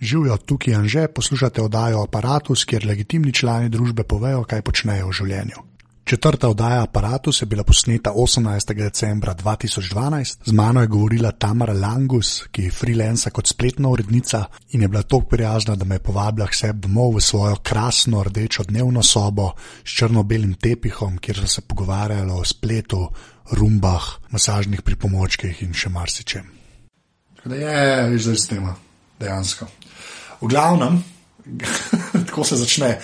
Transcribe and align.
Živijo 0.00 0.36
tukaj 0.36 0.74
in 0.74 0.88
že 0.88 1.08
poslušate 1.08 1.62
oddajo 1.62 2.02
Apparatus, 2.02 2.64
kjer 2.64 2.86
legitimni 2.86 3.32
člani 3.32 3.68
družbe 3.68 4.02
povejo, 4.02 4.44
kaj 4.44 4.62
počnejo 4.62 5.08
v 5.08 5.12
življenju. 5.12 5.70
Četrta 6.10 6.48
oddaja 6.48 6.82
Apparatus 6.82 7.42
je 7.42 7.46
bila 7.46 7.64
posneta 7.64 8.10
18. 8.16 8.74
decembra 8.74 9.34
2012, 9.34 10.38
z 10.44 10.52
mano 10.52 10.80
je 10.80 10.86
govorila 10.86 11.30
Tamara 11.32 11.72
Langus, 11.72 12.48
ki 12.50 12.62
je 12.62 12.70
freelancer 12.70 13.32
kot 13.32 13.46
spletna 13.46 13.88
urednica 13.88 14.44
in 14.70 14.82
je 14.82 14.88
bila 14.88 15.02
tako 15.02 15.20
prijazna, 15.20 15.76
da 15.76 15.84
me 15.84 15.94
je 15.94 15.98
povabila 15.98 16.46
k 16.46 16.54
sebi 16.54 16.80
domov 16.80 17.14
v 17.16 17.20
svojo 17.20 17.56
krasno 17.56 18.22
rdečo 18.22 18.64
dnevno 18.64 19.02
sobo 19.02 19.52
s 19.84 19.90
črno-belim 20.00 20.54
tepihom, 20.54 21.18
kjer 21.18 21.36
so 21.36 21.46
se 21.46 21.60
pogovarjali 21.60 22.32
o 22.32 22.44
spletu, 22.44 23.08
rumbah, 23.52 24.02
masažnih 24.30 24.82
pripomočkih 24.82 25.62
in 25.62 25.74
še 25.74 25.88
marsičem. 25.88 26.50
Da 27.44 27.54
je, 27.54 28.10
veš, 28.10 28.22
zdaj 28.22 28.36
s 28.36 28.48
tem, 28.48 28.66
dejansko. 29.20 29.66
V 30.40 30.48
glavnem, 30.48 31.04
tako 32.26 32.44
se 32.44 32.56
začne. 32.56 32.98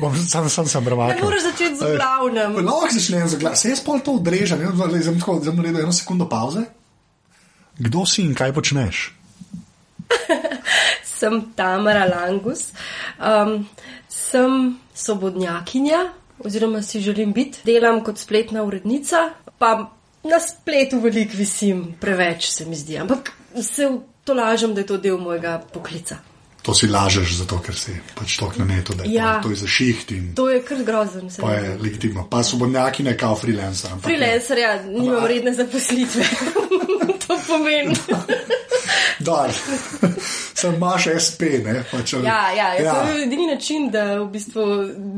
Bom, 0.00 0.16
sam 0.16 0.48
sem 0.48 0.68
sem 0.68 0.84
brval. 0.84 1.08
Ne 1.16 1.22
moreš 1.22 1.42
začeti 1.42 1.76
z 1.76 1.96
glavnem. 1.96 2.56
Lahko 2.60 2.92
začnem 2.92 3.28
z 3.28 3.40
glavnem. 3.40 3.56
Se 3.56 3.72
jaz 3.72 3.80
pol 3.80 4.00
to 4.00 4.20
odrežem, 4.20 4.60
zdaj 4.60 5.18
tako 5.18 5.40
zelo 5.40 5.56
naredim 5.56 5.80
eno 5.84 5.92
sekundo 5.92 6.28
pauze. 6.28 6.66
Kdo 7.78 8.06
si 8.08 8.24
in 8.24 8.34
kaj 8.36 8.52
počneš? 8.56 9.12
sem 11.18 11.52
Tamara 11.56 12.04
Langus, 12.04 12.72
um, 13.20 13.64
sem 14.08 14.76
svobodnjakinja, 14.94 16.12
oziroma 16.44 16.82
si 16.82 17.00
želim 17.00 17.32
biti. 17.32 17.64
Delam 17.64 18.04
kot 18.04 18.18
spletna 18.18 18.62
urednica, 18.62 19.30
pa 19.58 19.90
na 20.24 20.40
spletu 20.40 21.00
veliko 21.00 21.36
visim, 21.36 21.94
preveč 22.00 22.50
se 22.50 22.66
mi 22.66 22.76
zdi. 22.76 22.98
Ampak 22.98 23.32
se 23.62 23.88
to 24.24 24.34
lažem, 24.34 24.74
da 24.74 24.80
je 24.80 24.86
to 24.86 24.96
del 24.98 25.18
mojega 25.18 25.60
poklica. 25.72 26.16
To 26.66 26.74
si 26.74 26.88
lažeš, 26.88 27.36
zato 27.36 27.60
ker 27.60 27.74
si 27.74 27.92
pač 28.14 28.36
tok 28.36 28.56
na 28.58 28.64
netu, 28.66 28.90
da 28.92 29.04
je 29.04 29.12
Ja. 29.12 29.36
to, 29.36 29.42
to 29.42 29.50
je 29.50 29.56
za 29.56 29.66
šiht 29.68 30.10
To 30.34 30.48
je 30.50 30.62
kar 30.62 30.82
grozen. 30.82 31.30
pa 31.40 31.52
je 31.52 31.70
zdi. 31.70 31.82
legitimno. 31.82 32.26
Pa 32.26 32.42
svobodnjaki 32.42 33.02
ne 33.02 33.16
kao 33.16 33.36
freelancer. 33.36 33.90
ne. 33.92 34.00
Freelancer, 34.02 34.58
ja, 34.58 34.82
nimam 34.82 35.24
a- 35.24 35.28
redne 35.28 35.54
zaposlitve. 35.54 36.24
to 37.22 37.38
pomeni. 37.46 37.94
Daj, 39.20 39.50
sem 40.54 40.74
imaš 40.74 41.06
SP, 41.16 41.40
ne? 41.64 41.84
Pač, 41.86 42.12
Ja, 42.14 42.50
ja, 42.52 42.74
ja. 42.74 42.94
To 42.96 43.08
je 43.08 43.22
edini 43.22 43.46
način, 43.46 43.90
da 43.90 44.14
v 44.16 44.26
bistvu 44.26 44.62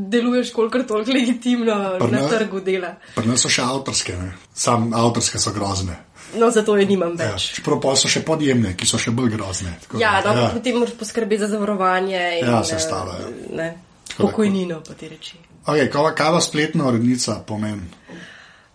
deluješ 0.09 0.53
kolikor 0.53 0.83
toliko 0.85 1.13
legitimno 1.13 1.75
na 2.01 2.07
ne. 2.13 2.29
trgu 2.29 2.61
dela. 2.61 2.95
Pri 3.15 3.27
nas 3.27 3.41
so 3.41 3.49
še 3.49 3.63
avtorske, 3.63 4.13
ne? 4.15 4.33
sam 4.55 4.93
avtorske 4.95 5.39
so 5.39 5.51
grozne. 5.53 5.97
No, 6.35 6.51
zato 6.51 6.77
je 6.77 6.87
nimam 6.87 7.15
Ja, 7.15 7.33
več. 7.33 7.53
čeprav 7.55 7.81
pa 7.81 7.97
so 7.97 8.09
še 8.09 8.21
podjemne, 8.23 8.75
ki 8.77 8.87
so 8.87 8.99
še 8.99 9.11
bolj 9.11 9.31
grozne. 9.31 9.77
Tako 9.81 9.99
Ja, 9.99 10.21
da, 10.21 10.35
no, 10.35 10.43
ja. 10.43 10.51
potem 10.51 10.77
moraš 10.77 10.95
poskrbeti 10.95 11.39
za 11.39 11.49
zavarovanje 11.49 12.39
in 12.39 12.47
Ja, 12.47 12.61
vse 12.61 12.73
eh, 12.73 12.77
ostalo, 12.77 13.13
ja. 13.15 13.29
da- 13.53 13.75
pokojnino, 14.19 14.81
pa 14.81 14.95
ti 14.95 15.09
reči. 15.09 15.37
Okay, 15.65 15.89
kaj, 15.89 16.15
kaj 16.15 16.31
va 16.31 16.41
spletna 16.41 16.87
urednica 16.87 17.41
pomeni? 17.43 17.89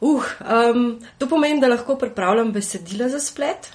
Uh, 0.01 0.23
um, 0.41 0.81
to 1.17 1.27
pomeni, 1.27 1.61
da 1.61 1.67
lahko 1.67 1.95
pripravljam 1.95 2.51
besedila 2.51 3.09
za 3.09 3.19
splet, 3.19 3.69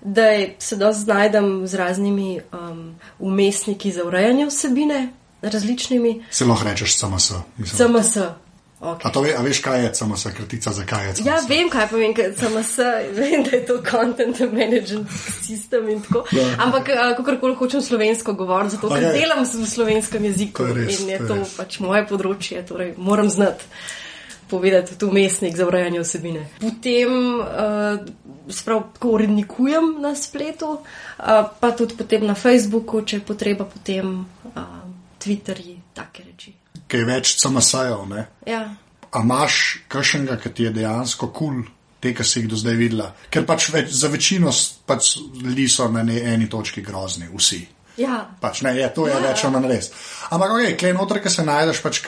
da 0.00 0.22
se 0.58 0.76
dosti 0.76 1.02
znajdem 1.02 1.66
z 1.66 1.74
raznimi 1.74 2.40
um, 2.52 2.94
umestniki 3.20 3.92
za 3.92 4.04
urejanje 4.04 4.46
vsebine, 4.46 5.08
različnimi, 5.42 6.24
Se 6.30 6.44
lahko 6.44 6.64
rečeš 6.64 6.96
CMS. 6.96 7.32
mislim. 7.56 7.76
CMS. 7.94 8.16
Okay. 8.80 9.08
A, 9.08 9.10
to 9.10 9.20
ve, 9.20 9.34
a 9.34 9.42
veš, 9.42 9.58
kaj 9.58 9.80
je 9.84 9.92
CMS, 9.98 10.26
kratica 10.36 10.72
za 10.72 10.84
kaj 10.86 11.06
je 11.06 11.14
CMS? 11.14 11.26
Ja, 11.26 11.38
vem, 11.48 11.70
kaj 11.70 11.88
pomeni 11.90 12.14
ker 12.14 12.34
CMS, 12.38 12.76
vem, 13.16 13.42
da 13.42 13.56
je 13.56 13.62
to 13.66 13.80
content 13.90 14.38
management 14.40 15.10
system 15.42 15.88
in 15.90 16.02
tako. 16.02 16.22
Ja. 16.32 16.46
Ampak, 16.62 16.90
kako 17.16 17.54
hočem 17.58 17.82
slovensko 17.82 18.32
govoriti, 18.38 18.76
zato 18.76 18.88
ker 18.88 19.08
Okej. 19.08 19.20
delam 19.20 19.42
v 19.42 19.66
slovenskem 19.66 20.24
jeziku 20.24 20.62
To 20.62 20.68
je 20.70 20.74
res, 20.74 21.00
in 21.00 21.08
je 21.08 21.18
to 21.18 21.24
je 21.24 21.28
to 21.28 21.38
res. 21.42 21.56
pač 21.58 21.80
moje 21.82 22.04
področje, 22.06 22.62
torej 22.66 22.94
moram 22.96 23.30
znati 23.30 23.66
povedati 24.48 24.94
tudi 24.98 25.10
umestnik 25.10 25.56
za 25.56 25.66
urejanje 25.66 26.00
vsebine. 26.00 26.46
Potem 26.60 27.10
uh, 27.40 27.98
sprav, 28.48 28.86
tako 28.94 29.10
urednikujem 29.18 29.98
na 30.00 30.14
spletu, 30.14 30.70
uh, 30.78 31.50
pa 31.60 31.70
tudi 31.76 31.98
potem 31.98 32.24
na 32.26 32.34
Facebooku, 32.34 33.02
če 33.02 33.20
je 33.20 33.26
potreba, 33.26 33.68
potem 33.68 34.22
uh, 34.54 34.62
Twitterji, 35.18 35.76
take 35.92 36.24
reči. 36.24 36.57
Kaj 36.88 37.02
je 37.02 37.08
več 37.08 37.34
CMS-jev, 37.42 38.04
ne? 38.08 38.26
Ja. 38.48 38.62
A 39.08 39.24
imaš 39.24 39.84
kakšnega, 39.92 40.38
ki 40.40 40.52
ti 40.54 40.68
je 40.68 40.74
dejansko 40.80 41.30
kul, 41.32 41.62
cool, 41.62 41.74
te, 42.00 42.12
ki 42.14 42.24
si 42.24 42.40
jih 42.40 42.48
do 42.50 42.58
zdaj 42.60 42.78
videla? 42.78 43.10
Ker 43.32 43.46
pač 43.48 43.70
več, 43.74 43.92
za 43.96 44.10
večino 44.12 44.52
pač 44.88 45.16
ljudi 45.42 45.68
so 45.68 45.88
na 45.92 46.04
ne, 46.06 46.20
eni 46.32 46.48
točki 46.50 46.84
grozni, 46.84 47.28
vsi. 47.32 47.60
Ja. 47.98 48.28
Pač, 48.40 48.62
ne, 48.62 48.76
je, 48.76 48.86
to 48.94 49.06
je 49.06 49.12
Ja. 49.12 49.18
ja. 49.18 49.28
več 49.28 49.44
ali 49.44 49.52
manj 49.52 49.68
res. 49.68 49.88
Ampak, 50.30 50.50
okay, 50.52 50.76
klej 50.76 50.92
noter, 50.94 51.18
ki 51.18 51.30
se 51.30 51.42
najdeš, 51.42 51.80
pač, 51.82 51.98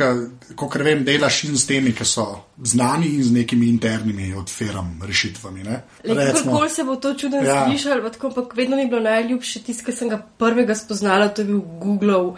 kot 0.55 0.75
vem, 0.79 1.05
delaš 1.05 1.45
in 1.45 1.57
s 1.57 1.67
temi, 1.67 1.91
ki 1.93 2.05
so 2.05 2.27
znani 2.63 3.09
in 3.17 3.23
z 3.25 3.33
nekimi 3.33 3.69
internimi 3.69 4.35
od 4.35 4.49
firm 4.49 5.03
rešitvami. 5.03 5.65
Kako 6.05 6.69
se 6.69 6.85
bo 6.85 6.97
to 6.97 7.15
čudno 7.15 7.37
Ja. 7.39 7.55
ja. 7.55 7.65
slišalo, 7.67 8.03
pa 8.03 8.11
tako, 8.11 8.27
ampak 8.29 8.55
vedno 8.55 8.77
mi 8.77 8.83
je 8.83 8.89
bilo 8.89 9.01
najljubše 9.03 9.63
tisto, 9.63 9.85
ki 9.85 9.93
sem 9.93 10.09
ga 10.09 10.19
prvega 10.39 10.75
spoznala, 10.75 11.29
to 11.29 11.43
je 11.43 11.47
bil 11.47 11.61
Google 11.61 12.17
um, 12.17 12.37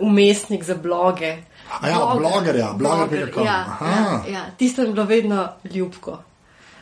umestnik 0.00 0.64
za 0.64 0.74
bloge. 0.74 1.36
A 1.72 1.88
ja, 1.88 1.98
blogerja, 2.16 2.72
bloger.com. 2.72 3.44
Ja, 3.46 3.64
Aha. 3.68 3.86
ja, 3.86 4.32
ja, 4.32 4.42
tisto 4.58 4.82
mi 4.82 4.88
je 4.88 4.92
bilo 4.92 5.04
vedno 5.06 5.48
ljubko. 5.64 6.18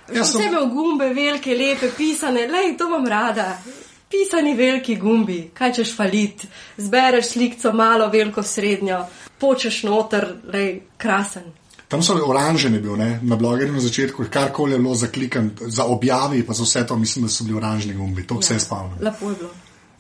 Ja, 0.09 0.25
sem- 0.25 0.41
Vse 0.41 0.49
imel 0.49 0.67
gumbe, 0.67 1.09
velike, 1.09 1.53
lepe, 1.53 1.91
pisane, 1.93 2.47
le 2.47 2.77
to 2.78 2.87
imam 2.87 3.06
rada. 3.06 3.59
Pisani 4.10 4.54
veliki 4.56 4.96
gumbi, 4.96 5.50
kaj 5.54 5.72
češ 5.72 5.96
falit, 5.96 6.46
zbereš 6.76 7.34
slikco, 7.34 7.72
malo, 7.72 8.08
veliko, 8.08 8.42
srednjo, 8.42 9.02
počeš 9.38 9.82
noter, 9.84 10.28
le 10.52 10.80
krasen. 10.96 11.52
Tam 11.88 12.02
so 12.02 12.16
oranženi 12.26 12.80
bil, 12.80 12.96
ne? 12.96 13.20
na 13.22 13.36
blogerju 13.36 13.72
na 13.72 13.80
začetku, 13.80 14.24
karkoli 14.30 14.72
je 14.72 14.78
bilo 14.78 14.94
za 14.94 15.06
klikant, 15.08 15.60
za 15.60 15.84
objavi, 15.84 16.42
pa 16.46 16.52
za 16.52 16.64
vse 16.64 16.86
to, 16.86 16.96
mislim, 16.96 17.24
da 17.24 17.32
so 17.32 17.44
bili 17.44 17.56
oranžni 17.56 17.94
gumbi, 17.94 18.26
to 18.26 18.36
vse 18.41 18.58
spomnim. 18.60 18.98
Lepo 19.00 19.30
je 19.30 19.36
bilo. 19.36 19.50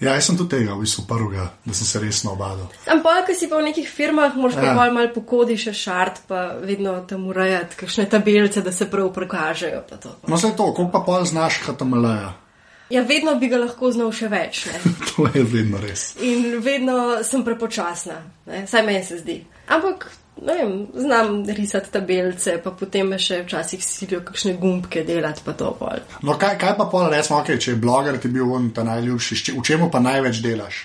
Ja, 0.00 0.12
jaz 0.14 0.28
sem 0.28 0.36
tudi 0.38 0.52
tega, 0.54 0.76
v 0.78 0.84
bistvu 0.86 1.02
prvega, 1.08 1.48
da 1.64 1.74
sem 1.74 1.86
se 1.86 2.00
resno 2.00 2.32
obadal. 2.36 2.68
Ampak, 2.86 3.26
ko 3.26 3.34
si 3.34 3.48
pa 3.50 3.58
v 3.58 3.64
nekih 3.66 3.88
firmah, 3.90 4.36
moraš 4.36 4.54
Ja. 4.54 4.60
pa 4.62 4.74
malo 4.74 4.94
mal 4.94 5.08
pokodi 5.14 5.56
še 5.58 5.72
šart, 5.74 6.20
pa 6.28 6.54
vedno 6.62 7.00
tam 7.08 7.26
urejati 7.26 7.76
kakšne 7.76 8.06
tabelice, 8.06 8.62
da 8.62 8.72
se 8.72 8.86
prav 8.90 9.10
prikažejo. 9.12 9.82
No, 10.28 10.36
vse 10.36 10.52
to, 10.56 10.70
koliko 10.74 10.92
pa 10.92 11.00
pol 11.00 11.24
znaš 11.24 11.58
HTML-ja? 11.66 12.47
Ja, 12.90 13.02
vedno 13.02 13.34
bi 13.34 13.48
ga 13.48 13.58
lahko 13.60 13.90
znal 13.92 14.12
še 14.16 14.30
več. 14.32 14.64
To 15.10 15.26
je 15.34 15.42
vedno 15.44 15.80
res. 15.82 16.12
In 16.24 16.60
vedno 16.64 17.18
sem 17.26 17.44
prepočasna, 17.44 18.20
ne? 18.48 18.64
saj 18.70 18.84
meni 18.86 19.02
se 19.04 19.18
zdi. 19.18 19.40
Ampak, 19.74 20.06
vem, 20.38 20.86
znam 20.94 21.42
risati 21.56 21.90
tabelice, 21.92 22.56
pa 22.64 22.72
potem 22.72 23.10
me 23.12 23.18
še 23.20 23.42
včasih 23.42 23.82
silijo 23.84 24.22
kakšne 24.24 24.54
gumbke 24.60 25.02
delati, 25.04 25.42
pa 25.44 25.56
to 25.58 25.72
pol. 25.80 26.00
No, 26.22 26.38
kaj, 26.40 26.54
kaj 26.60 26.76
pa 26.78 26.86
pol, 26.92 27.10
recimo, 27.12 27.42
okay, 27.42 27.60
če 27.60 27.74
je 27.74 27.82
bloger 27.82 28.20
ti 28.22 28.30
bil 28.32 28.48
on 28.54 28.70
ta 28.74 28.86
najljubši, 28.88 29.40
v 29.58 29.64
čemu 29.66 29.90
pa 29.92 30.00
največ 30.04 30.40
delaš? 30.44 30.84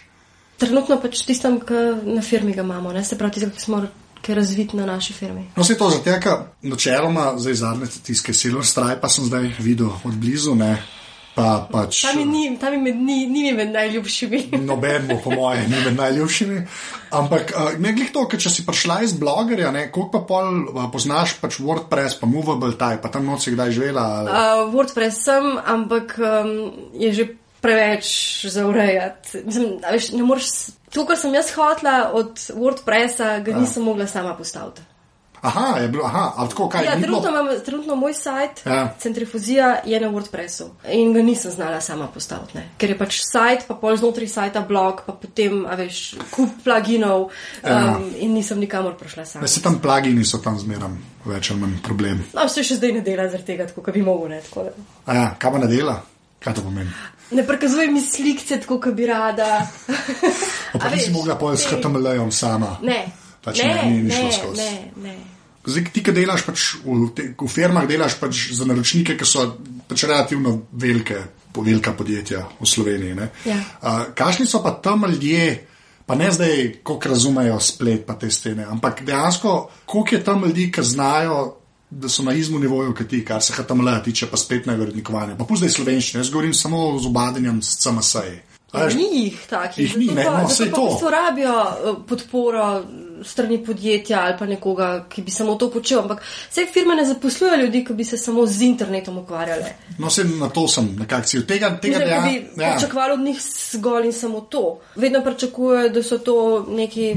Trenutno 0.60 0.98
pač 1.02 1.24
tistem, 1.28 1.62
ki 1.64 1.84
na 2.10 2.24
firmi 2.26 2.56
ga 2.58 2.66
imamo, 2.66 2.92
ne? 2.96 3.06
se 3.06 3.20
pravi, 3.20 3.38
tistem, 3.38 3.54
ki 3.54 3.64
smo 3.64 3.86
ki 4.24 4.32
je 4.32 4.36
razvit 4.36 4.74
na 4.74 4.86
naši 4.88 5.14
firmi. 5.14 5.50
No, 5.56 5.64
se 5.68 5.76
to 5.78 5.90
zato, 5.92 6.12
ker 6.24 6.46
načeloma 6.64 7.34
zdaj 7.38 7.58
zadnje 7.60 7.88
tiske 8.08 8.34
Silver 8.34 8.66
Stripe 8.66 9.02
pa 9.02 9.10
sem 9.12 9.26
zdaj 9.28 9.50
videl 9.60 9.90
od 10.04 10.16
blizu, 10.16 10.56
ne, 10.56 10.78
pa 11.36 11.66
pač. 11.70 12.02
Tam 12.06 12.18
mi 12.22 12.26
ni, 12.30 12.44
tam 12.62 12.76
mi 12.76 12.90
med, 12.90 13.00
ni, 13.02 13.18
ni 13.30 13.54
med 13.58 13.74
najljubšimi. 13.74 14.42
Noben 14.70 15.08
bo, 15.10 15.20
po 15.24 15.34
mojem, 15.34 15.70
ni 15.72 15.82
med 15.86 15.98
najljubšimi. 15.98 16.60
Ampak 17.14 17.54
uh, 17.54 17.72
ne 17.82 17.94
glede 17.94 18.14
to, 18.14 18.26
ker 18.30 18.42
če 18.42 18.52
si 18.54 18.66
prišla 18.66 19.02
iz 19.06 19.14
blogerja, 19.18 19.74
ne, 19.74 19.88
koliko 19.94 20.18
pa 20.18 20.22
pol 20.30 20.64
uh, 20.72 20.86
poznaš 20.94 21.38
pač 21.42 21.60
WordPress, 21.62 22.18
pa 22.22 22.30
Movable 22.30 22.74
Type, 22.78 23.02
pa 23.06 23.14
tam 23.14 23.28
noč 23.30 23.48
si 23.48 23.56
kdaj 23.56 23.74
živela. 23.76 24.06
Ali... 24.22 24.30
Uh, 24.34 24.64
WordPress 24.74 25.26
sem, 25.26 25.50
ampak 25.58 26.18
um, 26.22 26.54
je 26.98 27.12
že 27.14 27.28
preveč 27.64 28.08
za 28.52 28.66
urejati. 28.68 29.44
Mislim, 29.46 29.78
veš, 29.92 30.12
ne 30.18 30.24
moreš. 30.24 30.50
To, 30.94 31.08
kar 31.10 31.18
sem 31.18 31.34
jaz 31.34 31.50
hotla 31.56 32.12
od 32.14 32.38
WordPressa, 32.54 33.40
ga 33.46 33.56
nisem 33.58 33.86
mogla 33.88 34.06
sama 34.06 34.36
postaviti. 34.38 34.93
Aha, 35.44 35.78
je 35.78 35.88
bilo, 35.90 36.06
aha, 36.06 36.34
ali 36.38 36.50
tako 36.50 36.70
kaj? 36.70 36.86
Ja, 36.86 36.96
ni 36.96 37.02
bilo- 37.02 37.20
trenutno, 37.20 37.42
imam, 37.42 37.62
trenutno 37.62 37.96
moj 37.96 38.14
sajt, 38.14 38.62
Ja. 38.66 38.94
Centrifuzija, 38.98 39.82
je 39.86 40.00
na 40.00 40.08
WordPressu 40.08 40.64
in 40.90 41.14
ga 41.14 41.22
nisem 41.22 41.52
znala 41.52 41.82
sama 41.82 42.08
postaviti. 42.08 42.56
Ne. 42.56 42.70
Ker 42.78 42.90
je 42.90 42.98
pač 42.98 43.18
sajt, 43.24 43.66
pa 43.68 43.76
pol 43.76 43.98
znotraj 43.98 44.28
sajta 44.30 44.62
blog, 44.62 45.02
pa 45.06 45.14
potem, 45.14 45.66
a 45.66 45.76
veš, 45.76 46.16
kup 46.32 46.50
pluginov 46.64 47.22
um, 47.22 47.30
Ja. 47.64 48.00
in 48.18 48.34
nisem 48.34 48.60
nikamor 48.60 48.96
prišla 48.96 49.26
sama. 49.26 49.42
Ne, 49.42 49.48
se 49.48 49.62
tam 49.62 49.80
plagini 49.80 50.24
so 50.26 50.38
tam 50.38 50.60
zmeram 50.60 50.96
več 51.26 51.52
ali 51.52 51.60
manj 51.60 51.82
problem. 51.84 52.24
No, 52.34 52.46
vse 52.46 52.64
še 52.64 52.76
zdaj 52.76 52.92
ne 52.94 53.02
dela 53.02 53.28
zaradi 53.28 53.46
tega, 53.46 53.68
tako 53.68 53.82
kot 53.82 53.94
bi 53.94 54.02
mogel. 54.02 54.30
Ne, 54.30 54.42
tako 54.42 54.64
da. 54.64 54.72
A 55.06 55.16
ja, 55.16 55.36
kaj 55.38 55.52
pa 55.52 55.58
ne 55.58 55.68
dela? 55.68 55.98
Kaj 56.40 56.54
to 56.54 56.62
pomeni? 56.62 56.90
Ne 57.32 57.44
prikazuje 57.44 57.88
mi 57.88 58.02
slikce, 58.02 58.60
tako 58.60 58.80
kot 58.80 58.94
bi 58.94 59.06
rada. 59.06 59.68
Pa 60.74 60.88
A 60.88 60.90
nisi 60.90 61.12
mogla 61.12 61.36
pojeti 61.36 61.62
s 61.64 61.72
ne. 61.72 61.78
HTML-jem 61.78 62.32
sama. 62.32 62.78
Ne, 62.82 63.06
Pač 63.44 63.60
ne, 63.60 63.74
ne, 63.76 63.92
ni- 63.92 64.04
ni 64.04 64.12
šlo 64.12 64.24
ne, 64.24 64.32
skozi. 64.32 64.62
ne, 64.62 64.92
ne. 64.98 65.18
Zdaj, 65.66 65.86
ti, 65.94 66.04
ki 66.04 66.12
delaš 66.12 66.44
pač 66.44 66.66
v, 66.84 67.08
te, 67.16 67.30
v 67.40 67.48
firmah, 67.48 67.88
delaš 67.88 68.18
pač 68.20 68.50
za 68.52 68.68
naročnike, 68.68 69.16
ki 69.16 69.28
so 69.28 69.46
pač 69.88 70.04
relativno 70.10 70.58
velike 70.72 71.22
velika 71.62 71.94
podjetja 71.94 72.46
v 72.60 72.66
Sloveniji. 72.66 73.16
Ja. 73.46 73.58
Uh, 73.82 74.14
Kakšni 74.16 74.46
so 74.46 74.64
pa 74.64 74.72
tam 74.72 75.06
ljudje? 75.06 75.68
Pa 76.06 76.16
ne 76.16 76.32
zdaj, 76.32 76.84
koliko 76.84 77.10
razumejo 77.10 77.60
splet, 77.60 78.06
pa 78.06 78.18
te 78.20 78.28
stene, 78.32 78.66
ampak 78.68 79.06
dejansko, 79.06 79.70
koliko 79.86 80.16
je 80.16 80.24
tam 80.24 80.44
ljudi, 80.44 80.72
ki 80.72 80.84
znajo, 80.84 81.56
da 81.90 82.10
so 82.10 82.24
na 82.24 82.34
izmu 82.34 82.60
nivoju, 82.60 82.96
kot 82.98 83.08
ti, 83.08 83.22
kar 83.26 83.42
se 83.42 83.54
HTML 83.54 84.02
tiče, 84.04 84.28
pa 84.28 84.38
spletnega 84.38 84.84
urednikovanja. 84.84 85.38
Pa 85.40 85.46
pusti 85.48 85.70
slovenščine, 85.70 86.20
jaz 86.20 86.32
govorim 86.34 86.54
samo 86.54 87.00
z 87.00 87.08
obadenjem 87.08 87.62
s 87.62 87.78
CMS-ji. 87.80 88.42
Ni 88.98 89.08
jih 89.14 89.40
takih, 89.50 89.86
jih 89.86 89.98
ni, 90.02 90.08
ne, 90.12 90.26
pa, 90.26 90.42
no, 90.42 90.50
pa 90.50 90.66
to. 90.66 90.66
v 90.66 90.90
bistvu 90.90 91.10
rabijo 91.14 91.56
eh, 91.62 91.98
podporo 92.10 92.68
strani 93.24 93.58
podjetja 93.60 94.22
ali 94.22 94.36
pa 94.40 94.46
nekoga, 94.46 95.06
ki 95.10 95.22
bi 95.22 95.32
samo 95.32 95.56
to 95.56 95.70
počel. 95.70 96.00
Ampak 96.00 96.22
vse 96.50 96.66
firme 96.68 96.96
ne 96.96 97.06
zaposlujejo 97.06 97.58
ljudi, 97.58 97.86
ki 97.86 97.94
bi 97.94 98.04
se 98.04 98.18
samo 98.18 98.46
z 98.46 98.62
internetom 98.64 99.18
ukvarjali. 99.18 99.64
No, 99.98 100.10
se 100.10 100.24
na 100.24 100.50
to 100.50 100.68
sem 100.68 100.96
nekako 100.96 101.26
cilj. 101.26 101.46
Tega, 101.46 101.70
tega 101.72 101.98
Mislim, 101.98 102.10
da 102.10 102.16
dejan- 102.18 102.30
bi 102.56 102.62
ja. 102.62 102.72
pričakovali 102.72 103.14
od 103.14 103.20
njih 103.20 103.42
zgolj 103.72 104.06
in 104.06 104.14
samo 104.14 104.42
to. 104.42 104.64
Vedno 104.96 105.22
pričakujejo, 105.22 105.90
da 105.90 106.04
so 106.04 106.18
to 106.20 106.38
neki 106.70 107.16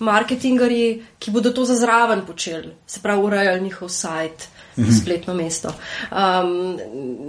marketingarji, 0.00 0.86
ki 1.18 1.30
bodo 1.30 1.50
to 1.50 1.64
za 1.64 1.74
zraven 1.74 2.20
počeli, 2.20 2.72
se 2.86 3.00
pravi, 3.00 3.22
urejali 3.22 3.60
njihov 3.60 3.88
sajt, 3.88 4.48
Mhm. 4.78 4.92
spletno 4.92 5.34
mesto. 5.34 5.68
Um, 6.10 6.78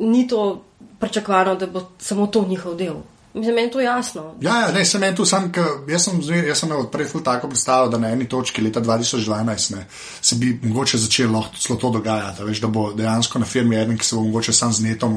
ni 0.01 0.27
to 0.27 0.63
pričakovano, 0.99 1.55
da 1.55 1.67
bo 1.67 1.91
samo 1.99 2.27
to 2.27 2.45
njihov 2.45 2.75
del. 2.75 2.95
Mislim, 3.33 3.55
meni 3.55 3.67
je 3.67 3.71
to 3.71 3.81
jasno. 3.81 4.35
Ja, 4.41 4.57
ja, 4.61 4.71
ne, 4.71 4.85
sem 4.85 5.15
tu 5.15 5.25
sam, 5.25 5.51
jaz 5.87 6.03
sem, 6.03 6.19
jaz 6.47 6.59
sem 6.59 6.69
imel 6.69 6.89
prej 6.91 7.07
ful 7.07 7.23
tako 7.23 7.47
predstavo, 7.47 7.87
da 7.87 7.97
na 7.97 8.09
eni 8.11 8.27
točki 8.29 8.61
leta 8.61 8.81
2012 8.81 9.75
ne, 9.75 9.85
se 10.21 10.35
bi 10.35 10.59
mogoče 10.63 10.97
začelo 10.97 11.45
celo 11.59 11.79
to 11.79 11.89
dogajati, 11.89 12.43
veš, 12.43 12.59
da 12.61 12.67
bo 12.67 12.89
dejansko 12.93 13.39
na 13.39 13.45
firmi 13.45 13.79
eden, 13.79 13.97
ki 13.97 14.05
se 14.05 14.15
bo 14.15 14.21
mogoče 14.27 14.53
sam 14.53 14.73
z 14.73 14.83
netom 14.83 15.15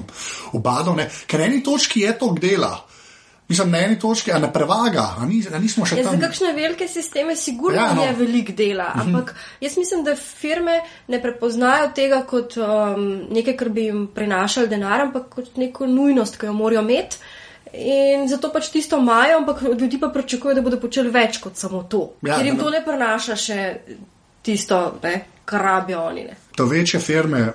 obadal, 0.53 0.95
ne, 0.97 1.11
ker 1.27 1.41
na 1.41 1.47
eni 1.47 1.63
točki 1.63 2.01
je 2.07 2.19
to 2.19 2.35
dela. 2.41 2.87
Mislim, 3.49 3.71
na 3.71 3.79
eni 3.85 3.99
točki, 3.99 4.33
a 4.33 4.39
ne 4.39 4.49
prevaga, 4.53 5.03
a, 5.19 5.27
ni, 5.27 5.43
a 5.53 5.59
nismo 5.59 5.85
še 5.85 5.99
Ja, 5.99 6.05
za 6.07 6.11
tam. 6.15 6.21
kakšne 6.23 6.55
velike 6.57 6.87
sisteme 6.89 7.35
sigurno 7.37 7.77
Ja, 7.77 7.91
no. 7.93 8.03
je 8.03 8.15
veliko 8.17 8.55
dela, 8.57 8.87
ampak 8.95 9.35
jaz 9.61 9.77
mislim, 9.77 10.05
da 10.05 10.15
firme 10.17 10.79
ne 11.09 11.21
prepoznajo 11.23 11.91
tega 11.95 12.23
kot 12.31 12.57
um, 12.57 13.05
nekaj, 13.31 13.57
kar 13.57 13.69
bi 13.69 13.85
jim 13.91 14.07
prinašal 14.15 14.67
denar, 14.71 15.01
ampak 15.11 15.29
kot 15.35 15.57
neko 15.61 15.87
nujnost, 15.87 16.39
ki 16.41 16.47
jo 16.47 16.53
morajo 16.57 16.87
imeti. 16.87 17.21
In 17.77 18.29
zato 18.29 18.53
pač 18.53 18.69
tisto 18.71 18.99
imajo, 18.99 19.39
ampak 19.39 19.63
ljudi 19.63 19.99
pa 20.01 20.09
pričakujejo, 20.15 20.55
da 20.55 20.63
bodo 20.63 20.79
počeli 20.81 21.11
več 21.11 21.41
kot 21.43 21.57
samo 21.59 21.83
to. 21.91 22.05
Ja, 22.23 22.37
Ker 22.37 22.47
jim 22.47 22.55
ne- 22.57 22.63
to 22.63 22.71
ne 22.71 22.85
prenaša 22.85 23.37
še 23.37 23.59
tisto, 24.43 24.99
ne, 25.03 25.15
kar 25.45 25.63
rabijo 25.63 26.05
oni. 26.07 26.25
Ne. 26.25 26.37
To 26.57 26.67
večje 26.71 27.01
firme, 27.01 27.53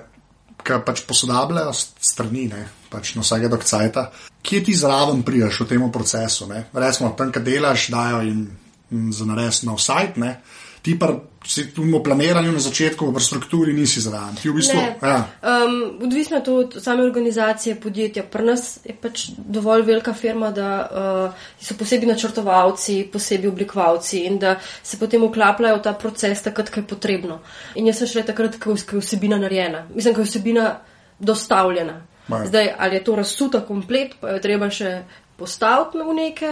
ki 0.60 0.80
pač 0.84 1.00
posodabljajo 1.08 1.72
strani, 1.72 2.48
ne, 2.48 2.66
pač 2.90 3.14
na 3.16 3.22
vsake 3.24 3.48
dokcajta, 3.48 4.10
kje 4.42 4.64
ti 4.64 4.74
zraven 4.74 5.22
prijaš 5.22 5.60
v 5.60 5.68
tem 5.68 5.86
procesu. 5.92 6.46
Ne? 6.46 6.66
Recimo, 6.74 7.14
tam, 7.16 7.32
kjer 7.32 7.44
delaš, 7.44 7.88
dajo 7.88 8.20
jim 8.26 9.12
za 9.12 9.24
nares 9.24 9.62
na 9.62 9.78
sajt, 9.78 10.16
ne. 10.16 10.40
Ti 10.82 10.98
pa 10.98 11.12
si 11.46 11.72
tu 11.72 11.82
v 11.82 12.02
planiranju 12.04 12.52
na 12.52 12.60
začetku, 12.60 13.08
v 13.08 13.20
strukturi 13.20 13.72
nisi 13.72 14.00
zraven. 14.00 14.36
Ti 14.36 14.48
v 14.48 14.54
bistvu, 14.54 14.76
Ne. 14.76 14.96
ja, 15.02 15.28
Um, 15.40 16.04
odvisno 16.04 16.36
je 16.36 16.44
to 16.44 16.56
od 16.56 16.76
same 16.82 17.02
organizacije 17.02 17.80
podjetja. 17.80 18.22
Pri 18.22 18.44
nas 18.44 18.78
je 18.84 18.92
pač 18.92 19.32
dovolj 19.36 19.82
velika 19.82 20.12
firma, 20.12 20.50
da 20.50 20.68
uh, 20.84 21.32
so 21.60 21.74
posebej 21.74 22.08
načrtovalci, 22.08 23.08
posebej 23.12 23.48
oblikovalci 23.48 24.24
in 24.28 24.38
da 24.38 24.60
se 24.82 24.98
potem 24.98 25.24
vklapljajo 25.24 25.80
v 25.80 25.82
ta 25.82 25.92
proces 25.92 26.42
takrat, 26.42 26.70
ko 26.70 26.80
je 26.80 26.86
potrebno. 26.86 27.40
In 27.74 27.86
jaz 27.86 27.98
sem 27.98 28.06
šele 28.06 28.26
takrat, 28.26 28.60
ko 28.60 28.76
je 28.76 29.00
vsebina 29.00 29.40
narejena. 29.40 29.86
Mislim, 29.94 30.14
ko 30.14 30.20
je 30.20 30.28
vsebina 30.28 30.78
dostavljena. 31.18 32.02
Ja. 32.28 32.46
Zdaj, 32.46 32.74
ali 32.78 32.94
je 32.94 33.04
to 33.04 33.16
razsuta 33.16 33.60
komplet, 33.60 34.14
pa 34.20 34.28
jo 34.28 34.34
je 34.38 34.44
treba 34.44 34.70
še 34.70 35.02
postaviti 35.36 35.98
v 35.98 36.14
neke 36.14 36.50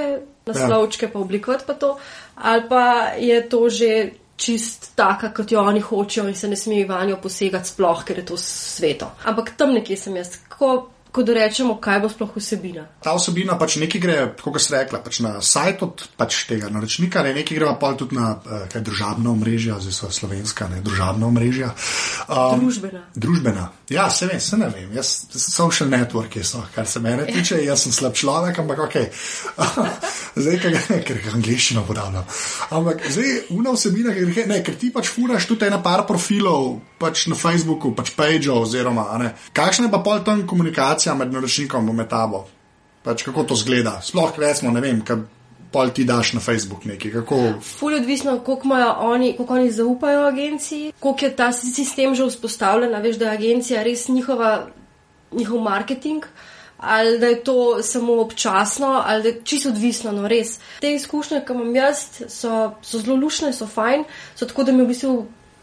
naslovčke, 0.49 1.11
pa 1.13 1.21
oblikovati 1.21 1.67
pa 1.67 1.77
to, 1.79 1.97
ali 2.35 2.65
pa 2.69 2.85
je 3.19 3.43
to 3.49 3.69
že 3.69 3.93
čist 4.39 4.93
taka, 4.95 5.33
kot 5.35 5.53
jo 5.53 5.61
oni 5.61 5.81
hočejo 5.83 6.29
in 6.29 6.37
se 6.39 6.49
ne 6.49 6.57
smejo 6.57 6.87
vanjo 6.89 7.17
posegati 7.23 7.69
sploh, 7.69 8.05
ker 8.07 8.23
je 8.23 8.27
to 8.31 8.37
sveto. 8.39 9.11
Ampak 9.27 9.57
tam 9.59 9.75
nekje 9.75 9.97
sem 9.99 10.17
jaz, 10.17 10.37
ko, 10.49 10.91
ko 11.13 11.25
rečemo, 11.25 11.77
kaj 11.81 12.01
bo 12.01 12.09
sploh 12.09 12.37
vsebina. 12.37 12.87
ta 13.03 13.13
osebina 13.13 13.59
pač 13.59 13.77
nekaj 13.77 14.01
gre, 14.01 14.17
kot 14.43 14.61
se 14.61 14.75
rekla, 14.77 15.01
pač 15.05 15.21
na 15.21 15.41
sajt 15.41 15.83
od 15.83 16.05
pač 16.17 16.45
tega 16.49 16.69
naročnika, 16.71 17.23
ne, 17.23 17.35
nekaj 17.35 17.59
gre 17.59 17.73
pa 17.81 17.93
tudi 17.95 18.17
na 18.17 18.37
eh, 18.37 18.67
kaj, 18.73 18.83
družabna 18.85 19.31
omrežja, 19.31 19.79
zdaj 19.81 19.95
so 19.97 20.11
slovenska, 20.11 20.69
ne, 20.69 20.81
družabna 20.85 21.27
omrežja. 21.27 21.73
Um, 22.29 22.61
Družbena. 22.61 23.05
Družbena. 23.15 23.69
Ja, 23.91 24.11
se 24.11 24.27
vem, 24.27 24.41
se 24.41 24.57
ne 24.61 24.69
vem. 24.69 24.93
Jaz, 24.95 25.15
social 25.33 25.89
networki 25.89 26.45
so, 26.45 26.63
kar 26.75 26.87
se 26.87 27.01
mene 27.01 27.27
tiče, 27.27 27.63
jaz 27.65 27.87
sem 27.87 27.93
slab 27.93 28.17
človek, 28.19 28.59
ampak 28.59 28.85
ok. 28.89 28.97
zdaj, 30.43 30.61
ker, 30.63 30.79
ker 31.07 31.35
angliščino 31.35 31.85
podavljam. 31.89 32.27
Ampak 32.77 33.07
zdaj, 33.09 33.35
una 33.57 33.73
vsebina, 33.75 34.15
ker, 34.15 34.49
ne, 34.51 34.61
ker 34.67 34.77
ti 34.79 34.93
pač 34.95 35.11
furaš 35.13 35.49
tudi 35.49 35.69
ena 35.69 35.81
par 35.83 36.05
profilov, 36.09 36.79
pač 37.01 37.27
na 37.31 37.39
Facebooku, 37.39 37.95
pač 37.97 38.13
pageov, 38.19 38.67
oziroma, 38.67 39.09
ne. 39.23 39.33
Kakšna 39.57 39.89
je 39.89 39.95
pa 39.95 40.03
pol 40.05 40.23
tam 40.27 40.45
komunikacija 40.49 40.98
med 41.15 41.33
naročnikom 41.33 41.89
in 41.89 41.97
med 41.97 42.09
tabo? 42.09 42.47
Pač 43.03 43.23
kako 43.23 43.45
to 43.45 43.55
zgleda? 43.55 44.01
Sploh, 44.03 44.33
recimo, 44.39 44.71
ne 44.75 44.81
vem, 44.81 45.01
kaj 45.07 45.17
pol 45.73 45.93
ti 45.93 46.05
daš 46.05 46.33
na 46.33 46.41
Facebook 46.41 46.85
nekaj, 46.85 47.13
kako. 47.13 47.39
Ful 47.63 47.93
je 47.93 48.01
odvisno, 48.01 48.39
koliko, 48.45 48.69
oni, 48.99 49.35
koliko 49.37 49.55
oni 49.55 49.71
zaupajo 49.71 50.27
agenciji, 50.27 50.93
koliko 51.01 51.25
je 51.25 51.37
ta 51.37 51.53
sistem 51.53 52.15
že 52.15 52.27
vzpostavljen, 52.29 53.03
veš, 53.03 53.17
da 53.17 53.25
je 53.31 53.37
agencija 53.37 53.83
res 53.83 54.09
njihova, 54.09 54.67
njihov 55.33 55.61
marketing. 55.61 56.25
Ali 56.79 57.19
da 57.19 57.27
je 57.27 57.41
to 57.45 57.83
samo 57.83 58.21
občasno, 58.23 59.03
ali 59.07 59.23
da 59.23 59.29
je 59.29 59.41
čisto 59.45 59.69
odvisno, 59.69 60.13
no 60.13 60.29
res. 60.29 60.61
Te 60.81 60.93
izkušnje, 60.95 61.41
ki 61.47 61.53
imam 61.53 61.75
jaz, 61.77 62.05
so, 62.29 62.71
so 62.83 63.01
zelo 63.03 63.17
lušne, 63.17 63.51
so 63.53 63.67
fajn, 63.67 64.05
so 64.39 64.47
tako, 64.47 64.63
da 64.65 64.73
mi 64.73 64.85
v 64.85 64.93
bistvu 64.93 65.17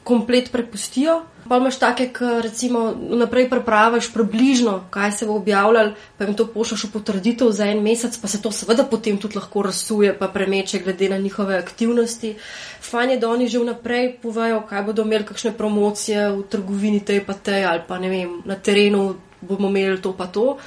komplet 0.06 0.52
prepustijo. 0.52 1.24
Pa 1.50 1.58
imaš 1.62 1.78
take, 1.78 2.08
ki 2.14 2.40
recimo 2.42 2.88
naprej 2.98 3.46
prepravaš 3.50 4.08
približno, 4.14 4.80
kaj 4.90 5.12
se 5.12 5.26
bo 5.30 5.36
objavljalo, 5.38 5.92
pa 6.18 6.26
jim 6.26 6.34
to 6.34 6.48
pošljaš 6.50 6.88
v 6.88 6.90
potrditev 6.94 7.52
za 7.54 7.68
en 7.70 7.84
mesec, 7.86 8.18
pa 8.18 8.28
se 8.28 8.42
to 8.42 8.52
seveda 8.52 8.86
potem 8.90 9.18
tudi 9.22 9.38
lahko 9.38 9.62
razsuje, 9.62 10.16
pa 10.18 10.28
premeče 10.28 10.80
glede 10.86 11.10
na 11.10 11.18
njihove 11.22 11.58
aktivnosti. 11.58 12.34
Fajn 12.82 13.12
je, 13.12 13.20
da 13.22 13.30
oni 13.30 13.48
že 13.48 13.62
vnaprej 13.62 14.10
povejo, 14.24 14.64
kaj 14.70 14.84
bodo 14.90 15.06
imeli, 15.06 15.26
kakšne 15.26 15.54
promocije 15.58 16.32
v 16.32 16.44
trgovini 16.50 17.06
tej 17.06 17.22
pa 17.26 17.34
tej, 17.34 17.66
ali 17.66 17.86
pa 17.88 18.00
ne 18.02 18.10
vem, 18.10 18.42
na 18.46 18.56
terenu 18.56 19.16
bomo 19.42 19.70
imeli 19.70 20.02
to 20.02 20.14
pa 20.18 20.26
to. 20.26 20.58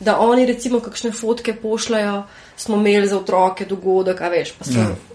Da 0.00 0.18
oni 0.20 0.46
recimo 0.46 0.80
kakšne 0.80 1.12
fotke 1.12 1.56
pošljajo, 1.56 2.24
smo 2.56 2.76
imeli 2.76 3.08
za 3.08 3.16
otroke 3.16 3.64
dogodek, 3.64 4.20
a 4.20 4.28
veš, 4.28 4.52
pa 4.58 4.64
so 4.64 4.76
Ja. 4.80 5.09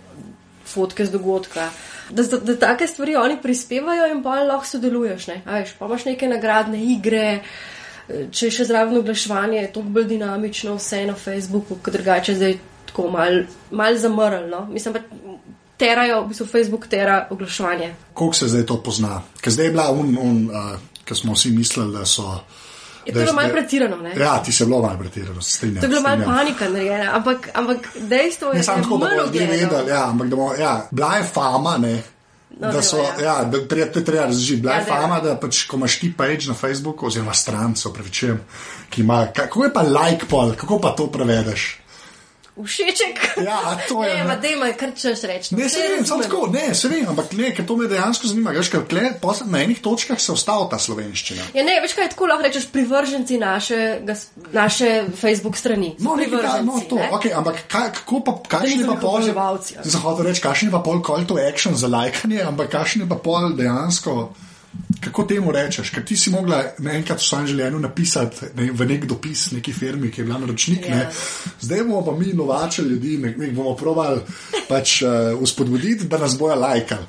Fotke 0.65 1.05
z 1.05 1.11
dogodka. 1.11 1.69
Da, 2.09 2.23
da, 2.23 2.37
da 2.37 2.55
take 2.59 2.87
stvari 2.87 3.15
oni 3.15 3.37
prispevajo 3.41 4.07
in 4.11 4.23
pa 4.23 4.41
lahko 4.43 4.67
sodeluješ. 4.67 5.27
Ne? 5.27 5.41
A 5.45 5.59
Veš, 5.59 5.75
pa 5.79 5.89
imaš 5.89 6.05
neke 6.05 6.29
nagradne 6.29 6.81
igre, 6.83 7.41
če 8.07 8.49
je 8.49 8.55
še 8.59 8.67
zraven 8.69 8.99
oglaševanje, 9.01 9.59
je 9.61 9.73
to 9.73 9.81
bolj 9.81 10.09
dinamično, 10.13 10.75
vse 10.77 11.05
na 11.09 11.15
Facebooku, 11.17 11.79
kot 11.81 11.93
drugače 11.97 12.35
zdaj 12.35 12.57
tako 12.89 13.09
mal, 13.11 13.43
mal 13.71 13.97
zamrl. 13.97 14.49
No? 14.51 14.65
Mislim, 14.69 14.93
pa 14.93 15.01
terajo, 15.77 16.21
v 16.23 16.33
bistvu 16.33 16.47
Facebook 16.47 16.87
tera 16.87 17.25
oglaševanje. 17.31 17.93
Koliko 18.13 18.41
se 18.41 18.51
zdaj 18.53 18.65
to 18.65 18.77
pozna? 18.83 19.21
Ker 19.41 19.53
zdaj 19.53 19.65
je 19.65 19.73
bila 19.73 19.89
un, 19.91 20.13
un 20.21 20.45
uh, 20.49 20.77
ki 21.05 21.15
smo 21.15 21.33
vsi 21.33 21.51
mislili, 21.51 21.93
da 21.93 22.05
so. 22.05 22.39
Je 23.05 23.13
da 23.13 23.19
to 23.19 23.23
bilo 23.23 23.33
malo 23.33 23.47
da- 23.47 23.53
pretirano, 23.53 23.97
ne? 23.97 24.13
Ja, 24.17 24.43
ti 24.43 24.51
se 24.51 24.63
je 24.63 24.67
bilo 24.67 24.81
malo 24.81 24.97
pretirano, 24.99 25.41
se 25.41 25.51
strinjam. 25.51 25.79
To 25.79 25.85
je 25.85 25.89
bilo 25.89 26.01
malo 26.01 26.23
panika 26.25 26.69
narejena, 26.69 27.15
ampak, 27.15 27.49
ampak 27.53 27.77
dejstvo 27.97 28.47
je, 28.49 28.55
Ne 28.55 28.63
samo 28.63 28.83
tako, 28.83 28.97
da 28.97 29.05
bomo 29.05 29.21
ljudje 29.23 29.47
vedeli, 29.47 29.89
ja, 29.89 30.09
ampak 30.09 30.27
da 30.27 30.35
bomo, 30.35 30.53
ja, 30.55 30.87
bila 30.91 31.15
je 31.15 31.23
fama, 31.23 31.77
ne. 31.77 32.03
No, 32.59 32.71
da 32.71 32.81
so, 32.81 32.97
dajmo, 32.97 33.19
ja. 33.21 33.25
ja, 33.27 33.43
da 33.43 33.67
treba, 33.67 33.91
to 33.91 33.99
je 33.99 34.05
treba 34.05 34.25
razložiti. 34.25 34.61
Bila 34.61 34.73
je 34.73 34.79
Ja, 34.79 34.85
dajmo. 34.85 35.01
fama, 35.01 35.19
da 35.19 35.35
pač, 35.35 35.63
ko 35.63 35.77
imaš 35.77 35.99
ti 35.99 36.13
page 36.17 36.47
na 36.47 36.53
Facebooku, 36.53 37.07
oziroma 37.07 37.33
stran, 37.33 37.75
se 37.75 37.87
opravičujem, 37.87 38.39
ki 38.89 39.01
ima, 39.01 39.27
kako 39.27 39.63
je 39.63 39.73
pa 39.73 39.81
like 39.81 40.25
pol, 40.25 40.53
kako 40.53 40.79
pa 40.79 40.89
to 40.89 41.07
prevedeš? 41.07 41.79
Všeček. 42.55 43.35
Ja, 43.43 43.75
to 43.87 44.03
je, 44.03 44.15
Ne, 44.15 44.23
ne. 44.23 44.27
ma 44.27 44.35
dejma, 44.39 44.69
kar 44.79 44.93
češ 44.95 45.27
reči. 45.27 45.51
no. 45.51 45.59
Ne, 45.59 45.69
se 45.69 45.79
vem, 45.83 46.05
samo 46.07 46.23
tako, 46.23 46.47
ne, 46.47 46.71
se 46.75 46.87
vem, 46.87 47.03
ampak 47.03 47.33
ne, 47.35 47.49
ker 47.51 47.65
to 47.67 47.75
me 47.75 47.87
dejansko 47.91 48.27
zanima, 48.31 48.53
veš, 48.55 48.69
ker 48.71 48.85
tle, 48.87 49.09
posebej 49.21 49.51
na 49.51 49.63
enih 49.67 49.81
točkah 49.83 50.19
se 50.21 50.31
ostala 50.31 50.69
ta 50.71 50.79
slovenščina. 50.79 51.49
Ja, 51.53 51.65
ne, 51.67 51.75
veš 51.83 51.97
kaj, 51.99 52.09
tako 52.15 52.29
lahko 52.31 52.47
rečeš 52.47 52.69
privrženci 52.71 53.37
naše, 53.37 53.81
naše 54.55 54.89
Facebook 55.19 55.59
strani. 55.59 55.95
No, 55.99 56.15
nekaj, 56.15 56.41
ta, 56.47 56.61
no, 56.63 56.79
to, 56.89 56.95
ne? 56.95 57.09
okay, 57.11 57.35
ampak 57.35 57.59
kaj, 57.67 57.91
kako 57.99 58.23
pa, 58.23 58.31
To 58.39 58.49
kakšen 58.55 58.71
je 58.71 58.77
niso 58.77 58.95
pa 58.95 59.01
pol, 59.03 59.19
hotel 60.07 60.25
reči, 60.29 60.41
kakšen 60.47 60.71
je 60.71 60.73
pa 60.73 60.79
pol 60.79 61.03
call 61.03 61.27
to 61.27 61.35
action 61.35 61.75
za 61.75 61.91
lajkanje, 61.91 62.39
ampak 62.47 62.71
kakšen 62.71 63.03
je 63.03 63.09
pa 63.11 63.19
pol 63.19 63.51
dejansko, 63.59 64.31
kako 65.01 65.23
temu 65.23 65.51
rečeš, 65.51 65.89
ker 65.89 66.05
ti 66.05 66.17
si 66.17 66.29
mogla 66.29 66.63
naenkrat 66.79 67.19
v 67.19 67.23
svojem 67.25 67.47
življenju 67.47 67.79
napisati 67.79 68.45
ne, 68.55 68.71
v 68.71 68.85
nek 68.89 69.05
dopis 69.05 69.51
neki 69.51 69.73
firmi, 69.73 70.11
ki 70.11 70.21
je 70.21 70.25
bila 70.25 70.39
naročnik, 70.39 70.85
Ja. 70.89 70.95
ne. 70.95 71.09
zdaj 71.61 71.83
bomo 71.83 72.01
pa 72.05 72.15
mi 72.17 72.33
novače 72.33 72.81
ljudi, 72.81 73.17
ne, 73.17 73.35
ne 73.37 73.51
bomo 73.51 73.75
probali 73.75 74.21
pač 74.69 75.01
uh, 75.01 75.09
uspodbuditi, 75.41 76.07
da 76.07 76.17
nas 76.17 76.37
bojo 76.37 76.55
lajkali. 76.55 77.05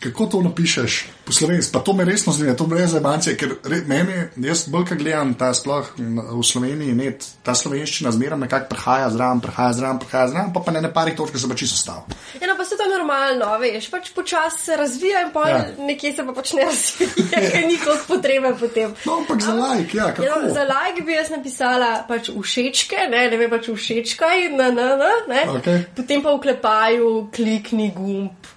Kako 0.00 0.26
to 0.26 0.42
napišeš 0.42 1.06
po 1.24 1.32
slovenski, 1.32 1.72
pa 1.72 1.80
to 1.84 1.92
me 1.92 2.04
resno 2.04 2.32
zanima, 2.32 2.56
to 2.56 2.66
brez 2.66 2.90
zabavanja, 2.90 3.34
ker 3.36 3.52
re, 3.68 3.82
meni, 3.86 4.14
jaz 4.40 4.64
bolj 4.72 4.86
kaj 4.88 4.98
gledam, 4.98 5.34
ta 5.38 5.50
sploh 5.54 5.90
v 5.98 6.40
Sloveniji, 6.44 6.94
ne, 6.96 7.10
ta 7.44 7.52
slovenščina 7.54 8.12
zmeraj 8.16 8.40
nekako 8.40 8.70
prihaja 8.72 9.10
zraven, 9.12 9.42
prihaja 9.44 9.74
zraven, 9.76 9.98
prihaja 10.00 10.30
zraven, 10.32 10.52
pa 10.54 10.62
pa 10.64 10.72
ne 10.72 10.80
na 10.80 10.90
parih 10.92 11.16
točkah 11.18 11.40
se 11.40 11.48
pa 11.48 11.58
čisto 11.60 11.76
stav. 11.76 12.08
Ja, 12.40 12.48
no, 12.48 12.56
pa 12.56 12.64
se 12.64 12.78
to 12.80 12.86
normalno, 12.88 13.50
veš, 13.60 13.90
pač 13.92 14.08
počasi 14.16 14.64
se 14.64 14.76
razvija 14.80 15.26
in 15.26 15.34
pa 15.34 15.48
Ja. 15.50 15.56
ja. 15.56 15.84
nekje 15.86 16.12
se 16.16 16.24
pa 16.26 16.32
pač 16.32 16.52
ne 16.56 16.64
razvija, 16.70 17.40
ker 17.50 17.66
ni 17.66 17.76
toliko 17.84 18.04
potrebe 18.08 18.54
potem. 18.60 18.94
No, 19.04 19.18
ampak 19.20 19.42
za 19.42 19.54
like, 19.54 19.98
ja, 19.98 20.10
kako? 20.14 20.24
Ja, 20.24 20.38
no, 20.40 20.54
za 20.54 20.64
like 20.68 21.04
bi 21.04 21.12
jaz 21.12 21.30
napisala 21.30 21.90
pač 22.08 22.30
všečke, 22.32 23.08
ne, 23.10 23.26
ne 23.30 23.40
vem 23.40 23.52
pač 23.52 23.68
všečkaj, 23.68 24.48
na, 24.56 24.70
na, 24.72 24.94
na, 24.96 25.12
ne. 25.28 25.44
Okej. 25.58 25.84
Potem 25.96 26.24
pa 26.24 26.34
vklepaju, 26.38 27.12
klikni 27.34 27.92
gumb. 27.96 28.56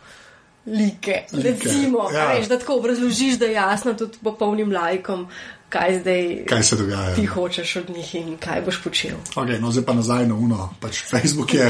Like, 0.65 1.25
Like, 1.32 1.51
recimo, 1.51 2.08
ja. 2.13 2.34
veš, 2.34 2.48
da 2.48 2.60
tako 2.60 2.77
obrazložiš, 2.79 3.36
da 3.39 3.46
je 3.46 3.53
jasno 3.53 3.93
tudi 3.93 4.17
popolnim 4.24 4.72
lajkom, 4.72 5.27
kaj 5.70 6.00
zdaj 6.00 6.46
Kaj 6.50 6.63
se 6.63 6.75
dogaja? 6.75 7.15
ti 7.15 7.25
hočeš 7.25 7.75
od 7.75 7.89
njih 7.89 8.15
in 8.15 8.38
kaj 8.38 8.62
boš 8.62 8.79
počel. 8.84 9.17
Okay, 9.36 9.60
no, 9.60 9.72
zdaj 9.72 9.86
pa 9.86 9.93
nazaj 9.93 10.27
na 10.27 10.36
uno. 10.36 10.70
Pač 10.79 11.03
Facebook 11.10 11.53
je, 11.53 11.67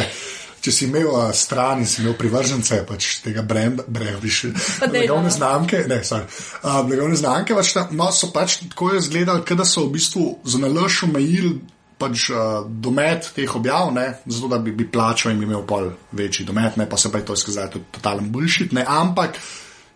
če 0.61 0.71
si 0.71 0.85
imel 0.85 1.09
uh, 1.09 1.31
stran 1.33 1.81
in 1.81 1.89
si 1.89 2.01
imel 2.03 2.13
privržence 2.19 2.83
pač 2.87 3.17
tega 3.25 3.41
brenda, 3.41 3.83
breviš, 3.87 4.43
blagovne 4.79 5.31
no. 5.31 5.35
znamke, 5.37 5.85
ne, 5.89 6.03
sorry, 6.05 6.29
uh, 6.61 6.83
blagovne 6.85 7.17
znamke, 7.17 7.57
pač, 7.57 7.73
tam, 7.73 7.97
no, 7.97 8.11
so 8.11 8.29
pač 8.35 8.59
tako 8.69 8.93
izgledali, 8.95 9.57
da 9.57 9.65
so 9.65 9.87
v 9.87 9.95
bistvu 9.97 10.27
za 10.45 10.61
nalož 10.61 11.03
omejili 11.09 11.57
pač 12.03 12.27
uh, 12.29 12.61
domet 12.67 13.31
teh 13.35 13.55
objav, 13.55 13.91
ne, 13.95 14.05
zato 14.27 14.51
da 14.51 14.59
bi, 14.59 14.75
bi 14.75 14.87
plačal 14.91 15.31
in 15.33 15.41
bi 15.41 15.47
imel 15.49 15.63
pol 15.67 15.89
večji 16.11 16.45
domet, 16.45 16.77
ne, 16.77 16.89
pa 16.89 16.99
se 16.99 17.11
pa 17.11 17.23
je 17.23 17.29
to 17.31 17.37
izkazalo 17.39 17.77
tudi 17.77 17.91
totalen 17.97 18.31
bullshit, 18.31 18.75
ne, 18.75 18.85
ampak 18.87 19.39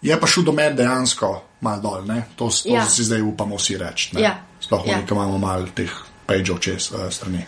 je 0.01 0.19
pa 0.19 0.27
šel 0.27 0.47
domet 0.47 0.77
dejansko 0.77 1.33
mal 1.67 1.81
dol, 1.83 2.05
ne, 2.07 2.23
to, 2.35 2.47
to 2.49 2.69
ja. 2.69 2.83
Ja. 2.83 2.85
si 2.89 3.03
zdaj 3.07 3.25
upamo 3.27 3.59
vsi 3.59 3.77
reči, 3.81 4.13
ne, 4.15 4.23
Ja. 4.23 4.37
sploh 4.61 4.87
Ja. 4.87 5.01
ki 5.05 5.13
imamo 5.13 5.37
mal 5.41 5.67
teh 5.75 5.91
pageov 6.27 6.63
čez 6.63 6.91
uh, 6.91 7.09
strani. 7.11 7.45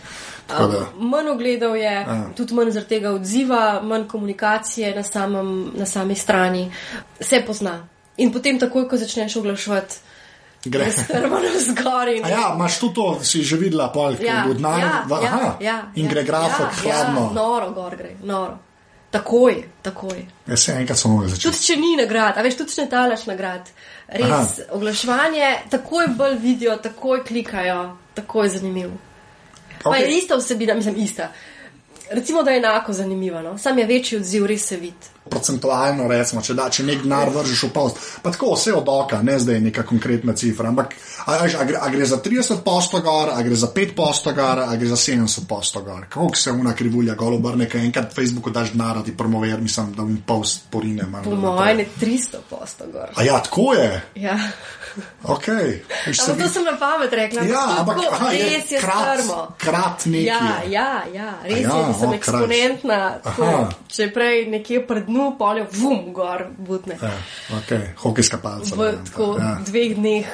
Da, 0.50 0.86
Manj 0.98 1.28
ogledov 1.30 1.76
je, 1.78 2.06
tudi 2.34 2.54
manj 2.58 2.72
zaradi 2.74 2.88
tega 2.96 3.12
odziva, 3.14 3.80
manj 3.86 4.08
komunikacije 4.10 4.94
na, 4.96 5.02
samem, 5.06 5.70
na 5.78 5.86
sami 5.86 6.16
strani, 6.18 6.64
se 7.20 7.42
pozna. 7.46 7.86
In 8.18 8.32
potem, 8.32 8.58
takoj, 8.58 8.88
ko 8.90 8.98
začneš 8.98 9.36
oglaševati, 9.38 10.09
Gre. 10.64 10.92
strmo 10.92 11.38
na 11.40 11.60
zgori. 11.60 12.22
A 12.24 12.28
ja, 12.28 12.52
imaš 12.54 12.78
tudi 12.78 12.94
to, 12.94 13.18
si 13.22 13.42
že 13.42 13.56
videla, 13.56 13.88
pol, 13.92 14.14
ja, 14.20 14.44
od 14.50 14.60
nara, 14.60 15.04
ja, 15.08 15.16
aha, 15.22 15.56
ja, 15.60 15.78
in 15.94 16.04
ja, 16.04 16.10
gre 16.10 16.24
grafo 16.24 16.62
ja, 16.62 16.70
hladno. 16.82 17.20
Ja, 17.20 17.32
noro, 17.34 17.70
gor 17.70 17.96
gre, 17.96 18.16
noro. 18.22 18.58
Takoj, 19.10 19.64
takoj. 19.82 20.26
Ja, 20.46 20.56
se 20.56 20.72
enkrat 20.72 20.98
smo 20.98 21.10
mogli 21.10 21.30
začeti. 21.30 21.48
Tudi 21.48 21.64
če 21.66 21.76
ni 21.76 21.96
nagrad, 21.98 22.36
a 22.38 22.42
veš, 22.46 22.60
tudi 22.60 22.76
če 22.76 22.84
ne 22.84 22.90
talaš 22.90 23.24
nagrad. 23.26 23.70
Res, 24.08 24.28
Aha. 24.28 24.66
Oglaševanje, 24.76 25.48
takoj 25.70 26.12
bolj 26.18 26.36
vidijo, 26.42 26.76
takoj 26.76 27.24
klikajo, 27.24 27.80
takoj 28.14 28.46
je 28.46 28.52
zanimivo. 28.58 28.92
Okay. 29.80 29.90
Pa 29.90 29.96
je 29.96 30.18
ista 30.18 30.36
vsebina, 30.36 30.74
mislim, 30.74 31.00
ista. 31.02 31.32
Recimo, 32.10 32.42
da 32.42 32.50
je 32.50 32.58
enako 32.58 32.92
zanimivo, 32.92 33.42
no? 33.42 33.58
sam 33.58 33.78
je 33.78 33.86
večji 33.86 34.18
odziv, 34.18 34.46
res 34.46 34.66
se 34.66 34.76
vidi. 34.76 35.10
Procentualno, 35.20 36.08
recimo, 36.08 36.40
če, 36.42 36.54
da, 36.56 36.70
če 36.72 36.84
nek 36.88 37.02
denar 37.04 37.28
vržeš 37.30 37.66
v 37.68 37.70
post, 37.74 37.98
pa 38.24 38.32
tako 38.32 38.54
vse 38.54 38.72
od 38.74 38.88
oka, 38.88 39.20
ne 39.22 39.36
zdaj 39.38 39.60
neka 39.60 39.84
konkretna 39.86 40.32
cifra. 40.32 40.70
Ampak 40.72 40.96
a, 41.26 41.34
a, 41.34 41.44
a, 41.44 41.66
gre, 41.68 41.76
a 41.76 41.90
gre 41.92 42.06
za 42.08 42.18
30 42.24 42.64
posto 42.64 43.02
gor, 43.04 43.30
a 43.34 43.42
gre 43.44 43.58
za 43.58 43.68
5 43.76 43.94
posto 43.94 44.32
gor, 44.32 44.64
a 44.64 44.70
gre 44.80 44.88
za 44.88 44.96
70 44.96 45.46
posto 45.48 45.84
gor. 45.84 46.08
Kako 46.08 46.32
se 46.34 46.50
una 46.50 46.72
krivulja 46.74 47.14
golo 47.20 47.36
obrne, 47.36 47.68
kaj 47.68 47.84
enkrat 47.84 48.16
Facebooku 48.16 48.50
daš 48.50 48.72
denar, 48.72 49.02
ti 49.04 49.16
promovira, 49.16 49.60
mislim, 49.60 49.92
da 49.94 50.08
mi 50.08 50.16
post 50.26 50.70
porine. 50.70 51.04
Po 51.24 51.36
mojem 51.36 51.84
je 51.84 51.88
300 52.00 52.44
posto 52.50 52.88
gor. 52.92 53.12
A 53.14 53.22
ja, 53.22 53.42
tako 53.44 53.74
je. 53.76 54.02
Ja. 54.14 54.38
Ok. 55.22 55.46
Viš, 56.06 56.18
se 56.18 56.30
Ampak 56.30 56.46
to 56.46 56.52
sem 56.52 56.64
na 56.64 56.76
pamet 56.78 57.12
rekla. 57.12 57.42
Ja, 57.42 57.66
tako, 57.66 57.80
ampak 57.80 57.96
aha, 58.12 58.30
je 58.32 58.44
res 58.44 58.70
je 58.70 58.80
krat, 58.80 59.20
strmo. 59.20 59.54
krat 59.58 60.06
neki. 60.06 60.24
Ja, 60.24 60.62
ja, 60.68 61.02
ja, 61.14 61.34
res 61.44 61.60
ja, 61.60 61.76
je, 61.76 61.86
da 61.86 61.94
sem 61.94 62.08
o, 62.08 62.14
eksponentna. 62.14 63.00
tako, 63.22 63.44
Aha. 63.44 63.68
Če 63.88 64.08
prej 64.14 64.46
nekje 64.50 64.82
pred 64.86 65.09
dnu, 65.10 65.34
polje, 65.38 65.66
vum, 65.76 66.12
gor, 66.16 66.46
butne. 66.56 66.96
Ja, 67.02 67.12
okay. 67.58 67.90
Hokejska 68.00 68.38
palca. 68.42 68.78
V 68.78 68.94
tako 69.10 69.34
ja. 69.38 69.58
dveh 69.66 69.98
dneh 69.98 70.32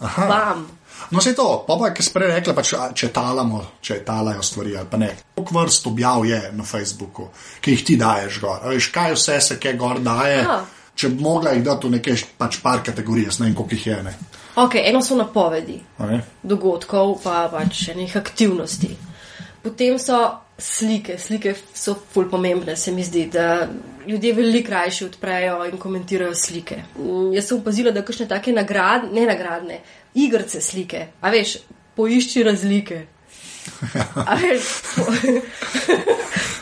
Aha. 0.00 0.26
bam. 0.26 0.66
No, 1.10 1.20
se 1.20 1.34
to, 1.34 1.64
pa 1.68 1.76
pa, 1.76 1.90
ki 1.94 2.02
si 2.02 2.12
prej 2.12 2.32
rekla, 2.32 2.54
pač, 2.56 2.72
če 2.96 3.10
talamo, 3.14 3.60
če 3.84 4.00
talajo 4.04 4.42
stvari 4.42 4.76
ali 4.76 4.88
pa 4.90 5.00
ne. 5.00 5.10
Koliko 5.36 5.58
vrst 5.58 5.90
objav 5.90 6.24
je 6.26 6.40
na 6.56 6.64
Facebooku, 6.64 7.28
ki 7.60 7.76
jih 7.76 7.84
ti 7.84 7.98
daješ 8.00 8.40
gor? 8.40 8.64
A 8.64 8.72
Veš, 8.72 8.88
kaj 8.94 9.12
vse 9.14 9.36
se 9.44 9.58
kaj 9.60 9.76
gor 9.78 10.00
daje? 10.04 10.40
Ja. 10.42 10.62
Če 10.96 11.10
bi 11.12 11.20
mogla 11.20 11.52
jih 11.52 11.60
dati 11.64 11.90
v 11.90 11.98
neke 11.98 12.14
pač 12.40 12.56
par 12.64 12.80
kategorij, 12.84 13.26
jaz 13.28 13.38
ne 13.40 13.50
vem, 13.50 13.54
koliko 13.58 13.76
jih 13.76 13.86
je. 13.86 13.98
Ne? 14.06 14.14
Ok, 14.62 14.78
eno 14.80 15.02
so 15.04 15.18
napovedi 15.18 15.76
ne? 16.00 16.22
dogodkov, 16.42 17.18
pa 17.22 17.44
pač 17.52 17.90
enih 17.92 18.16
aktivnosti. 18.16 18.96
Potem 19.62 20.00
so 20.00 20.22
slike, 20.58 21.18
slike 21.18 21.54
so 21.74 21.94
ful 22.12 22.30
pomembne, 22.30 22.76
se 22.76 22.92
mi 22.92 23.04
zdi, 23.04 23.26
da 23.32 23.68
ljudje 24.06 24.32
veliko 24.32 24.70
rajši 24.70 25.04
odprejo 25.04 25.64
in 25.66 25.76
komentirajo 25.78 26.34
slike. 26.34 26.76
Mm, 26.98 27.32
Jaz 27.34 27.48
sem 27.48 27.58
opazila, 27.58 27.90
da 27.90 28.04
kakšne 28.04 28.28
take 28.28 28.52
nagrad, 28.52 29.10
ne 29.12 29.26
nagradne, 29.26 29.80
igrce 30.14 30.60
slike, 30.60 31.06
a 31.20 31.30
veš, 31.30 31.58
poišči 31.96 32.42
razlike. 32.42 33.06
A 34.14 34.34
veš, 34.40 34.72
po, 34.94 35.04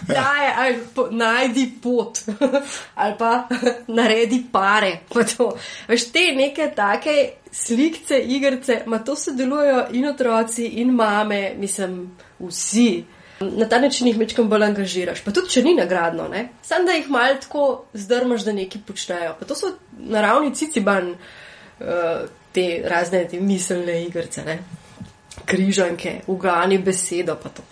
Daj, 0.09 0.53
ali 0.57 0.79
po, 0.95 1.09
najdi 1.11 1.73
pot, 1.83 2.19
ali 2.95 3.15
pa 3.19 3.49
naredi 3.97 4.45
pare. 4.53 4.99
Pa 5.09 5.25
to. 5.25 5.53
Veš, 5.89 6.11
te 6.13 6.27
neke 6.37 6.71
take 6.77 7.17
slikce, 7.53 8.19
igrice, 8.19 8.83
ma 8.87 8.99
to 8.99 9.17
sodelujejo 9.17 9.87
in 9.93 10.09
otroci, 10.09 10.67
in 10.83 10.93
mame, 10.95 11.55
mislim, 11.59 12.17
vsi. 12.41 13.05
Na 13.57 13.69
ta 13.69 13.79
način 13.81 14.09
jih 14.09 14.19
večkrat 14.19 14.47
bolj 14.51 14.65
angažiraš. 14.69 15.25
Pa 15.25 15.33
tudi, 15.35 15.53
če 15.53 15.63
ni 15.65 15.75
nagradno, 15.79 16.29
ne? 16.29 16.49
Sam 16.63 16.87
da 16.87 16.97
jih 16.97 17.11
malo 17.11 17.37
tako 17.43 17.67
zdrmaš, 17.93 18.47
da 18.47 18.55
nekaj 18.57 18.83
počnejo. 18.87 19.35
Pa 19.41 19.49
to 19.49 19.57
so 19.59 19.75
naravni 19.99 20.55
ciciban, 20.55 21.13
uh, 21.15 22.25
te 22.55 22.69
razne 22.89 23.27
te 23.29 23.41
miselne 23.41 24.03
igrice, 24.07 24.45
ne? 24.47 24.59
križanke, 25.45 26.21
ugani 26.27 26.79
besedo, 26.79 27.37
pa 27.43 27.49
to. 27.49 27.63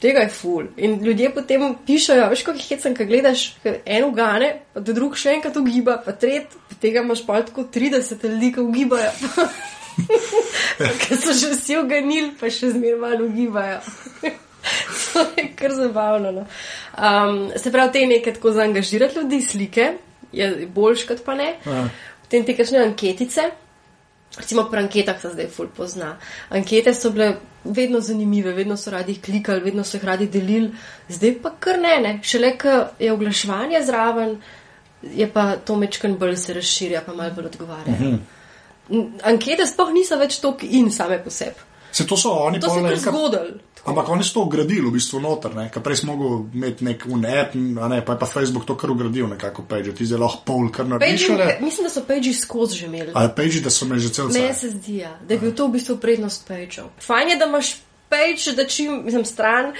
Tega 0.00 0.20
je 0.24 0.28
ful. 0.28 0.64
In 0.76 0.98
ljudje 1.04 1.32
potem 1.34 1.74
pišajo, 1.86 2.28
veš, 2.30 2.44
kako 2.44 2.58
jih 2.58 2.68
hecam, 2.68 2.94
kaj 2.96 3.06
gledaš, 3.06 3.42
en 3.84 4.04
ugane, 4.04 4.52
pa 4.72 4.80
da 4.80 4.94
drug 4.96 5.16
še 5.16 5.34
enkrat 5.36 5.56
ugiba, 5.60 5.98
pa 6.04 6.14
tret, 6.16 6.54
pa 6.68 6.78
tega 6.80 7.04
imaš 7.04 7.24
pa 7.26 7.40
tako 7.44 7.66
30 7.74 8.24
ljudi, 8.24 8.52
ki 8.54 8.64
ugibajo. 8.64 9.10
Ker 11.02 11.18
so 11.20 11.34
že 11.36 11.52
vsi 11.52 11.76
uganili, 11.82 12.32
pa 12.40 12.48
še 12.48 12.72
zmeraj 12.72 13.00
malo 13.00 13.28
ugibajo. 13.28 13.82
to 15.12 15.24
je 15.36 15.48
kar 15.56 15.72
zabavno. 15.74 16.32
No. 16.32 16.46
Um, 16.98 17.50
se 17.56 17.72
pravi, 17.72 17.92
te 17.92 18.06
nekaj 18.06 18.34
tako 18.34 18.52
zaangažirati 18.52 19.18
ljudi, 19.18 19.42
slike, 19.42 19.92
je 20.32 20.68
boljš 20.74 21.04
kot 21.08 21.24
pa 21.24 21.34
ne. 21.34 21.54
Ja. 21.66 21.88
Potem 22.22 22.44
te 22.46 22.56
kakšne 22.56 22.78
anketice. 22.78 23.50
Recimo 24.38 24.64
pri 24.70 24.84
anketah 24.84 25.20
se 25.20 25.28
zdaj 25.28 25.48
ful 25.50 25.66
pozna. 25.76 26.16
Ankete 26.48 26.94
so 26.94 27.10
bile 27.10 27.32
vedno 27.64 28.00
zanimive, 28.00 28.52
vedno 28.54 28.76
so 28.76 28.90
radi 28.90 29.16
klikali, 29.18 29.60
vedno 29.60 29.84
so 29.84 29.96
jih 29.96 30.04
radi 30.04 30.28
delili, 30.30 30.70
zdaj 31.08 31.34
pa 31.42 31.50
kar 31.58 31.80
ne, 31.82 31.96
ne. 32.00 32.12
Šele, 32.22 32.52
ko 32.58 32.76
je 32.98 33.12
oglaševanje 33.12 33.80
zraven, 33.86 34.36
je 35.02 35.26
pa 35.32 35.56
to 35.56 35.76
mečken 35.76 36.14
bolj 36.18 36.36
se 36.36 36.54
razširja, 36.54 37.02
pa 37.06 37.14
malo 37.14 37.34
bolj 37.34 37.50
odgovarja. 37.50 37.94
Uh 37.98 38.06
-huh. 38.06 39.08
Ankete 39.22 39.66
sploh 39.66 39.90
niso 39.92 40.16
več 40.16 40.38
toliko 40.40 40.66
in 40.70 40.92
same 40.92 41.18
po 41.24 41.30
sebi. 41.30 41.58
Se 41.92 42.06
to 42.06 42.16
so 42.16 42.30
oni 42.30 42.60
To 42.60 42.70
se 42.70 43.10
pol 43.10 43.34
je 43.34 43.54
zgodilo. 43.80 43.90
Ampak 43.90 44.08
oni 44.08 44.24
so 44.24 44.34
to 44.34 44.40
ugradili 44.46 44.86
v 44.88 44.92
bistvu 44.92 45.20
noter, 45.20 45.54
ne? 45.54 45.70
ker 45.72 45.82
prej 45.82 45.96
smo 45.96 46.16
mogli 46.16 46.58
imeti 46.58 46.84
nek 46.84 47.04
unet, 47.08 47.54
ne, 47.54 48.04
pa 48.04 48.12
je 48.12 48.18
pa 48.18 48.26
Facebook 48.26 48.66
to 48.66 48.76
kar 48.76 48.90
ugradil 48.90 49.28
nekako 49.28 49.64
page, 49.68 49.94
ti 49.94 50.06
zdaj 50.06 50.20
lahko 50.20 50.42
pol 50.44 50.70
kar 50.70 50.86
narediš. 50.86 51.28
Mislim, 51.60 51.88
da 51.88 51.90
so 51.90 52.04
page 52.06 52.32
skozi 52.34 52.76
že 52.76 52.86
imeli. 52.86 53.12
Ali 53.14 53.28
page, 53.36 53.60
da 53.64 53.70
so 53.70 53.86
me 53.86 53.98
že 53.98 54.12
cel 54.12 54.28
Meni 54.28 54.52
cel 54.52 54.54
se 54.54 54.70
zdi, 54.70 54.96
ja, 54.96 55.18
da 55.28 55.34
je 55.34 55.40
bil 55.40 55.54
to 55.54 55.68
v 55.68 55.72
bistvu 55.78 55.96
prednost 55.96 56.48
page-ov. 56.48 56.92
Fajn 57.00 57.28
je, 57.28 57.36
da 57.36 57.48
imaš 57.48 57.76
page, 58.10 58.52
da 58.52 58.66
čim, 58.66 59.04
mislim, 59.04 59.24
stran, 59.24 59.72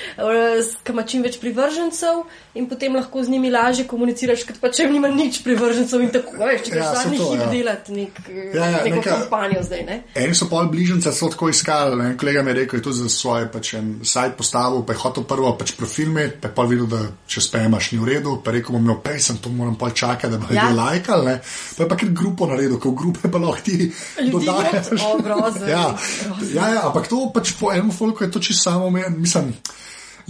ki 0.82 0.92
ima 0.92 1.02
čim 1.02 1.22
več 1.22 1.38
privržencev 1.40 2.22
in 2.54 2.66
potem 2.66 2.94
lahko 2.94 3.22
z 3.22 3.28
njimi 3.28 3.50
lažje 3.50 3.84
komuniciraš, 3.84 4.44
kot 4.44 4.60
pa 4.60 4.70
če 4.70 4.86
nima 4.86 5.08
nič 5.08 5.40
privržencev 5.42 6.00
in 6.00 6.10
tako, 6.10 6.36
veš, 6.38 6.62
če 6.62 6.70
Ja, 6.70 6.74
greš 6.74 6.86
saj 6.86 6.96
zadnji 7.00 7.18
hip 7.20 7.34
ja. 7.36 7.48
delati 7.48 7.92
nek, 7.92 8.20
Ja, 8.54 8.64
ja, 8.66 8.80
neko 8.80 8.96
neka- 8.96 9.16
kampanjo 9.16 9.62
zdaj, 9.62 9.82
ne? 9.82 9.96
Eni 10.16 10.34
so 10.34 10.46
pol 10.46 10.66
bližnjice 10.66 11.12
celo 11.12 11.30
tako 11.30 11.48
iskali. 11.48 11.70
En 12.04 12.16
kolega 12.16 12.42
mi 12.42 12.50
je 12.50 12.56
rekel, 12.56 12.78
je 12.78 12.82
to 12.82 12.92
za 12.92 13.08
svoje 13.08 13.48
pač, 13.48 13.74
en 13.74 14.00
sajt 14.04 14.36
postavil, 14.36 14.82
pa 14.82 14.92
je 14.92 14.98
hotel 14.98 15.24
prvo 15.24 15.52
pač 15.56 15.72
profil 15.72 16.06
imeti, 16.06 16.38
pa 16.38 16.48
je 16.48 16.54
pa 16.54 16.62
videl, 16.64 16.86
da 16.86 17.00
če 17.26 17.40
spemaš 17.40 17.92
ni 17.92 17.98
v 17.98 18.08
redu, 18.08 18.36
pa 18.40 18.50
rekel, 18.50 18.72
bom 18.72 18.84
imel 18.84 19.00
pesem, 19.00 19.38
to 19.38 19.50
moram 19.50 19.74
pol 19.74 19.90
čakati, 19.92 20.30
da 20.30 20.38
bo 20.38 20.50
Ja. 20.50 20.68
lajkali. 20.70 21.26
ne. 21.26 21.40
Pa 21.76 21.82
je 21.82 21.88
pa 21.88 21.96
kar 21.96 22.08
grupo 22.10 22.46
naredil, 22.46 22.78
ko 22.78 22.90
v 22.90 22.96
grupe 22.96 23.28
pa 23.28 23.38
lahko 23.38 23.62
ti 23.62 23.90
Ljudi 24.20 24.30
dodajaš. 24.46 24.90
not- 24.90 25.06
o, 25.06 25.18
grozno, 25.18 25.66
ja. 25.66 25.84
grozno. 26.24 26.54
ja, 26.54 26.68
ja, 26.68 26.80
ampak 26.86 27.08
to 27.08 27.30
pač 27.34 27.52
po 27.60 27.72
enem 27.72 27.90
folku 27.90 28.19
je 28.24 28.30
to 28.30 28.40
čisto 28.40 28.70
samo, 28.70 28.90
mislim. 28.90 29.54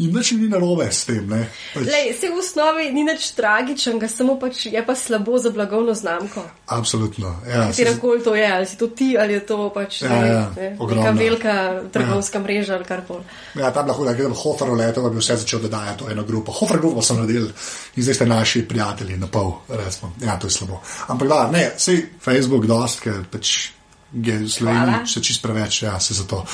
In 0.00 0.14
nič 0.16 0.32
ni 0.32 0.48
narobe 0.48 0.86
s 0.88 1.04
tem. 1.04 1.28
Pač... 1.74 1.84
Lej, 1.84 2.14
se 2.16 2.30
v 2.32 2.38
osnovi 2.40 2.88
ni 2.94 3.02
nič 3.04 3.34
tragičnega, 3.36 4.08
samo 4.08 4.38
pač 4.40 4.70
je 4.70 4.80
pa 4.80 4.94
slabo 4.96 5.36
za 5.36 5.50
blagovno 5.52 5.92
znamko. 5.92 6.40
Absolutno. 6.72 7.34
Ja, 7.44 7.68
Katerakoli 7.68 8.22
to 8.24 8.32
je, 8.32 8.46
ali 8.46 8.66
si 8.66 8.78
to 8.80 8.88
ti 8.88 9.18
ali 9.18 9.36
je 9.36 9.42
to 9.44 9.68
pač 9.74 10.00
Ja, 10.06 10.14
ja, 10.24 10.44
ne, 10.56 10.78
neka 10.78 11.10
velika 11.12 11.54
trgovska 11.92 12.40
mreža 12.40 12.78
ali 12.78 12.86
kar 12.88 13.02
koli. 13.04 13.26
Ja, 13.58 13.74
tam 13.74 13.90
lahko 13.90 14.06
da 14.08 14.14
gledam 14.14 14.32
Hofer 14.32 14.72
leto, 14.72 15.02
da 15.04 15.10
bi 15.10 15.20
vse 15.20 15.36
začel 15.42 15.60
dodajati 15.66 16.06
v 16.06 16.14
eno 16.14 16.24
grupo. 16.24 16.54
Hofer 16.54 16.80
grupo 16.80 17.04
sem 17.04 17.20
naredil 17.20 17.50
in 17.50 18.06
zdaj 18.06 18.22
ste 18.22 18.30
naši 18.30 18.64
prijatelji 18.64 19.18
na 19.20 19.28
pol, 19.28 19.52
recimo. 19.68 20.14
Ja, 20.24 20.38
to 20.40 20.48
je 20.48 20.56
slabo. 20.56 20.80
Ampak 21.12 21.28
da, 21.28 21.42
ne, 21.52 21.66
sej 21.76 22.06
Facebook 22.22 22.64
dost, 22.70 23.04
ker 23.04 23.20
pač 23.28 23.74
je 24.16 24.38
v 24.38 24.48
Sloveniji 24.48 25.12
še 25.12 25.22
čist 25.28 25.44
preveč, 25.44 25.82
ja, 25.84 25.98
se 26.00 26.16
zato. 26.16 26.46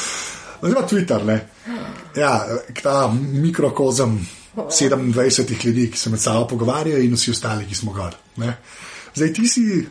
Pa 0.60 0.86
Twitter, 0.88 1.24
ne. 1.24 1.40
Ja, 2.16 2.46
ta 2.82 3.12
mikrokozem 3.32 4.26
27 4.56 5.66
ljudi, 5.66 5.90
ki 5.90 5.98
se 5.98 6.10
med 6.10 6.20
sabo 6.20 6.46
pogovarjajo 6.46 7.02
in 7.02 7.14
vsi 7.14 7.30
ostali, 7.30 7.66
ki 7.66 7.74
smo 7.74 7.92
gor. 7.92 8.14
Ne. 8.36 8.56
Zdaj 9.14 9.32
ti 9.32 9.48
si 9.48 9.86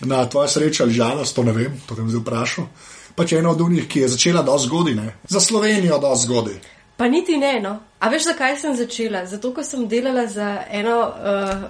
na 0.00 0.28
tvojo 0.28 0.48
srečo 0.48 0.82
ali 0.82 0.92
žalost, 0.92 1.36
to 1.36 1.42
ne 1.42 1.52
vem, 1.52 1.80
to 1.86 1.94
te 1.94 2.00
bom 2.00 2.10
zdaj 2.10 2.20
vprašal. 2.20 2.66
Pač 3.14 3.32
ena 3.32 3.50
od 3.50 3.60
unih, 3.60 3.88
ki 3.88 4.00
je 4.00 4.08
začela 4.08 4.42
do 4.42 4.58
zgodine, 4.58 5.14
za 5.28 5.40
Slovenijo 5.40 5.98
do 5.98 6.14
zgodine. 6.16 6.60
Pa 6.96 7.08
niti 7.08 7.36
ne, 7.36 7.60
no. 7.60 7.78
A 7.98 8.08
veš, 8.08 8.24
zakaj 8.24 8.58
sem 8.60 8.76
začela? 8.76 9.24
Zato, 9.26 9.54
ker 9.56 9.64
sem 9.64 9.88
delala 9.88 10.26
za 10.26 10.64
eno 10.70 10.98
uh, 11.00 11.64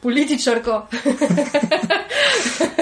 političarko, 0.00 0.86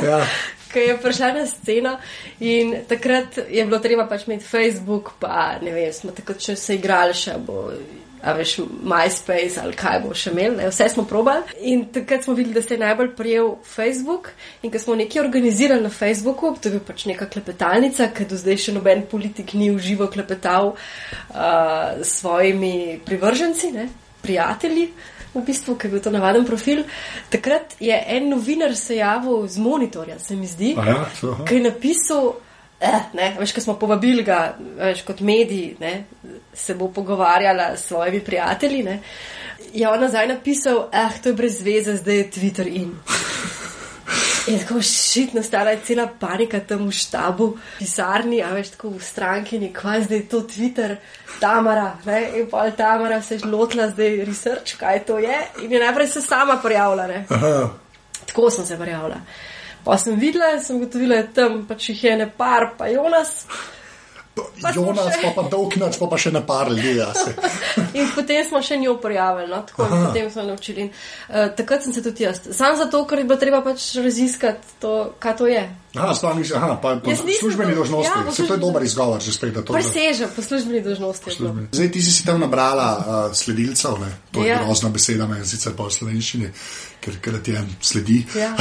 Ja. 0.03 0.27
ki 0.73 0.89
je 0.89 0.99
prišla 1.03 1.33
na 1.37 1.47
sceno 1.47 1.97
in 2.41 2.75
takrat 2.89 3.39
je 3.51 3.65
bilo 3.65 3.79
treba 3.79 4.07
pač 4.09 4.27
imeti 4.27 4.45
Facebook, 4.45 5.15
pa 5.21 5.59
ne 5.63 5.73
vem, 5.73 5.93
smo 5.93 6.13
takrat 6.13 6.43
še 6.43 6.57
se 6.57 6.79
igrali, 6.79 7.17
še 7.17 7.39
bo. 7.45 7.71
A 8.19 8.33
veš, 8.35 8.57
MySpace 8.83 9.61
ali 9.63 9.77
kaj 9.79 10.01
bo 10.03 10.11
še 10.11 10.33
imel, 10.33 10.57
ne? 10.59 10.65
vse 10.73 10.89
smo 10.91 11.05
probali. 11.07 11.55
In 11.71 11.85
takrat 11.95 12.25
smo 12.27 12.33
videli, 12.35 12.57
da 12.57 12.65
se 12.67 12.75
je 12.75 12.81
najbolj 12.83 13.13
prijel 13.15 13.53
Facebook. 13.63 14.33
In 14.67 14.73
ko 14.75 14.81
smo 14.83 14.97
nekaj 14.99 15.23
organizirali 15.23 15.85
na 15.85 15.93
Facebooku, 15.95 16.51
to 16.59 16.67
je 16.67 16.73
bila 16.75 16.89
pač 16.89 17.05
neka 17.07 17.29
klepetalnica, 17.31 18.09
ker 18.11 18.27
do 18.27 18.35
zdaj 18.41 18.59
še 18.65 18.75
noben 18.75 19.05
politik 19.07 19.55
ni 19.55 19.71
v 19.71 19.79
živo 19.79 20.11
klepetal 20.11 20.73
uh, 20.75 22.03
s 22.03 22.19
svojimi 22.19 22.99
privrženci, 23.07 23.71
ne? 23.79 23.87
prijatelji, 24.19 24.89
v 25.35 25.44
bistvu, 25.47 25.76
ker 25.76 25.88
je 25.88 25.97
bil 25.97 26.02
to 26.02 26.11
navaden 26.11 26.44
profil. 26.47 26.85
Takrat 27.30 27.76
je 27.80 27.94
en 28.16 28.28
novinar 28.30 28.76
se 28.76 28.97
javil 28.97 29.47
z 29.47 29.58
monitorja, 29.58 30.18
se 30.18 30.37
mi 30.37 30.47
zdi, 30.47 30.75
ja, 30.76 31.04
ki 31.49 31.54
je 31.54 31.64
napisal. 31.70 32.35
Eh, 32.80 33.00
ne, 33.18 33.32
veš, 33.40 33.52
ko 33.56 33.61
smo 33.61 33.75
povabili 33.75 34.23
ga, 34.23 34.54
veš, 34.78 35.02
kot 35.02 35.20
mediji, 35.20 35.73
ne, 35.80 36.04
se 36.54 36.76
bo 36.78 36.87
pogovarjala 36.94 37.73
s 37.76 37.88
svojimi 37.88 38.20
prijatelji. 38.20 38.82
Ne, 38.87 39.00
je 39.75 39.88
on 39.88 40.00
nazaj 40.00 40.28
napisal, 40.28 40.87
ah, 40.92 41.11
to 41.23 41.32
je 41.32 41.35
brez 41.35 41.62
veze, 41.62 41.97
zdaj 41.97 42.16
je 42.16 42.30
Twitter 42.30 42.70
in. 42.70 42.94
In 44.49 44.59
tako 44.59 44.83
šit, 44.83 45.35
nastala 45.35 45.71
je 45.71 45.81
cela 45.85 46.07
panika 46.21 46.61
tam 46.61 46.87
v 46.88 46.93
štabu, 46.95 47.49
pisarni, 47.78 48.40
a 48.43 48.52
veš, 48.57 48.75
tako 48.76 48.95
v 48.97 49.02
stranki, 49.05 49.61
kvaj 49.75 50.07
zdaj 50.07 50.19
je 50.19 50.28
to 50.28 50.40
Twitter, 50.49 50.97
Tamara. 51.40 51.93
Ne? 52.07 52.23
In 52.40 52.49
pa 52.50 52.64
je 52.67 52.76
Tamara 52.76 53.23
se 53.23 53.35
je 53.35 53.47
lotila 53.47 53.90
zdaj 53.90 54.25
research, 54.25 54.78
kaj 54.81 55.05
to 55.05 55.19
je. 55.19 55.38
In 55.62 55.73
je 55.73 55.81
najprej 55.81 56.07
se 56.07 56.23
sama 56.23 56.57
prijavila. 56.62 57.07
Ne? 57.07 57.25
Aha. 57.28 57.69
Tako 58.26 58.50
sem 58.50 58.67
se 58.67 58.78
prijavila. 58.78 59.21
Pa 59.85 59.99
sem 59.99 60.19
videla, 60.21 60.59
sem 60.61 60.76
ugotovila, 60.76 61.17
da 61.17 61.21
je 61.21 61.33
tam 61.35 61.67
pač 61.69 61.88
jih 61.88 62.05
je 62.05 62.17
ne 62.17 62.31
par, 62.37 62.73
pa 62.78 62.88
Jonas. 62.88 63.47
Pa 64.59 64.71
Jonas, 64.71 65.12
še- 65.12 65.23
pa 65.25 65.30
pa 65.33 65.49
dolgnač, 65.49 65.99
pa 65.99 66.07
pa 66.07 66.16
še 66.16 66.30
ne 66.30 66.42
par 66.42 66.68
ljudi. 66.68 66.95
Se. 67.14 67.35
In 67.95 68.09
potem 68.11 68.42
smo 68.42 68.61
še 68.61 68.76
njo 68.76 68.97
prijavili, 68.97 69.49
no? 69.49 69.62
tako 69.62 69.85
in 69.85 70.04
potem 70.04 70.30
smo 70.30 70.42
naučili. 70.45 70.80
In, 70.80 70.90
uh, 71.28 71.49
takrat 71.52 71.83
sem 71.83 71.92
se 71.92 72.02
tudi 72.02 72.23
jaz. 72.23 72.40
Sam 72.50 72.76
zato, 72.76 73.04
ker 73.04 73.18
je 73.18 73.25
bilo 73.25 73.37
treba 73.37 73.61
pač 73.61 73.97
raziskati, 73.97 74.78
to, 74.78 74.92
kaj 75.16 75.35
to 75.35 75.47
je. 75.47 75.62
Aha, 75.95 76.12
sploh 76.12 76.35
nisi, 76.35 76.52
aha, 76.52 76.76
pa 76.76 76.97
po 76.97 77.11
nisem 77.11 77.26
službeni 77.35 77.73
to- 77.73 77.78
dožnosti. 77.78 78.07
ja, 78.07 78.14
se 78.14 78.21
po 78.21 78.25
to 78.25 78.30
je 78.30 78.37
službeni- 78.38 78.61
dober 78.61 78.83
izgovor, 78.85 79.21
že 79.21 79.33
spet, 79.33 79.52
da 79.52 79.62
to 79.62 79.73
Preseže 79.73 80.26
po 80.28 80.42
službeni 80.42 80.80
dožnosti. 80.80 81.26
je 81.26 81.37
bilo. 81.38 81.54
Zdaj 81.73 81.88
ti 81.88 82.00
si 82.00 82.12
si 82.12 82.23
tam 82.23 82.38
nabrala 82.38 82.88
uh, 82.90 83.02
sledilcev, 83.33 83.99
ne? 83.99 84.11
to 84.30 84.40
je 84.40 84.49
Ja. 84.49 84.61
grozna 84.61 84.88
beseda, 84.90 85.26
me 85.26 85.42
sicer 85.42 85.73
pa 85.73 85.85
v 85.85 85.90
slovenščini, 85.90 86.49
ker, 87.00 87.14
ker 87.18 87.40
ti 87.40 87.52
en 87.52 87.66
sledi. 87.80 88.26
Ja. 88.32 88.52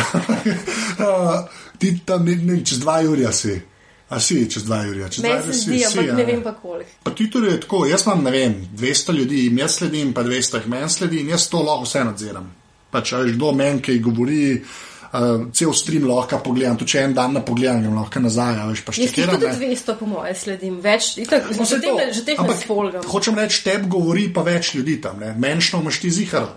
uh, 0.99 1.45
ti 1.79 1.99
tam 1.99 2.23
ne, 2.23 2.35
ne, 2.37 2.63
čez 2.63 2.79
dva 2.79 3.01
jurja 3.01 3.31
si. 3.31 3.61
A 4.09 4.19
si 4.19 4.47
čez 4.47 4.63
dva 4.63 4.83
jurja? 4.83 5.09
Čez 5.09 5.19
dva 5.19 5.29
Meni 5.29 5.41
jurja 5.41 5.53
se 5.53 5.59
si, 5.59 5.65
zdi, 5.65 5.79
si, 5.79 5.85
ampak 5.89 6.05
ja. 6.07 6.13
ne 6.15 6.25
vem 6.25 6.41
pa 6.41 6.53
koliko. 6.53 6.89
Pa 7.03 7.11
Twitterju 7.11 7.51
je 7.51 7.59
tako, 7.59 7.85
jaz 7.85 8.05
imam, 8.05 8.23
ne 8.23 8.31
vem, 8.31 8.53
200 8.73 9.13
ljudi, 9.13 9.43
jim 9.43 9.57
jaz 9.57 9.71
sledim, 9.73 10.13
pa 10.13 10.23
200 10.23 10.57
jih 10.57 10.67
meni 10.67 10.89
sledi 10.89 11.19
in 11.19 11.29
jaz 11.29 11.49
to 11.49 11.59
lahko 11.59 11.83
vse 11.83 12.03
nadziram. 12.03 12.47
Pač, 12.89 13.11
a 13.11 13.17
veš, 13.17 13.33
kdo 13.35 13.51
meni, 13.51 13.81
ki 13.81 13.97
govori, 13.99 14.39
uh, 14.55 15.19
cel 15.51 15.73
stream 15.75 16.07
lahko 16.07 16.39
pogledam, 16.39 16.77
tudi 16.77 16.91
če 16.91 17.03
en 17.03 17.13
dan 17.13 17.33
ne 17.33 17.41
pogledam, 17.43 17.81
grem 17.83 17.95
lahko 17.95 18.19
nazaj, 18.21 18.55
a 18.55 18.69
veš, 18.69 18.81
pa 18.81 18.91
Jaz 18.91 19.01
jih 19.01 19.11
štekiram. 19.11 19.35
tudi 19.35 19.67
ne. 19.67 19.75
200, 19.75 19.97
po 19.99 20.05
moje, 20.05 20.35
sledim. 20.35 20.79
Več, 20.81 21.09
itak, 21.17 21.51
No, 21.51 21.65
že, 21.65 21.81
to. 21.81 21.95
ne- 21.97 22.13
že 22.13 22.21
teh 22.23 22.37
ne 22.37 22.41
Ampak 22.41 22.63
spolgam. 22.63 23.03
Hočem 23.03 23.35
reči, 23.35 23.63
tebi 23.63 23.87
govori 23.87 24.29
pa 24.31 24.41
več 24.41 24.71
ljudi 24.73 25.01
tam, 25.01 25.19
ne? 25.19 25.35
menšno 25.35 25.83
imaš 25.83 25.99
ti 25.99 26.11
zihar. 26.11 26.47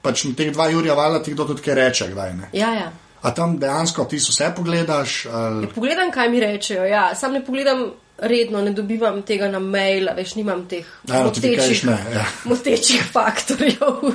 Pač 0.00 0.24
na 0.24 0.32
teh 0.32 0.48
dva 0.50 0.70
Jurija 0.72 0.94
valjda 0.94 1.22
ti 1.22 1.32
kdo 1.32 1.44
tudi 1.44 1.60
kaj 1.60 1.74
reče, 1.74 2.08
kdaj 2.08 2.32
ne. 2.34 2.48
Ja, 2.54 2.72
ja. 2.72 2.88
A 3.22 3.34
tam 3.34 3.58
dejansko 3.58 4.04
ti 4.04 4.16
vse 4.22 4.52
pogledaš, 4.56 5.26
ali... 5.32 5.68
Pogledam, 5.74 6.10
kaj 6.14 6.28
mi 6.28 6.40
rečejo. 6.40 6.84
Ja, 6.84 7.14
sam 7.14 7.32
ne 7.32 7.44
pogledam 7.44 7.90
redno, 8.18 8.60
ne 8.62 8.72
dobivam 8.72 9.22
tega 9.22 9.48
na 9.48 9.58
mail, 9.58 10.08
a 10.08 10.14
veš, 10.16 10.34
nimam 10.34 10.64
teh 10.68 10.86
Ja, 11.08 11.22
notifications 11.24 11.84
motečih, 11.84 11.90
ne, 11.90 12.14
ja. 12.14 12.24
motečih 12.50 13.04
faktorjev. 13.12 14.10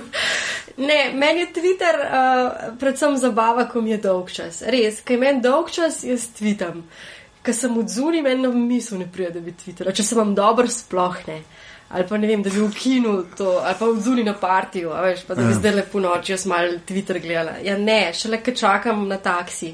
Ne, 0.78 1.12
meni 1.14 1.46
je 1.46 1.54
Twitter 1.54 1.98
uh, 2.02 2.78
predvsem 2.80 3.18
zabava, 3.18 3.68
ko 3.70 3.82
mi 3.82 3.92
je 3.92 3.98
dolg 4.02 4.32
čas. 4.32 4.62
Res, 4.66 5.02
kaj 5.06 5.20
meni 5.22 5.42
dolg 5.42 5.70
čas, 5.72 6.04
jaz 6.08 6.30
tvitam. 6.38 6.86
Ker 7.42 7.58
sem 7.58 7.78
odzuni, 7.78 8.22
meni 8.22 8.46
na 8.46 8.50
misel 8.54 9.02
ne 9.02 9.10
pride, 9.12 9.40
da 9.40 9.46
bi 9.46 9.54
tvitala. 9.58 9.94
Če 9.98 10.06
se 10.06 10.18
vam 10.18 10.34
dobro, 10.38 10.70
sploh 10.70 11.18
ne. 11.28 11.42
Ali 11.94 12.08
pa 12.08 12.18
ne 12.18 12.28
vem, 12.28 12.44
da 12.44 12.50
bi 12.50 12.60
v 12.60 12.72
kinu 12.74 13.24
to, 13.38 13.58
ali 13.64 13.76
pa 13.80 13.86
odzuni 13.86 14.24
na 14.24 14.34
partiju, 14.34 14.92
a 14.94 15.02
veš, 15.02 15.26
pa 15.28 15.36
da 15.36 15.42
bi 15.42 15.52
Ja. 15.52 15.58
zdaj 15.60 15.72
lepo 15.76 16.00
noč, 16.00 16.30
jaz 16.30 16.46
mal 16.46 16.78
Twitter 16.88 17.20
gledala. 17.22 17.58
Ja, 17.64 17.78
ne, 17.78 18.14
šele, 18.14 18.40
ker 18.44 18.56
čakam 18.56 19.08
na 19.08 19.18
taksi 19.18 19.74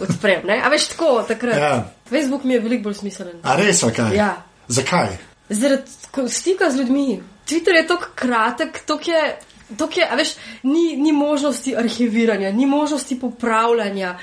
odprem. 0.00 0.46
Ne? 0.46 0.60
A 0.64 0.68
veš 0.68 0.88
tako, 0.88 1.22
takrat. 1.28 1.56
Ja. 1.56 1.84
Facebook 2.10 2.44
mi 2.44 2.54
je 2.54 2.60
veliko 2.60 2.82
bolj 2.88 2.94
smiselen. 2.94 3.40
A 3.42 3.56
res, 3.56 3.82
kaj? 3.96 4.14
Ja. 4.16 4.30
Zakaj? 4.68 5.16
Zaradi 5.48 6.28
stika 6.28 6.70
z 6.70 6.76
ljudmi. 6.78 7.22
Twitter 7.48 7.74
je 7.76 7.86
tako 7.86 8.10
kratek, 8.14 8.80
tako 8.86 9.10
je. 9.10 9.38
Je, 9.68 10.04
veš, 10.16 10.28
ni, 10.62 10.96
ni 10.96 11.12
možnosti 11.12 11.76
arhiviranja, 11.76 12.52
ni 12.52 12.66
možnosti 12.66 13.20
popravljanja, 13.20 14.14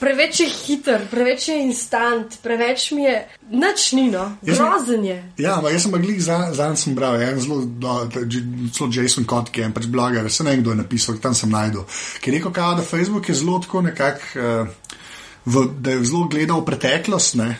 preveč 0.00 0.40
je 0.40 0.48
hiter, 0.48 1.04
preveč 1.10 1.48
je 1.48 1.58
instant, 1.62 2.38
preveč 2.42 2.90
mi 2.92 3.02
je, 3.02 3.28
no, 4.10 4.32
sem- 4.54 4.66
grozen 4.66 5.04
je. 5.04 5.18
Ja, 5.38 5.54
ampak 5.58 5.72
jaz 5.72 5.82
sem 5.82 5.92
pa 5.92 5.98
glih 5.98 6.18
za- 6.22 6.50
zadnjič 6.52 6.78
sem 6.78 6.94
bral, 6.94 7.22
en 7.22 7.38
zelo, 7.40 7.60
do, 7.64 7.94
zelo 8.74 8.90
Jason 8.92 9.24
Kott, 9.24 9.50
ki 9.50 9.60
je 9.60 9.66
en 9.66 9.72
pač 9.72 9.86
bloger, 9.86 10.26
se 10.30 10.42
ne 10.44 10.50
vem, 10.50 10.62
kdo 10.62 10.70
je 10.74 10.82
napisal, 10.82 11.18
tam 11.22 11.34
sem 11.34 11.50
najdel. 11.50 11.86
Ki 12.20 12.30
je 12.30 12.36
rekel, 12.38 12.52
kao, 12.52 12.74
da 12.74 12.82
Facebook 12.82 13.28
je 13.28 13.34
zelo 13.34 13.58
tako 13.58 13.82
nekako, 13.82 14.20
uh, 15.46 15.64
da 15.78 15.90
je 15.90 16.04
zelo 16.04 16.26
gledal 16.26 16.60
v 16.60 16.64
preteklost, 16.64 17.34
ne. 17.38 17.54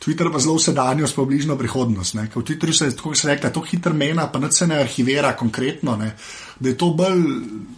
Twitter 0.00 0.32
pa 0.32 0.38
zelo 0.40 0.56
v 0.56 0.64
sedanjost, 0.64 1.12
pa 1.12 1.22
v 1.22 1.28
bližnjo 1.28 1.56
prihodnost. 1.60 2.14
Ne. 2.16 2.24
Ker 2.32 2.40
v 2.40 2.46
Twitterju 2.48 2.72
se 2.72 2.84
je 2.88 2.96
tako 2.96 3.12
kot 3.12 3.18
se 3.20 3.28
rekla, 3.28 3.50
to 3.52 3.60
hitro 3.60 3.92
mena, 3.92 4.24
pa 4.32 4.38
nič 4.40 4.52
se 4.56 4.66
ne 4.66 4.78
arhivira 4.80 5.36
konkretno, 5.36 5.96
ne. 5.96 6.14
Da 6.60 6.68
je 6.68 6.78
to 6.78 6.90
bolj 6.94 7.22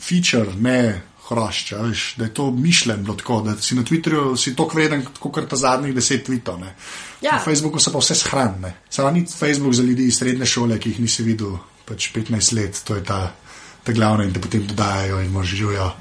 feature, 0.01 0.55
ne 0.61 1.03
hrošč, 1.29 1.73
a 1.73 1.83
veš, 1.83 2.15
da 2.19 2.25
je 2.25 2.35
to 2.35 2.51
mišljen 2.51 3.05
bilo 3.05 3.17
tako, 3.17 3.41
da 3.47 3.57
si 3.57 3.75
na 3.75 3.83
Twitterju 3.83 4.37
si 4.37 4.57
tako 4.57 4.77
vreden, 4.77 5.05
kot 5.21 5.49
ta 5.51 5.57
zadnjih 5.57 5.95
deset 5.95 6.29
tweetov. 6.29 6.61
ne. 6.61 6.75
Ja. 7.21 7.33
Na 7.33 7.39
Facebooku 7.39 7.79
se 7.79 7.93
pa 7.93 7.99
vse 7.99 8.15
shrani. 8.15 8.73
Samo 8.91 9.11
ni 9.11 9.27
Facebook 9.39 9.75
za 9.75 9.83
ljudi 9.83 10.07
iz 10.07 10.19
srednje 10.19 10.47
šole, 10.47 10.79
ki 10.79 10.91
jih 10.91 11.01
nisi 11.01 11.23
videl 11.23 11.57
pač 11.85 12.11
15 12.15 12.55
let, 12.55 12.83
to 12.85 12.97
je 12.97 13.05
ta, 13.05 13.33
ta 13.83 13.93
glavna 13.93 14.25
in 14.25 14.33
te 14.33 14.41
potem 14.41 14.67
dodajajo 14.67 15.21
in 15.21 15.31
možujo. 15.31 15.93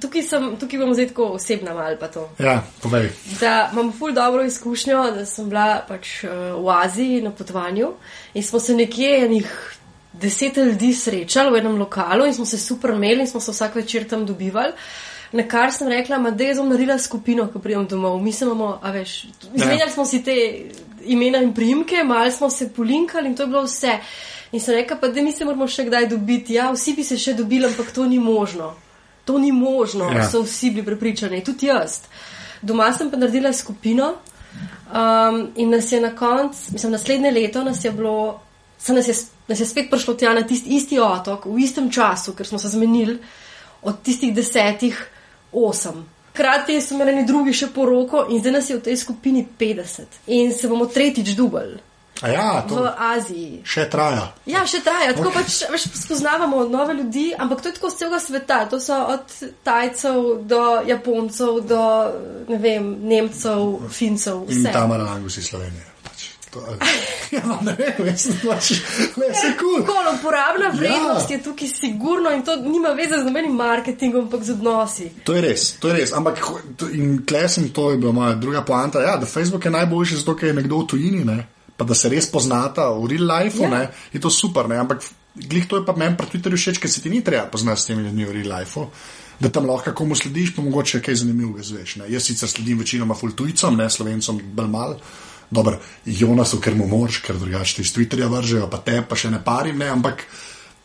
Tukaj, 0.00 0.22
sem, 0.22 0.44
tukaj 0.60 0.78
bom 0.78 0.92
zdaj 0.94 1.08
tako 1.10 1.24
osebna 1.38 1.74
mal 1.74 1.96
pa 2.00 2.08
to. 2.08 2.28
Ja, 2.38 2.60
povej. 2.82 3.10
Da 3.40 3.70
imam 3.72 3.92
ful 3.92 4.12
dobro 4.14 4.44
izkušnjo, 4.44 5.10
da 5.14 5.26
sem 5.26 5.48
bila 5.50 5.82
pač 5.88 6.22
uh, 6.24 6.30
v 6.62 6.70
Aziji 6.70 7.22
na 7.22 7.30
potovanju 7.30 7.94
in 8.34 8.42
smo 8.42 8.60
se 8.60 8.74
nekje 8.74 9.24
enih 9.24 9.50
deset 10.20 10.56
ljudi 10.56 10.92
srečali 10.94 11.50
v 11.50 11.60
enem 11.62 11.78
lokalu 11.78 12.26
in 12.26 12.34
smo 12.34 12.44
se 12.44 12.58
super 12.58 12.90
imeli 12.90 13.20
in 13.20 13.26
smo 13.26 13.40
se 13.40 13.52
vsak 13.52 13.74
večer 13.74 14.08
tam 14.08 14.26
dobivali. 14.26 14.72
Na 15.32 15.42
kar 15.48 15.72
sem 15.72 15.88
rekla, 15.88 16.18
da 16.30 16.44
je 16.44 16.54
zelo 16.54 16.68
naredila 16.68 16.98
skupino, 16.98 17.48
ko 17.52 17.58
pridem 17.58 17.86
domov. 17.86 18.20
Mi 18.22 18.32
se 18.32 18.44
imamo, 18.44 18.78
a 18.82 18.90
veš, 18.90 19.26
izmenjali 19.54 19.90
smo 19.90 20.04
si 20.06 20.22
te 20.22 20.34
imena 21.04 21.38
in 21.42 21.54
primke, 21.54 22.04
malo 22.04 22.30
smo 22.30 22.50
se 22.50 22.72
polinkali 22.72 23.28
in 23.28 23.36
to 23.36 23.42
je 23.42 23.46
bilo 23.46 23.62
vse. 23.62 23.98
In 24.52 24.60
sem 24.60 24.74
rekla, 24.74 24.96
pa 24.96 25.08
da 25.08 25.22
mi 25.22 25.32
se 25.32 25.44
moramo 25.44 25.66
še 25.66 25.88
kdaj 25.88 26.06
dobiti. 26.06 26.54
Ja, 26.54 26.70
vsi 26.70 26.94
bi 26.94 27.04
se 27.04 27.18
še 27.18 27.34
dobili, 27.34 27.66
ampak 27.66 27.90
to 27.90 28.06
ni 28.06 28.18
možno. 28.18 28.74
To 29.24 29.38
ni 29.38 29.50
možno, 29.52 30.12
ja. 30.12 30.28
so 30.30 30.44
vsi 30.44 30.70
bili 30.70 30.86
prepričani, 30.86 31.42
tudi 31.44 31.66
jaz. 31.66 32.04
Doma 32.62 32.92
sem 32.92 33.10
pa 33.10 33.18
naredila 33.18 33.52
skupino 33.52 34.12
um, 34.14 35.48
in 35.56 35.70
nas 35.70 35.92
je 35.92 36.00
na 36.00 36.14
koncu, 36.16 36.72
mislim, 36.72 36.92
naslednje 36.92 37.30
leto 37.30 37.64
nas 37.64 37.84
je 37.84 37.92
bilo 37.92 38.40
se 38.84 38.92
nas 38.92 39.08
je, 39.08 39.14
nas 39.48 39.60
je 39.60 39.66
spet 39.66 39.90
prišlo 39.90 40.14
tja 40.14 40.34
na 40.34 40.42
tisti 40.42 40.76
isti 40.76 40.98
otok, 41.00 41.46
v 41.46 41.58
istem 41.64 41.90
času, 41.90 42.34
ker 42.36 42.46
smo 42.46 42.58
se 42.58 42.68
zmenili 42.68 43.18
od 43.82 44.02
tistih 44.02 44.34
desetih, 44.34 44.98
osem. 45.52 46.04
Hkrati 46.34 46.80
so 46.82 46.94
imeli 46.94 47.24
drugi 47.24 47.52
še 47.54 47.70
poroko 47.72 48.26
in 48.28 48.42
zdaj 48.42 48.52
nas 48.52 48.70
je 48.70 48.76
v 48.76 48.82
tej 48.82 48.96
skupini 48.96 49.46
50 49.58 50.20
in 50.26 50.52
se 50.52 50.68
bomo 50.68 50.86
tretjič 50.86 51.32
dubali. 51.38 51.78
A 52.22 52.28
ja, 52.28 52.64
to 52.68 52.82
V 52.82 52.90
Aziji. 52.98 53.62
še 53.66 53.88
traja. 53.90 54.28
Ja, 54.46 54.62
še 54.66 54.82
traja, 54.84 55.14
tako 55.16 55.32
pač 55.34 55.64
veš, 55.70 55.88
spoznavamo 55.98 56.62
nove 56.70 56.94
ljudi, 56.94 57.24
ampak 57.38 57.62
to 57.62 57.68
je 57.72 57.78
tako 57.78 57.90
z 57.90 57.98
celega 58.02 58.20
sveta. 58.22 58.58
To 58.70 58.80
so 58.80 58.98
od 59.16 59.34
Tajcev 59.66 60.20
do 60.46 60.60
Japoncev, 60.86 61.64
do 61.66 61.82
ne 62.52 62.60
vem, 62.62 62.86
Nemcev, 63.02 63.88
Fincev, 63.90 64.44
In 64.46 64.62
vse. 64.62 64.72
Tamara 64.72 65.08
Langus 65.10 65.40
iz 65.42 65.50
Slovenije. 65.50 65.93
To, 66.54 66.60
ja, 67.34 67.42
ne 67.66 67.72
vem, 67.78 68.06
jaz 68.06 68.26
sem 68.28 68.36
pač, 68.44 68.68
le 69.18 69.30
se 69.34 69.48
kul. 69.58 69.80
Tako, 69.82 69.96
uporabna 70.14 70.68
vrednost 70.74 71.30
Ja. 71.30 71.36
je 71.36 71.42
tukaj 71.42 71.68
sigurno 71.68 72.30
in 72.30 72.44
to 72.46 72.54
nima 72.62 72.92
veze 72.94 73.18
z 73.18 73.26
nobenim 73.26 73.56
marketingom, 73.58 74.28
ampak 74.28 74.44
z 74.46 74.54
odnosi. 74.54 75.08
To 75.26 75.34
je 75.34 75.42
res, 75.42 75.64
to 75.82 75.90
je 75.90 75.96
res. 75.98 76.12
Ampak 76.14 76.38
in 76.94 77.16
klesem, 77.26 77.68
to 77.74 77.90
je 77.90 77.98
bila 77.98 78.12
moja 78.12 78.36
druga 78.38 78.62
poanta. 78.62 79.02
Ja, 79.02 79.16
da 79.18 79.26
Facebook 79.26 79.64
je 79.66 79.74
najboljši 79.74 80.20
zato, 80.22 80.36
ker 80.38 80.52
je 80.52 80.54
nekdo 80.62 80.78
v 80.84 80.86
tujini, 80.94 81.24
ne? 81.24 81.40
pa 81.74 81.82
da 81.82 81.94
se 81.98 82.06
res 82.08 82.28
poznata 82.30 82.86
v 82.94 83.08
real 83.10 83.26
life, 83.26 83.58
Ja. 83.58 83.68
ja. 83.68 83.90
je 84.14 84.20
to 84.22 84.30
super. 84.30 84.68
Ne? 84.70 84.78
Ampak 84.78 85.02
glih 85.34 85.66
to 85.66 85.80
je 85.80 85.82
pa 85.82 85.90
meni 85.98 86.14
pri 86.14 86.30
Twitterju 86.30 86.54
všeč, 86.54 86.78
ker 86.78 86.86
se 86.90 87.02
ti 87.02 87.10
ni 87.10 87.18
treba 87.26 87.48
poznati 87.50 87.80
s 87.82 87.88
temi 87.90 88.04
ljudmi 88.06 88.24
v 88.24 88.34
real 88.38 88.52
life. 88.60 88.84
Da 89.42 89.50
tam 89.50 89.66
lahko 89.66 89.90
komu 89.90 90.14
slediš, 90.14 90.52
pa 90.54 90.62
mogoče 90.62 91.02
kaj 91.02 91.14
zanimivega 91.24 91.66
zveš. 91.66 91.96
Ne? 91.98 92.06
Jaz 92.14 92.22
sicer 92.30 92.46
sledim 92.48 92.78
večinoma 92.78 93.14
fultujcem, 93.18 93.74
ne 93.74 93.90
slovencem, 93.90 94.38
bolj 94.54 94.70
mal. 94.70 94.94
Dobro, 95.54 95.78
Jonasu, 96.04 96.58
ker 96.60 96.74
mu 96.74 96.88
moraš, 96.90 97.20
ker 97.22 97.38
drugače 97.38 97.76
ti 97.78 97.86
iz 97.86 97.94
Twitterja 97.94 98.26
vržejo, 98.32 98.66
pa 98.70 98.82
te 98.82 98.98
pa 99.08 99.16
še 99.16 99.30
ne 99.30 99.38
parim, 99.44 99.78
ne, 99.78 99.92
ampak 99.94 100.26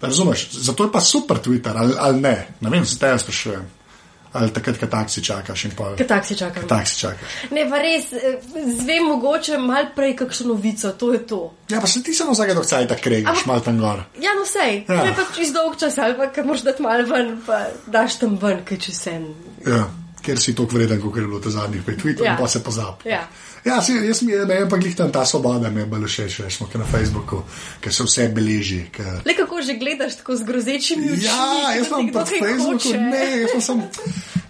razumeš, 0.02 0.50
zato 0.70 0.86
je 0.86 0.92
pa 0.94 1.02
super 1.02 1.42
Twitter, 1.42 1.74
ali, 1.76 1.98
ali 1.98 2.22
ne, 2.22 2.38
ne 2.62 2.70
vem, 2.70 2.86
se 2.86 3.00
te 3.02 3.10
jaz 3.10 3.26
sprašujem. 3.26 3.68
Ali 4.30 4.52
takrat, 4.54 4.78
ko 4.78 4.86
taksi 4.86 5.24
čakaš 5.26 5.64
in 5.66 5.72
pa. 5.74 5.88
Taksi 5.98 6.36
čakam? 6.38 6.68
Taksi 6.70 7.00
čakaš. 7.02 7.38
Ne, 7.50 7.64
pa 7.66 7.80
res, 7.82 8.12
eh, 8.14 8.36
zvem 8.78 9.08
mogoče 9.10 9.58
mal 9.58 9.88
prej 9.96 10.14
kakšno 10.20 10.52
novico, 10.52 10.92
to 11.02 11.10
je 11.16 11.22
to. 11.32 11.40
Ja, 11.74 11.82
pa 11.82 11.90
se 11.90 12.04
ti 12.06 12.14
samo 12.14 12.36
vsake 12.38 12.54
dokcaj 12.54 12.86
tako 12.92 13.02
kregaš, 13.08 13.46
malo 13.50 13.64
tam 13.66 13.80
gor. 13.82 14.04
Ja, 14.22 14.36
no 14.38 14.46
sej, 14.46 14.84
Ja. 14.86 15.02
ne 15.04 15.16
pa 15.18 15.26
čez 15.36 15.50
dolg 15.56 15.80
čas 15.82 15.98
ali 15.98 16.14
pa, 16.14 16.30
ker 16.30 16.46
moraš 16.46 16.62
dati 16.62 16.86
malo 16.86 17.10
ven, 17.10 17.40
pa 17.46 17.64
daš 17.88 18.20
tam 18.22 18.38
ven, 18.42 18.62
kaj 18.70 18.78
če 18.86 18.94
sen. 18.94 19.26
Ja, 19.66 19.88
ker 20.22 20.38
si 20.40 20.54
toliko 20.54 20.78
vreden, 20.78 21.02
kot 21.02 21.18
je 21.18 21.26
bilo 21.26 21.40
te 21.42 21.50
zadnjih 21.50 21.82
pet 21.90 21.98
tweetov, 21.98 22.30
ja. 22.30 22.38
Pa 22.38 22.48
se 22.48 22.62
pozabi. 22.64 23.10
Ja. 23.10 23.26
Ja, 23.66 23.82
si, 23.82 23.94
jaz 23.94 24.22
mi 24.22 24.32
je, 24.32 24.46
ne 24.46 24.62
pa 24.70 24.78
glih 24.78 24.96
tam 24.96 25.12
ta 25.12 25.26
svoboda 25.26 25.70
mi 25.70 25.84
je 25.84 25.86
bolj 25.86 26.08
všeč, 26.08 26.40
veš, 26.40 26.60
na 26.74 26.86
Facebooku, 26.86 27.44
ker 27.84 27.94
se 27.94 28.04
vse 28.08 28.28
beleži. 28.36 28.86
Ker... 28.92 29.22
Le 29.26 29.36
kako 29.36 29.62
že 29.62 29.76
gledaš 29.80 30.20
tako 30.22 30.36
z 30.36 30.48
grozečimi 30.48 31.12
očmi? 31.12 31.26
Ja, 31.26 31.76
jaz 31.76 31.88
sem 31.88 32.14
Facebooku, 32.14 32.72
hoče. 32.72 32.98
ne, 32.98 33.26
jaz 33.42 33.66
sem 33.66 33.84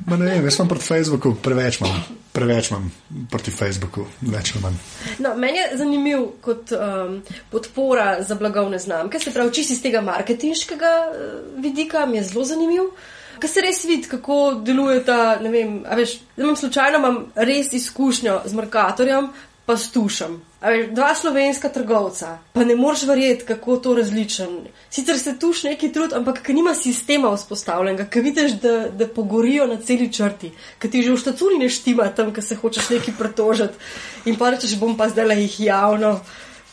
ma 0.10 0.18
ne 0.18 0.26
vem, 0.26 0.46
jaz 0.46 0.58
sem 0.58 0.70
proti 0.70 0.86
Facebooku, 0.86 1.34
preveč 1.44 1.80
imam, 1.82 2.00
preveč 2.34 2.72
imam 2.72 2.90
proti 3.32 3.54
Facebooku, 3.54 4.06
več 4.22 4.54
ali 4.54 4.64
manj. 4.64 4.80
No, 5.26 5.36
meni 5.38 5.62
je 5.62 5.78
zanimiv 5.82 6.26
kot 6.46 6.74
um, 6.74 7.20
podpora 7.52 8.24
za 8.26 8.38
blagovne 8.40 8.80
znamke, 8.82 9.22
se 9.22 9.34
pravi, 9.36 9.54
čisto 9.54 9.78
iz 9.78 9.84
tega 9.86 10.02
marketinškega 10.06 10.94
uh, 11.06 11.40
vidika 11.62 12.06
mi 12.10 12.22
je 12.22 12.28
zelo 12.32 12.46
zanimiv. 12.46 12.92
Ker 13.40 13.50
se 13.50 13.62
res 13.64 13.84
vidi, 13.86 14.08
kako 14.12 14.40
deluje 14.66 15.04
ta, 15.06 15.38
ne 15.42 15.52
vem, 15.54 15.80
veš, 15.98 16.20
zdaj 16.36 16.46
imam 16.46 16.56
slučajno 16.60 17.00
imam 17.00 17.22
res 17.36 17.74
izkušnjo 17.74 18.42
z 18.46 18.58
Merkatorjem, 18.58 19.30
pa 19.70 19.78
s 19.78 19.92
tušem. 19.94 20.40
Veš, 20.62 20.88
dva 20.98 21.14
slovenska 21.16 21.70
trgovca, 21.70 22.40
pa 22.54 22.64
ne 22.66 22.76
moreš 22.76 23.04
verjeti, 23.08 23.46
kako 23.46 23.78
to 23.78 23.94
različen. 23.96 24.56
Sicer 24.90 25.20
se 25.20 25.36
tuš 25.40 25.64
neki 25.64 25.92
trud, 25.94 26.14
ampak 26.18 26.42
ker 26.42 26.56
nima 26.58 26.74
sistema 26.74 27.30
vzpostavljenega, 27.36 28.08
ker 28.10 28.26
vidiš, 28.26 28.58
da, 28.64 28.74
da 28.90 29.08
pogorijo 29.08 29.68
na 29.70 29.78
celi 29.78 30.10
črti, 30.14 30.50
ker 30.80 30.92
ti 30.92 31.04
že 31.06 31.14
v 31.14 31.22
štacuni 31.22 31.62
ne 31.62 31.70
štima 31.70 32.10
tam, 32.18 32.34
ker 32.34 32.44
se 32.44 32.58
hočeš 32.58 32.90
neki 32.96 33.14
pretožiti 33.18 33.78
in 34.26 34.42
pa 34.42 34.50
rečeš, 34.50 34.74
bom 34.82 34.98
pa 34.98 35.08
zdaj 35.14 35.38
jih 35.38 35.60
javno 35.70 36.18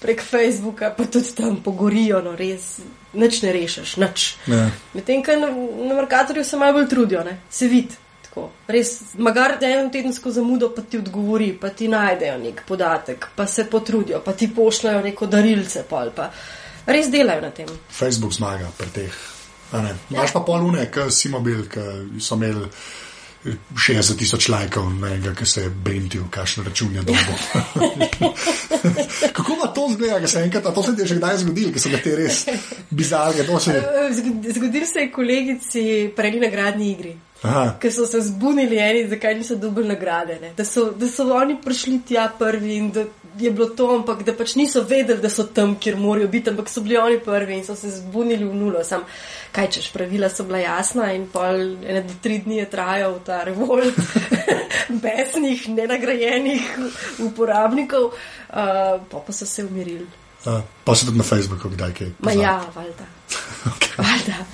prek 0.01 0.25
Facebooka, 0.25 0.91
pa 0.97 1.05
tudi 1.05 1.37
tam 1.37 1.61
pogorijo, 1.63 2.23
no 2.25 2.33
res, 2.37 2.79
nič 3.17 3.43
ne 3.43 3.53
rešiš, 3.53 3.97
nič. 4.03 4.27
Ja. 4.47 4.67
Medtem, 4.95 5.23
ko 5.25 5.37
na, 5.41 5.53
na 5.89 5.95
Merkatorju 5.95 6.45
se 6.45 6.57
malo 6.57 6.79
bolj 6.79 6.89
trudijo, 6.89 7.25
ne? 7.25 7.39
se 7.51 7.69
vidi. 7.69 7.97
Tako. 8.27 8.51
Res, 8.69 8.93
magar 9.19 9.57
da 9.61 9.69
eno 9.71 9.89
tedensko 9.93 10.31
zamudo, 10.31 10.69
pa 10.77 10.83
ti 10.83 10.99
odgovori, 10.99 11.53
pa 11.61 11.71
ti 11.71 11.89
najdejo 11.89 12.39
nek 12.43 12.63
podatek, 12.69 13.31
pa 13.37 13.47
se 13.47 13.65
potrudijo, 13.71 14.21
pa 14.25 14.33
ti 14.33 14.51
pošljajo 14.55 15.01
neko 15.07 15.27
darilce, 15.27 15.87
pol, 15.89 16.13
pa 16.17 16.31
res 16.87 17.09
delajo 17.11 17.47
na 17.47 17.51
tem. 17.51 17.71
Facebook 17.91 18.37
zmaga 18.37 18.69
pri 18.77 18.93
teh. 18.93 19.25
a 19.73 19.83
ne. 19.83 19.97
Imaš 20.11 20.33
pa 20.33 20.41
pol 20.47 20.69
une, 20.69 20.87
ki 20.91 21.09
si 21.11 21.29
mobil, 21.29 21.65
ki 21.71 22.21
so 22.23 22.37
imeli 22.39 22.69
60 23.77 24.19
tisoč 24.19 24.49
lajkov, 24.49 24.89
ne 25.01 25.11
vem, 25.19 25.35
ki 25.37 25.47
se 25.47 25.63
je 25.67 25.71
brintil, 25.71 26.25
kakšen 26.31 26.65
račun 26.65 26.95
je 26.95 27.03
dobo. 27.03 27.35
Kako 29.37 29.57
pa 29.63 29.69
to 29.75 29.89
zgleda, 29.93 30.21
ker 30.21 30.31
se 30.31 30.43
enkrat, 30.43 30.67
a 30.67 30.73
to 30.75 30.83
se 30.83 30.95
ti 30.97 31.03
je 31.03 31.07
že 31.07 31.19
kdaj 31.21 31.39
zgodilo, 31.45 31.73
ker 31.73 31.81
so 31.83 31.91
ga 31.93 32.01
te 32.03 32.17
res 32.17 32.45
bizarne, 32.91 33.45
je. 33.45 33.83
Zgod- 34.19 34.51
Zgodil 34.55 34.87
se 34.87 35.01
je 35.01 35.13
kolegici 35.13 35.85
prej 36.17 36.41
na 36.41 36.51
gradni 36.51 36.91
igri. 36.93 37.17
Aha. 37.43 37.77
Ker 37.81 37.93
so 37.93 38.07
se 38.07 38.21
zbunili 38.21 38.79
eni, 38.79 39.09
zakaj 39.09 39.35
niso 39.35 39.57
dobili 39.57 39.89
nagrade. 39.89 40.39
ne. 40.41 40.53
Da 40.57 40.65
so, 40.65 40.91
da 40.91 41.09
so 41.09 41.29
oni 41.37 41.59
prišli 41.65 42.01
tja 42.09 42.29
prvi 42.39 42.77
in 42.77 42.91
da 42.91 43.05
je 43.39 43.51
bilo 43.51 43.67
to, 43.69 43.87
ampak 43.95 44.23
da 44.25 44.33
pač 44.35 44.55
niso 44.55 44.83
vedeli, 44.83 45.21
da 45.21 45.29
so 45.31 45.45
tam, 45.45 45.77
kjer 45.81 45.97
morajo 45.97 46.29
biti, 46.29 46.51
ampak 46.51 46.69
so 46.69 46.81
bili 46.81 46.97
oni 46.97 47.19
prvi 47.21 47.55
in 47.59 47.65
so 47.65 47.75
se 47.77 47.91
zbunili 47.91 48.45
v 48.45 48.55
nulo. 48.55 48.85
Sam, 48.85 49.05
kaj 49.53 49.71
češ, 49.71 49.91
pravila 49.93 50.29
so 50.29 50.45
bila 50.45 50.59
jasna 50.59 51.13
in 51.13 51.27
pol 51.33 51.61
ene 51.85 52.03
do 52.03 52.15
tri 52.23 52.39
dni 52.39 52.57
je 52.59 52.71
trajal 52.71 53.19
ta 53.27 53.43
revolt 53.45 53.95
besnih, 55.05 55.69
nenagrajenih 55.69 56.63
uporabnikov, 57.19 58.05
uh, 58.05 58.15
pa 59.11 59.19
pa 59.27 59.33
so 59.33 59.47
se 59.47 59.65
umirili. 59.65 60.07
A, 60.47 60.61
Pa 60.85 60.95
se 60.95 61.07
tudi 61.07 61.19
na 61.19 61.25
Facebooku 61.25 61.69
kdaj 61.69 61.93
kaj. 61.95 62.07
Ma 62.19 62.31
pozna. 62.31 62.43
ja, 62.43 62.61
valjda. 62.75 63.07
Valjda. 63.99 64.45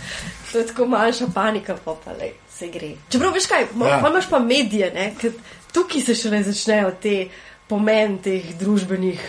To 0.53 0.59
je 0.59 0.67
tako 0.67 0.87
manjša 0.87 1.27
panika, 1.35 1.77
pa 1.85 1.95
pa 2.05 2.13
le 2.13 2.31
se 2.51 2.69
gre. 2.69 2.95
Čeprav 3.11 3.33
veš 3.35 3.47
kaj, 3.47 3.67
ma, 3.75 3.89
Ja. 3.89 3.99
ja. 3.99 4.09
imaš 4.09 4.29
pa 4.31 4.39
medije, 4.39 4.91
ne? 4.95 5.15
ker 5.21 5.33
tukaj 5.73 6.01
se 6.01 6.15
šele 6.15 6.43
začnejo 6.43 6.91
te 7.03 7.29
pomen 7.73 8.19
teh 8.21 8.53
družbenih 8.61 9.25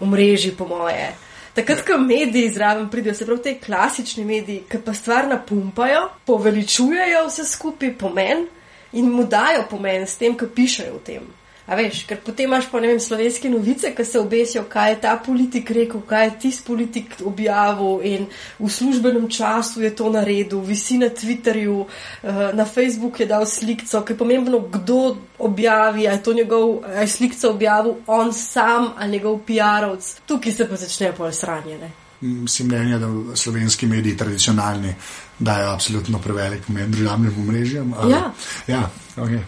omrežij, 0.00 0.54
po 0.54 0.68
moje. 0.70 1.10
Takrat, 1.54 1.82
ko 1.82 1.98
mediji 1.98 2.52
zraven 2.54 2.86
pridejo, 2.90 3.16
se 3.18 3.26
pravi 3.26 3.42
te 3.42 3.56
klasični 3.58 4.24
mediji, 4.24 4.62
ki 4.70 4.78
pa 4.86 4.94
stvar 4.94 5.26
napumpajo, 5.28 6.06
poveličujejo 6.26 7.26
vse 7.26 7.44
skupaj 7.50 7.96
pomen 7.98 8.46
in 8.92 9.10
mu 9.10 9.26
dajo 9.26 9.66
pomen 9.70 10.06
s 10.06 10.16
tem, 10.20 10.36
ko 10.38 10.46
pišejo 10.54 10.94
o 10.94 11.02
tem. 11.04 11.26
A 11.70 11.76
veš, 11.78 12.00
ker 12.02 12.18
potem 12.18 12.48
imaš 12.48 12.66
pa 12.66 12.80
ne 12.82 12.88
vem 12.90 12.98
slovenske 12.98 13.46
novice, 13.50 13.92
ki 13.94 14.04
se 14.04 14.18
obesijo, 14.18 14.64
kaj 14.68 14.88
je 14.90 14.96
ta 15.04 15.12
politik 15.22 15.68
rekel, 15.70 16.00
kaj 16.02 16.24
je 16.24 16.32
tisti 16.42 16.64
politik 16.66 17.12
objavil 17.22 18.00
in 18.02 18.24
v 18.58 18.70
službenem 18.74 19.28
času 19.30 19.84
je 19.84 19.92
to 19.94 20.08
naredil, 20.10 20.64
visi 20.66 20.98
na 20.98 21.12
Twitterju, 21.14 21.84
eh, 21.86 22.40
na 22.58 22.66
Facebooku 22.66 23.22
je 23.22 23.28
dal 23.30 23.46
slikco, 23.46 24.02
ker 24.02 24.16
je 24.16 24.18
pomembno, 24.18 24.58
kdo 24.66 25.16
objavi, 25.38 26.08
ali 26.08 26.18
je 26.18 26.22
to 26.22 26.34
njegov, 26.34 26.82
ali 26.90 27.06
je 27.06 27.08
slikco 27.08 27.50
objavil 27.50 27.94
on 28.06 28.32
sam 28.32 28.90
ali 28.98 29.10
njegov 29.10 29.38
PR-ovc. 29.46 30.10
Tukaj 30.26 30.52
se 30.52 30.68
pa 30.68 30.76
začnejo 30.76 31.12
pol 31.12 31.32
sranje. 31.32 31.78
Ne? 31.78 31.92
M, 32.20 32.48
si 32.48 32.64
mnenja, 32.64 32.98
da 32.98 33.36
slovenski 33.36 33.86
mediji 33.86 34.16
tradicionalni 34.16 34.94
dajo 35.38 35.70
absolutno 35.70 36.18
prevelik 36.18 36.66
pomen 36.66 36.90
državnim 36.90 37.34
omrežjem? 37.38 37.94
Ja. 38.10 38.32
ja 38.66 38.90
okay. 39.16 39.40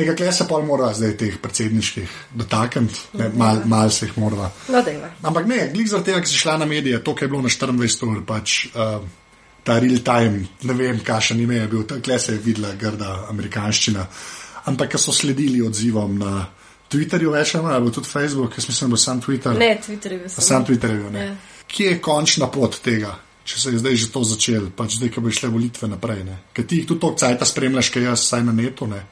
Nekaj 0.00 0.32
se 0.32 0.46
pa 0.48 0.58
mora 0.64 0.90
zdaj 0.96 1.16
teh 1.20 1.38
predsedniških 1.42 2.18
dotakniti, 2.34 3.00
ne, 3.20 3.30
mal, 3.64 3.90
se 3.90 4.06
jih 4.06 4.18
mora. 4.18 4.50
No. 4.68 4.82
Ampak 5.22 5.46
ne, 5.46 5.62
glik 5.74 5.88
zaradi 5.88 6.12
tega, 6.12 6.20
ker 6.24 6.30
si 6.30 6.38
šla 6.40 6.56
na 6.60 6.68
medije, 6.68 7.02
to, 7.04 7.14
kar 7.14 7.28
je 7.28 7.32
bilo 7.32 7.42
na 7.42 7.52
24 7.52 8.06
ur, 8.08 8.22
pač 8.26 8.60
uh, 8.72 9.00
ta 9.64 9.78
real 9.78 10.00
time, 10.04 10.46
ne 10.62 10.76
vem, 10.76 11.00
kakšen 11.04 11.40
ime 11.40 11.60
je 11.60 11.68
bil, 11.68 11.84
tukaj 11.88 12.18
se 12.18 12.36
je 12.36 12.44
videla 12.44 12.72
grda 12.80 13.26
amerikanščina. 13.30 14.06
Ampak, 14.70 14.96
so 15.00 15.12
sledili 15.12 15.62
odzivom 15.64 16.18
na 16.20 16.46
Twitterju, 16.90 17.32
več 17.32 17.54
ali 17.54 17.66
manj, 17.66 17.90
tudi 17.94 18.10
Facebook, 18.10 18.56
jaz 18.58 18.68
mislim, 18.68 18.90
da 18.90 18.96
bo 18.96 19.00
sam 19.00 19.20
Twitter. 19.22 19.58
Ne, 19.58 19.74
Twitter 19.84 20.16
je 20.16 20.18
bil. 20.18 20.32
Sam 20.34 20.64
Twitter 20.66 20.90
je 20.90 21.02
bil. 21.02 21.10
ne. 21.14 21.26
Ja. 21.26 21.34
Kje 21.70 21.92
je 21.92 21.98
končna 22.02 22.48
pot 22.50 22.80
tega, 22.82 23.12
če 23.46 23.60
se 23.60 23.70
je 23.70 23.78
zdaj 23.78 23.96
že 23.96 24.08
to 24.10 24.24
začelo, 24.26 24.72
pač 24.76 24.96
zdaj, 24.98 25.12
ko 25.14 25.22
bi 25.22 25.32
šle 25.34 25.52
volitve 25.54 25.88
naprej? 25.88 26.24
Ker 26.52 26.66
ti 26.66 26.80
jih 26.80 26.88
tudi 26.88 27.04
toliko 27.04 27.22
cajta 27.22 27.46
spremljaš, 27.46 27.92
kaj 27.94 28.08
jaz 28.10 28.24
vsaj 28.26 28.42
na 28.48 28.56
netu. 28.56 28.90
Ne? 28.90 29.04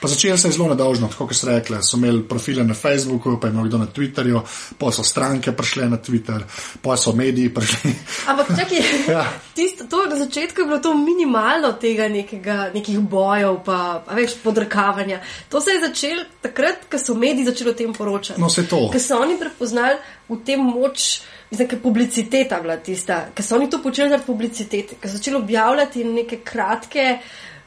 Pa 0.00 0.08
začelo 0.08 0.36
se 0.38 0.48
je 0.48 0.52
zelo 0.52 0.68
nedolžno, 0.68 1.08
tako 1.08 1.26
kot 1.26 1.36
ste 1.36 1.50
rekli. 1.50 1.78
So 1.82 1.96
imeli 1.96 2.22
profile 2.28 2.64
na 2.64 2.74
Facebooku, 2.74 3.38
pa 3.40 3.46
je 3.46 3.52
imel 3.52 3.68
kdo 3.68 3.78
na 3.78 3.86
Twitterju, 3.86 4.40
pa 4.78 4.92
so 4.92 5.02
stranke 5.02 5.52
prišle 5.52 5.88
na 5.90 5.96
Twitter, 5.96 6.42
pa 6.82 6.96
so 6.96 7.12
mediji 7.12 7.54
prišli. 7.54 7.94
Ampak 8.30 8.46
čakaj, 8.56 8.82
Ja. 9.16 9.24
tisto, 9.54 9.84
to 9.84 10.06
na 10.06 10.16
začetku 10.16 10.60
je 10.60 10.66
bilo 10.66 10.78
to 10.78 10.94
minimalno 10.94 11.72
tega 11.72 12.08
nekega, 12.08 12.70
nekih 12.74 12.98
bojev, 12.98 13.62
pa 13.64 14.02
a 14.06 14.14
veš, 14.14 14.36
podrkavanja. 14.42 15.20
To 15.48 15.60
se 15.60 15.70
je 15.70 15.80
začelo 15.88 16.24
takrat, 16.42 16.86
ko 16.90 16.98
so 16.98 17.14
mediji 17.14 17.46
začeli 17.46 17.70
o 17.70 17.74
tem 17.74 17.94
poročati. 17.94 18.40
No, 18.40 18.48
saj 18.48 18.68
to. 18.68 18.88
Ker 18.92 19.02
so 19.02 19.20
oni 19.22 19.38
prepoznali 19.40 19.96
v 20.28 20.42
tem 20.44 20.60
moč 20.60 21.22
Mislim, 21.50 21.68
ker 21.68 21.78
publiciteta 21.78 22.58
bila 22.58 22.74
tista, 22.82 23.20
ker 23.34 23.44
so 23.46 23.54
oni 23.54 23.68
to 23.70 23.78
počeli 23.78 24.10
zaradi 24.10 24.26
publicitete, 24.26 24.96
ker 24.98 25.10
so 25.10 25.20
začeli 25.20 25.38
objavljati 25.38 26.02
neke 26.04 26.40
kratke, 26.42 27.04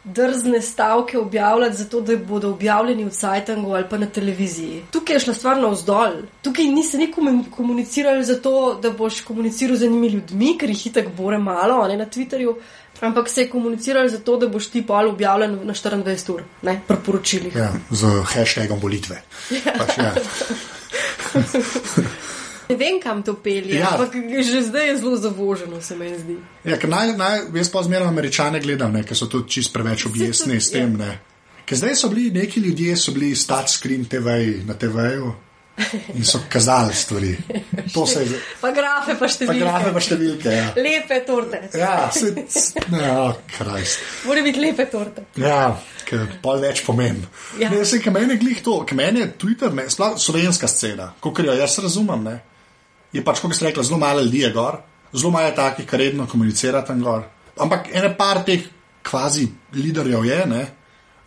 drzne 0.04 0.62
stavke 0.62 1.18
objavljati, 1.18 1.76
zato 1.76 2.02
da 2.02 2.18
bodo 2.18 2.50
objavljeni 2.50 3.06
v 3.06 3.10
Cajtangu 3.10 3.74
ali 3.74 3.86
pa 3.90 3.98
na 3.98 4.06
televiziji. 4.06 4.84
Tukaj 4.92 5.16
je 5.16 5.20
šla 5.20 5.34
stvar 5.34 5.58
navzdol. 5.58 6.12
Tukaj 6.42 6.66
nisi 6.66 6.98
ni 6.98 7.12
komunicirali 7.56 8.24
zato, 8.24 8.80
da 8.82 8.90
boš 8.90 9.22
komuniciral 9.22 9.76
z 9.76 9.84
enimi 9.86 10.08
ljudmi, 10.08 10.58
ker 10.58 10.70
jih 10.70 10.88
itak 10.88 11.12
bore 11.18 11.38
malo, 11.38 11.88
ne 11.88 11.98
na 11.98 12.06
Twitterju. 12.06 12.56
Ampak 13.02 13.30
se 13.30 13.42
je 13.42 13.50
komuniciralo 13.50 14.10
zato, 14.10 14.38
da 14.38 14.48
boš 14.48 14.68
ti 14.68 14.82
pol 14.88 15.10
objavljen 15.10 15.60
na 15.64 15.74
24 15.74 16.34
ur, 16.34 16.44
ne, 16.62 16.82
pri 16.88 16.98
poročilih. 17.06 17.56
Ja, 17.56 17.72
z 17.92 18.06
hashtagom 18.34 18.80
volitve. 18.80 19.22
Ja. 19.52 19.74
Pač, 19.80 19.98
ja. 19.98 20.14
Ne 22.70 22.76
vem, 22.78 23.00
kam 23.02 23.24
to 23.26 23.34
pelje, 23.34 23.80
ja. 23.80 23.90
ampak 23.92 24.14
že 24.46 24.62
zdaj 24.62 24.88
je 24.88 24.98
zelo 25.02 25.18
zavoženo, 25.18 25.82
se 25.82 25.96
mi 25.98 26.10
zdi. 26.14 26.36
Ja, 26.64 26.78
naj, 26.78 27.16
naj, 27.18 27.40
jaz 27.58 27.72
pa 27.74 27.82
zmeraj 27.84 28.08
američane 28.08 28.60
gledam, 28.62 28.94
ker 29.02 29.18
so 29.18 29.26
tudi 29.26 29.50
čist 29.56 29.74
preveč 29.74 30.06
objesni 30.06 30.60
s 30.62 30.70
tem. 30.70 30.94
Ja. 31.02 31.16
Ker 31.66 31.80
zdaj 31.82 31.96
so 31.98 32.10
bili 32.14 32.30
neki 32.30 32.62
ljudje, 32.62 32.94
so 32.98 33.12
bili 33.12 33.34
stati 33.36 33.74
screen 33.74 34.06
TV 34.06 34.36
na 34.70 34.78
TV-ju. 34.78 35.32
In 36.14 36.26
so 36.28 36.42
kazali 36.50 36.94
stvari. 36.94 37.30
Je, 37.30 38.40
pa 38.62 38.70
grafe, 38.76 39.16
pa 39.16 39.30
številke. 39.32 39.48
Pa 39.48 39.72
grafe, 39.72 39.94
pa 39.96 40.04
številke 40.04 40.54
ja. 40.54 40.66
Lepe 40.76 41.20
torte. 41.26 41.62
Ja, 41.80 41.94
se, 42.12 42.34
ja, 42.92 43.24
Mora 44.28 44.44
biti 44.44 44.60
lepe 44.60 44.86
torte. 44.92 45.24
Ja, 45.40 45.72
ker 46.06 46.28
pa 46.44 46.58
več 46.60 46.84
pomeni. 46.86 47.24
Ja. 47.64 47.72
Ne, 47.72 47.82
se, 47.88 48.02
meni 48.12 48.36
je 48.36 48.42
glih 48.44 48.62
to, 48.62 48.76
ker 48.86 49.00
meni 49.00 49.24
je 49.24 49.32
Twitter, 49.40 49.74
ne, 49.74 49.88
slovenska 49.90 50.68
scena, 50.68 51.14
kot 51.24 51.42
jo 51.48 51.58
jaz 51.64 51.80
razumem. 51.88 52.28
Ne 52.28 52.38
je 53.14 53.24
pač, 53.26 53.42
kot 53.42 53.56
ste 53.56 53.70
rekli, 53.70 53.84
zelo 53.84 54.00
malo 54.02 54.22
ljudi 54.22 54.44
je 54.46 54.52
gor, 54.54 54.82
zelo 55.14 55.32
malo 55.32 55.50
je 55.50 55.56
takih, 55.56 55.88
ki 55.90 55.98
redno 55.98 56.28
komunicirajo 56.28 56.86
tam 56.88 57.02
gor. 57.04 57.24
Ampak 57.60 57.90
ene 57.94 58.14
par 58.18 58.44
teh 58.46 58.68
kvazi 59.04 59.48
liderjev 59.74 60.26
je. 60.26 60.44
Ne? 60.48 60.66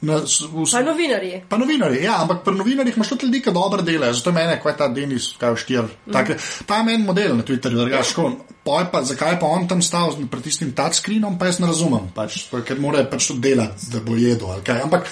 Na, 0.02 0.18
v, 0.18 0.64
pa 0.66 0.80
novinarji. 0.82 1.36
Pa 1.46 1.56
novinarji, 1.62 2.00
ja, 2.02 2.16
ampak 2.24 2.40
pri 2.42 2.56
novinarjih 2.58 2.96
imaš 2.96 3.12
tudi 3.12 3.28
ljudi, 3.28 3.40
ki 3.44 3.52
dobro 3.54 3.84
delajo. 3.86 4.16
Zato 4.18 4.30
je 4.30 4.34
meni, 4.34 4.56
kaj 4.62 4.72
je 4.72 4.78
ta 4.80 4.88
Denis, 4.88 5.28
kaj 5.38 5.52
je 5.52 5.60
štir. 5.62 5.84
Mm. 6.06 6.32
Ta 6.66 6.80
je 6.80 6.86
meni 6.88 7.04
model 7.06 7.36
na 7.38 7.46
Twitterju, 7.46 7.78
da 7.78 7.84
ga 7.92 8.02
škodim. 8.02 8.40
Pa, 8.66 9.02
zakaj 9.06 9.38
pa 9.38 9.46
on 9.46 9.68
tam 9.70 9.82
stal 9.82 10.14
pred 10.30 10.42
tistim 10.42 10.72
touchscreenom, 10.74 11.38
pa 11.38 11.46
jaz 11.50 11.60
ne 11.62 11.70
razumem, 11.70 12.10
pač, 12.14 12.44
ker 12.66 12.82
mora 12.82 13.02
pač 13.10 13.30
to 13.30 13.38
delati, 13.42 13.90
da 13.94 14.02
bo 14.02 14.18
jedel. 14.18 14.50
Ampak 14.58 15.06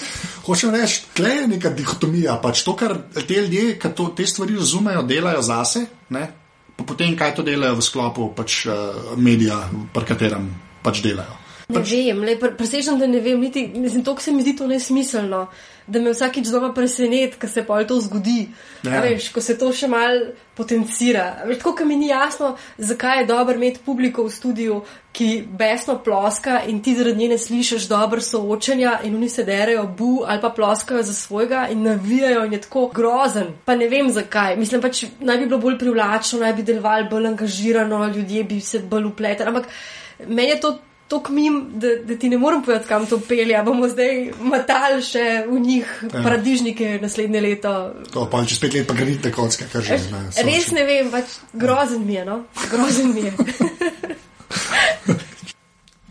hočem 0.46 0.74
reči, 0.74 1.04
tle 1.14 1.32
je 1.34 1.46
neka 1.54 1.70
dihotomija. 1.74 2.40
Pač 2.42 2.62
to, 2.66 2.74
kar 2.78 2.96
te 3.14 3.26
ljudje, 3.30 3.78
ki 3.78 3.94
te 3.94 4.26
stvari 4.26 4.58
razumejo, 4.58 5.06
delajo 5.06 5.42
zase, 5.46 5.86
ne, 6.14 6.26
pa 6.80 6.88
potem 6.88 7.12
kaj 7.16 7.36
to 7.36 7.44
delajo 7.44 7.76
v 7.76 7.84
sklopu 7.84 8.32
pač, 8.32 8.64
uh, 8.64 9.12
medija, 9.20 9.68
pri 9.92 10.04
katerem 10.08 10.48
pač 10.80 11.04
delajo. 11.04 11.39
Ne 11.70 11.80
pač... 11.80 11.92
vem, 11.94 12.56
presežem, 12.58 12.98
da 12.98 13.06
ne 13.06 13.20
vem, 13.22 13.40
niti 13.40 14.02
to, 14.04 14.16
se 14.20 14.32
mi 14.32 14.42
zdi 14.42 14.56
to 14.58 14.66
nesmiselno, 14.66 15.46
da 15.86 16.00
me 16.00 16.12
vsakič 16.14 16.46
znova 16.46 16.72
preseneti, 16.74 17.38
ko 17.40 17.48
se 17.48 17.64
pa 17.66 17.80
to 17.84 18.00
zgodi. 18.00 18.48
Ja. 18.86 19.00
Veš, 19.04 19.30
ko 19.34 19.42
se 19.42 19.56
to 19.58 19.70
še 19.74 19.88
mal 19.90 20.20
potencira. 20.58 21.44
Veš, 21.48 21.60
tako, 21.62 21.86
mi 21.88 21.96
ni 21.96 22.10
jasno, 22.10 22.56
zakaj 22.78 23.22
je 23.22 23.28
dobro 23.30 23.54
imeti 23.54 23.82
publiko 23.84 24.26
v 24.26 24.34
studiu, 24.34 24.80
ki 25.12 25.28
besno 25.58 25.96
ploska 26.04 26.60
in 26.70 26.82
ti 26.82 26.94
zaradi 26.94 27.18
njene 27.18 27.38
slišiš 27.38 27.88
dobro 27.90 28.22
soočenja 28.22 29.00
in 29.04 29.16
oni 29.18 29.28
se 29.28 29.44
derajo 29.44 29.86
bu 29.98 30.10
ali 30.26 30.40
pa 30.40 30.52
ploskajo 30.54 31.02
za 31.02 31.14
svojega 31.14 31.66
in 31.72 31.82
navijajo 31.82 32.44
in 32.46 32.52
je 32.52 32.60
tako 32.60 32.86
grozen. 32.94 33.50
Pa 33.64 33.74
ne 33.76 33.88
vem 33.88 34.12
zakaj. 34.14 34.56
Mislim 34.56 34.82
pač, 34.82 35.04
naj 35.20 35.38
bi 35.38 35.48
bilo 35.48 35.58
bolj 35.58 35.78
privlačno, 35.78 36.40
naj 36.44 36.54
bi 36.54 36.62
delovali 36.62 37.08
bolj 37.10 37.26
angažirano, 37.32 38.06
ljudje 38.14 38.44
bi 38.44 38.60
se 38.60 38.78
bolj 38.78 39.10
upletali. 39.10 39.48
Ampak 39.48 39.66
meni 40.26 40.48
je 40.48 40.60
to 40.60 40.78
tako 41.10 41.32
mim, 41.32 41.70
da, 41.74 41.88
da 42.04 42.18
ti 42.18 42.28
ne 42.28 42.38
morem 42.38 42.62
povedati, 42.62 42.88
kam 42.88 43.06
to 43.06 43.20
pelje. 43.28 43.62
bomo 43.64 43.88
zdaj 43.88 44.30
matali 44.40 45.02
še 45.02 45.44
v 45.50 45.58
njih 45.58 45.86
ja. 46.02 46.22
paradižnike 46.22 46.98
naslednje 47.02 47.40
leto. 47.40 47.72
To 48.14 48.28
pa 48.30 48.44
čez 48.46 48.62
pet 48.62 48.74
let 48.78 48.86
pa 48.86 48.94
gradite 48.94 49.32
kocke, 49.34 49.66
kar 49.72 49.82
že 49.82 49.98
znaš. 49.98 50.38
Res 50.46 50.70
ne 50.70 50.86
vem, 50.86 51.10
pač 51.10 51.24
grozen 51.52 52.06
mi 52.06 52.14
je, 52.14 52.24
no? 52.24 52.44
grozen 52.70 53.14
mi 53.14 53.26
je. 53.26 53.32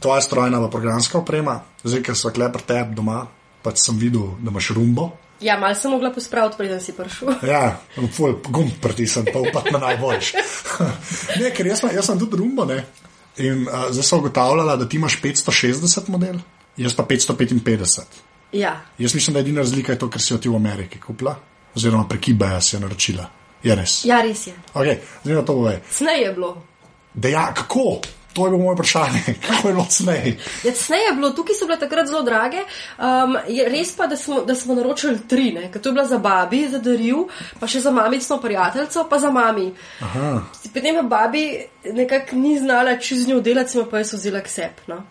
Tvoja 0.03 0.21
strojna 0.21 0.67
programska 0.67 1.23
oprema, 1.23 1.61
zdaj, 1.83 2.03
ker 2.03 2.15
so 2.15 2.35
klepr 2.35 2.67
tebi 2.67 2.99
doma, 2.99 3.23
pač 3.63 3.87
sem 3.87 3.95
videl, 3.99 4.35
da 4.43 4.51
imaš 4.51 4.75
rumbo. 4.75 5.11
Ja, 5.39 5.55
malo 5.59 5.75
sem 5.79 5.91
mogla 5.91 6.11
pospraviti, 6.11 6.59
preden 6.59 6.81
si 6.83 6.91
prišel. 6.91 7.39
ja, 7.55 7.79
gumb 8.51 8.75
pritisnem, 8.83 9.31
pa 9.31 9.39
upam 9.39 9.63
na 9.71 9.79
najboljši. 9.87 10.33
ne, 11.39 11.51
ker 11.55 11.71
jaz, 11.71 11.87
jaz 11.87 12.11
sem 12.11 12.19
tudi 12.19 12.43
rumbo, 12.43 12.67
ne. 12.67 12.83
In 13.39 13.67
uh, 13.67 13.87
zdaj 13.91 14.03
so 14.03 14.17
ugotavljala, 14.17 14.75
da 14.75 14.89
ti 14.89 14.97
imaš 14.97 15.21
560 15.21 16.09
model, 16.09 16.39
jaz 16.77 16.95
pa 16.95 17.03
555. 17.03 18.01
Ja. 18.51 18.81
Jaz 18.97 19.15
mislim, 19.15 19.33
da 19.33 19.39
je 19.39 19.41
edina 19.41 19.61
razlika 19.61 19.95
to, 19.95 20.09
ker 20.09 20.21
si 20.21 20.33
jo 20.33 20.37
ti 20.37 20.49
v 20.49 20.55
Ameriki 20.55 20.99
kupila, 20.99 21.35
oziroma 21.75 22.07
prek 22.07 22.29
eBaya 22.29 22.61
si 22.61 22.75
jo 22.75 22.79
naročila. 22.79 23.29
Je 23.63 23.75
res. 23.75 24.05
Ja, 24.05 24.21
res 24.21 24.47
je. 24.47 24.53
Okay, 24.73 24.99
zdaj 25.23 25.45
to 25.45 25.53
bove. 25.53 25.81
Snej 25.91 26.23
je 26.23 26.33
bilo. 26.33 26.53
Ja, 27.23 27.49
kako? 27.53 28.01
To 28.33 28.45
je 28.45 28.51
bilo 28.51 28.63
moje 28.63 28.75
vprašanje, 28.75 29.21
kako 29.47 29.67
je 29.67 29.73
bilo 29.73 29.85
cnej. 29.89 30.37
Ja, 30.63 30.71
cnej 30.71 31.05
je 31.09 31.13
bilo, 31.15 31.29
tukaj 31.29 31.55
so 31.55 31.65
bile 31.65 31.79
takrat 31.79 32.07
zelo 32.07 32.21
drage. 32.23 32.61
Um, 32.97 33.37
je 33.47 33.69
res 33.69 33.91
pa, 33.97 34.07
da 34.07 34.17
smo, 34.17 34.41
da 34.41 34.55
smo 34.55 34.75
naročili 34.75 35.19
tri, 35.27 35.69
ker 35.73 35.81
to 35.81 35.89
je 35.89 35.93
bila 35.93 36.05
za 36.05 36.17
babi, 36.17 36.67
za 36.69 36.77
daril, 36.77 37.25
pa 37.59 37.67
še 37.67 37.81
za 37.81 37.91
mamico, 37.91 38.37
prijateljico, 38.41 39.07
pa 39.09 39.19
za 39.19 39.31
mami. 39.31 39.71
Potem 40.73 41.01
pa 41.01 41.01
babi 41.01 41.45
nekako 41.85 42.35
ni 42.35 42.59
znala 42.59 42.97
čez 42.97 43.27
njo 43.27 43.39
delati, 43.41 43.81
pa 43.91 43.97
je 43.97 44.05
so 44.05 44.17
vzela 44.17 44.41
ksep. 44.45 44.85
No? 44.87 45.01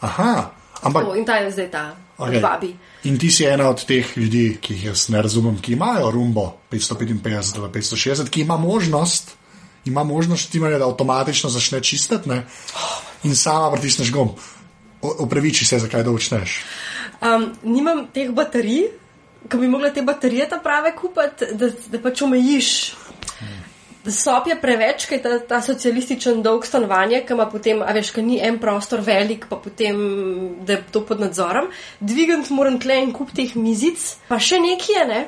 Aha, 0.00 0.50
ampak. 0.82 1.08
O, 1.08 1.16
in 1.18 1.26
ta 1.26 1.40
je 1.42 1.50
zdaj 1.50 1.70
ta, 1.70 1.96
okay. 2.18 2.40
babi. 2.40 2.76
In 3.10 3.18
ti 3.18 3.30
si 3.30 3.44
ena 3.44 3.68
od 3.70 3.82
teh 3.86 4.16
ljudi, 4.16 4.58
ki 4.60 4.74
jih 4.74 4.84
jaz 4.92 5.08
ne 5.10 5.22
razumem, 5.22 5.58
ki 5.62 5.72
imajo 5.72 6.10
rumbo 6.10 6.52
555 6.70 7.58
ali 7.58 7.72
560, 7.74 8.30
ki 8.30 8.46
ima 8.46 8.56
možnost 8.56 9.37
ima 9.88 10.04
možnost, 10.04 10.54
da 10.56 10.84
avtomatično 10.86 11.50
začne 11.50 11.82
čistiti 11.82 12.28
ne? 12.28 12.44
in 13.24 13.36
sama 13.36 13.72
pritisneš 13.72 14.12
gum. 14.12 14.30
Upraviči 15.02 15.64
se, 15.64 15.78
zakaj 15.78 16.02
da 16.02 16.10
učneš. 16.10 16.62
Um, 17.20 17.52
nimam 17.62 18.06
teh 18.14 18.30
baterij, 18.30 18.88
ki 19.48 19.58
bi 19.58 19.68
mogla 19.68 19.90
te 19.94 20.02
baterije 20.02 20.48
ta 20.48 20.58
prave 20.62 20.94
kupiti, 20.96 21.52
da, 21.54 21.70
da 21.90 22.00
pač 22.02 22.22
omejiš. 22.22 22.70
Sob 24.08 24.46
je 24.48 24.54
preveč, 24.56 25.04
ker 25.08 25.18
je 25.18 25.22
ta, 25.24 25.38
ta 25.50 25.58
socialističen 25.62 26.40
dolg 26.42 26.64
stanovanje, 26.64 27.20
ki 27.26 27.34
ima 27.34 27.48
potem, 27.50 27.82
a 27.82 27.92
veš, 27.92 28.12
ki 28.16 28.24
ni 28.24 28.38
en 28.40 28.56
prostor 28.62 29.02
velik, 29.04 29.48
pa 29.50 29.58
potem, 29.60 29.98
da 30.64 30.78
je 30.78 30.84
to 30.94 31.02
pod 31.04 31.20
nadzorom. 31.20 31.68
Dvigant 32.00 32.48
moram 32.54 32.78
tle 32.80 33.00
in 33.02 33.12
kup 33.12 33.34
teh 33.36 33.52
mizic, 33.58 34.14
pa 34.30 34.38
še 34.40 34.62
nekaj 34.64 34.94
je, 34.94 35.04
ne. 35.10 35.20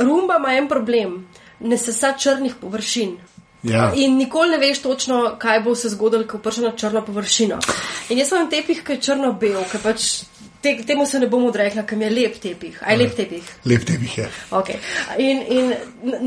Rumba 0.00 0.40
ima 0.40 0.56
en 0.58 0.66
problem, 0.70 1.14
ne 1.60 1.78
sesa 1.78 2.14
črnih 2.18 2.58
površin. 2.60 3.16
Ja. 3.62 3.92
In 3.94 4.16
nikoli 4.16 4.50
ne 4.50 4.58
veš 4.58 4.82
točno, 4.82 5.36
kaj 5.38 5.60
bo 5.60 5.74
se 5.74 5.88
zgodilo, 5.88 6.26
ko 6.26 6.38
prši 6.38 6.60
na 6.60 6.72
črno 6.76 7.02
površino. 7.06 7.58
In 8.08 8.18
jaz 8.18 8.30
sem 8.30 8.50
tepih, 8.50 8.84
ki 8.86 8.98
je 8.98 9.04
črno-bel, 9.08 9.58
ker 9.72 9.82
pač 9.82 10.06
te, 10.62 10.76
temu 10.86 11.06
se 11.06 11.18
ne 11.20 11.26
bom 11.26 11.44
odrekla, 11.48 11.82
ker 11.86 11.98
mi 11.98 12.06
je 12.06 12.10
lep 12.14 12.38
tepih. 12.42 12.78
Aj 12.86 12.96
lep 12.96 13.16
tepih. 13.18 13.50
Lep 13.66 13.84
tepih 13.88 14.18
je. 14.18 14.28
Okay. 14.60 14.78
In, 15.18 15.42
in 15.48 15.74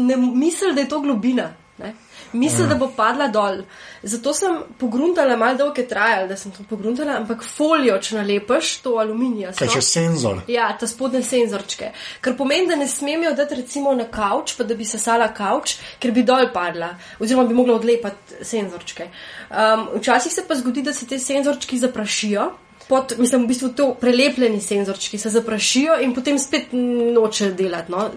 ne 0.07 0.17
misli, 0.17 0.73
da 0.75 0.83
je 0.83 0.89
to 0.91 0.99
globina. 0.99 1.53
Ne? 1.79 1.93
Mislim, 2.33 2.69
da 2.69 2.75
bo 2.75 2.87
padla 2.95 3.27
dol. 3.27 3.63
Zato 4.03 4.33
sem 4.33 4.55
pogruntala, 4.79 5.35
malo 5.37 5.57
dolgo 5.57 5.81
je 5.81 5.87
trajalo, 5.87 6.27
da 6.27 6.37
sem 6.37 6.51
to 6.51 6.63
pogruntala, 6.69 7.17
ampak 7.19 7.43
folijo, 7.43 7.97
če 8.01 8.15
nalepeš 8.15 8.71
to 8.85 8.95
aluminija. 9.01 9.51
Kaj 9.57 9.73
če 9.75 9.81
senzor? 9.85 10.41
Ja, 10.51 10.69
ta 10.79 10.87
spodne 10.87 11.21
senzorčke. 11.25 11.91
Kar 12.23 12.37
pomeni, 12.39 12.69
da 12.71 12.79
ne 12.79 12.87
smem 12.87 13.27
jo 13.27 13.35
dati 13.37 13.59
recimo 13.59 13.93
na 13.97 14.07
kavč, 14.11 14.55
pa 14.57 14.67
da 14.67 14.77
bi 14.79 14.87
sesala 14.87 15.27
kavč, 15.35 15.75
ker 15.99 16.15
bi 16.15 16.23
dol 16.27 16.49
padla. 16.53 16.93
Oziroma 17.19 17.49
bi 17.49 17.57
mogla 17.57 17.75
odlepati 17.81 18.41
senzorčke. 18.47 19.11
Um, 19.51 19.87
včasih 19.99 20.33
se 20.33 20.47
pa 20.47 20.55
zgodi, 20.55 20.85
da 20.87 20.93
se 20.93 21.07
te 21.07 21.19
senzorčki 21.19 21.79
zaprašijo. 21.83 22.51
Pod, 22.87 23.13
mislim, 23.19 23.45
v 23.45 23.51
bistvu 23.53 23.69
to 23.75 23.93
prelepljeni 23.99 24.59
senzorčki 24.61 25.19
se 25.19 25.29
zaprašijo 25.29 25.99
in 26.03 26.15
potem 26.15 26.39
spet 26.39 26.73
noče 26.73 27.51
delati. 27.55 27.91
No? 27.91 28.09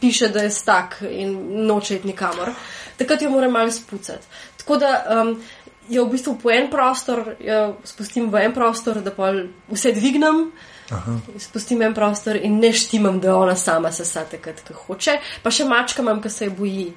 Piše, 0.00 0.28
da 0.30 0.44
je 0.44 0.50
stak 0.54 1.00
in 1.10 1.32
noče 1.66 1.96
iti 1.96 2.06
nikamor 2.06 2.52
takrat 3.00 3.24
jo 3.24 3.32
moram 3.32 3.56
malo 3.56 3.72
spucati. 3.74 4.28
Tako 4.60 4.76
da 4.80 4.92
um, 5.08 5.34
jo 5.90 6.04
v 6.06 6.14
bistvu 6.14 6.36
po 6.42 6.52
en 6.54 6.70
prostor, 6.70 7.24
spustim 7.84 8.30
v 8.30 8.44
en 8.44 8.54
prostor, 8.54 9.00
da 9.02 9.10
pa 9.14 9.32
vse 9.72 9.92
dvignem. 9.96 10.50
Aha. 10.90 11.16
Spustim 11.38 11.82
en 11.86 11.94
prostor 11.94 12.36
in 12.36 12.58
ne 12.58 12.72
štimam, 12.74 13.20
da 13.22 13.36
ona 13.36 13.56
sama 13.56 13.92
se 13.92 14.04
sate, 14.04 14.38
kaj 14.42 14.74
hoče. 14.86 15.18
Pa 15.42 15.50
še 15.54 15.66
mačka 15.66 16.02
imam, 16.02 16.22
ki 16.22 16.30
se 16.30 16.48
je 16.48 16.54
boji. 16.54 16.88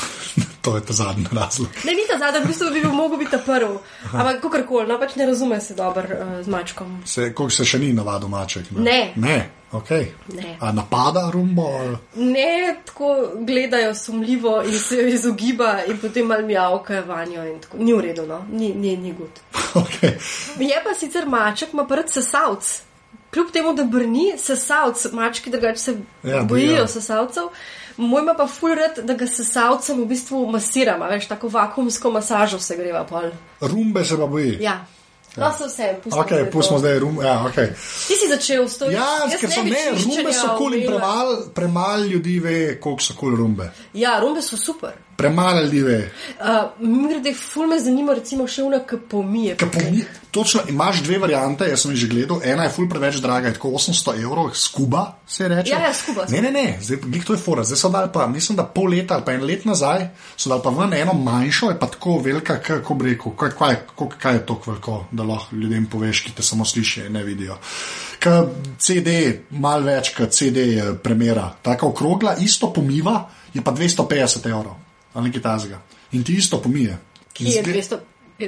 to 0.64 0.76
je 0.76 0.84
ta 0.84 0.92
zadnji 0.92 1.26
razlog. 1.32 1.68
Ne, 1.84 1.92
ni 1.92 2.06
ta 2.08 2.18
zadnji, 2.18 2.44
v 2.44 2.52
bistvu 2.52 2.70
bi 2.72 2.80
bil 2.80 2.92
mogel 2.96 3.20
biti 3.20 3.40
prvi. 3.46 3.76
Ampak 4.12 4.40
kakorkoli, 4.42 4.88
no 4.88 4.96
pač 5.00 5.16
ne 5.20 5.26
razume 5.28 5.60
se 5.60 5.76
dobro 5.76 6.04
uh, 6.04 6.38
z 6.44 6.48
mačkom. 6.48 7.02
Se, 7.04 7.32
koliko 7.34 7.52
se 7.52 7.68
še 7.68 7.80
ni 7.82 7.92
navadil 7.92 8.32
maček? 8.32 8.72
Ne. 8.76 9.12
ne. 9.16 9.38
Okay. 9.74 10.06
Ne. 10.32 10.56
A 10.60 10.72
napada 10.72 11.30
rumbo? 11.30 11.62
ali- 11.62 11.96
Ne, 12.14 12.76
tako 12.84 13.08
gledajo 13.36 13.94
sumljivo 13.94 14.62
in 14.62 14.78
se 14.78 14.96
jo 14.96 15.06
izogiba, 15.08 15.80
in 15.84 15.98
potem 15.98 16.26
malo 16.26 16.42
mjavka 16.42 17.00
vanjo. 17.00 17.42
Ni 17.74 17.92
v 17.92 18.00
redu, 18.00 18.26
no? 18.26 18.44
ni, 18.50 18.68
ni, 18.70 18.96
ni 18.96 19.12
gud. 19.12 19.30
Okay. 19.74 20.12
Je 20.60 20.80
pa 20.84 20.94
sicer 20.94 21.26
maček, 21.26 21.72
ima 21.72 21.86
prd 21.86 22.08
sesalc. 22.08 22.80
Kljub 23.30 23.50
temu, 23.50 23.74
da 23.74 23.84
brni 23.84 24.32
sesalc, 24.38 25.06
mački 25.12 25.50
drugače 25.50 25.78
se 25.78 25.92
Ja, 26.22 26.30
ja, 26.30 26.42
bojijo. 26.42 26.46
bojijo 26.68 26.86
sesalcev. 26.86 27.42
Moj 27.96 28.22
ima 28.22 28.34
pa 28.34 28.46
ful 28.46 28.70
red, 28.70 29.04
da 29.04 29.14
ga 29.14 29.26
sesalcem 29.26 30.00
v 30.00 30.06
bistvu 30.06 30.46
masiramo, 30.46 31.04
veš, 31.04 31.26
tako 31.26 31.48
vakumsko 31.48 32.10
masažo 32.10 32.58
se 32.58 32.76
greva 32.76 33.04
pol. 33.04 33.30
Rumbe 33.60 34.04
se 34.04 34.16
pa 34.16 34.26
boji. 34.26 34.56
Ja, 34.60 34.84
no 35.36 35.52
se 35.58 35.66
vse, 35.66 35.94
pustimo. 36.04 36.22
Ok, 36.22 36.28
zdaj 36.28 36.44
to. 36.44 36.50
pustimo 36.50 36.78
zdaj 36.78 36.98
rum. 36.98 37.18
Ja, 37.22 37.44
okay. 37.48 37.68
Ti 38.08 38.14
si 38.16 38.28
začel 38.28 38.68
s 38.68 38.78
to. 38.78 38.90
ja 38.90 39.06
jaz 39.30 39.40
ker 39.40 39.50
so 39.50 39.62
ne, 39.62 39.84
rumbe 40.04 40.32
so 40.32 40.56
kul 40.58 40.74
in 40.74 40.88
umela. 40.88 40.98
premalo 41.00 41.36
premal 41.54 42.06
ljudi 42.06 42.40
ve, 42.40 42.80
koliko 42.80 43.02
so 43.02 43.14
kul 43.14 43.36
rumbe. 43.36 43.70
Ja, 43.94 44.20
rumbe 44.20 44.42
so 44.42 44.56
super. 44.56 44.92
Premalo 45.16 45.60
ljudi 45.62 45.82
ve. 45.82 46.10
Uh, 46.34 46.46
Mimogrede, 46.80 47.34
ful 47.34 47.66
me 47.66 47.78
zanima, 47.78 48.14
recimo, 48.14 48.46
še 48.46 48.62
una, 48.62 48.80
ki 48.80 48.96
pomije. 49.08 49.56
Kaj 49.56 49.70
pomi- 49.70 50.04
Točno 50.30 50.60
imaš 50.68 50.98
dve 50.98 51.18
variante, 51.18 51.64
jaz 51.64 51.80
sem 51.80 51.92
jih 51.92 51.98
že 51.98 52.06
gledal. 52.08 52.40
Ena 52.42 52.64
je 52.64 52.70
ful 52.70 52.88
preveč 52.88 53.16
draga, 53.16 53.46
je 53.46 53.54
tako 53.54 53.68
800 53.70 54.16
evrov, 54.18 54.48
skuba 54.52 55.04
se 55.26 55.48
reče. 55.48 55.70
Ja, 55.70 55.78
ja, 55.80 55.92
Scuba, 55.94 56.24
Ne, 56.28 56.40
ne, 56.40 56.50
ne, 56.50 56.78
zdaj 56.82 56.96
glih 56.98 57.24
to 57.24 57.32
je 57.32 57.38
fora. 57.38 57.62
Zdaj 57.64 57.76
so 57.76 57.88
dali 57.88 58.10
pa, 58.12 58.26
mislim, 58.26 58.56
da 58.56 58.64
pol 58.64 58.84
leta 58.86 59.14
ali 59.14 59.22
pa 59.24 59.32
en 59.32 59.42
let 59.42 59.64
nazaj, 59.64 60.08
so 60.36 60.48
dali 60.48 60.60
pa 60.60 60.70
ven 60.72 60.92
eno 60.94 61.12
manjšo, 61.14 61.70
je 61.70 61.78
pa 61.78 61.86
tako 61.86 62.18
velika, 62.18 62.56
k- 62.56 62.66
kako 62.74 62.94
bi 62.94 63.06
rekel, 63.06 63.32
kaj, 63.32 63.50
kaj, 63.52 63.76
kaj, 63.94 64.08
kaj 64.18 64.34
je 64.34 64.42
to 64.42 64.60
veliko, 64.66 65.06
da 65.12 65.22
lahko 65.24 65.56
ljudem 65.56 65.86
poveš, 65.86 66.20
ki 66.20 66.32
te 66.32 66.42
samo 66.42 66.64
slišijo 66.64 67.06
in 67.06 67.12
ne 67.12 67.22
vidijo. 67.24 67.58
K 68.18 68.30
CD, 68.78 69.08
mal 69.52 69.82
več 69.82 70.10
kot 70.10 70.30
CD 70.30 70.58
premjera, 70.98 71.52
tako 71.62 71.88
okrogla, 71.88 72.34
isto 72.36 72.72
pomiva, 72.72 73.20
je 73.54 73.62
pa 73.62 73.70
250 73.72 74.48
evrov, 74.48 74.74
ali 75.14 75.24
nekaj 75.24 75.42
tazga. 75.42 75.80
In 76.12 76.24
ti 76.24 76.32
isto 76.34 76.58
pomije. 76.58 76.98
Ki 77.32 77.44
je 77.44 77.58
In 77.58 77.64
zgle- 77.64 77.72
250. 77.74 77.98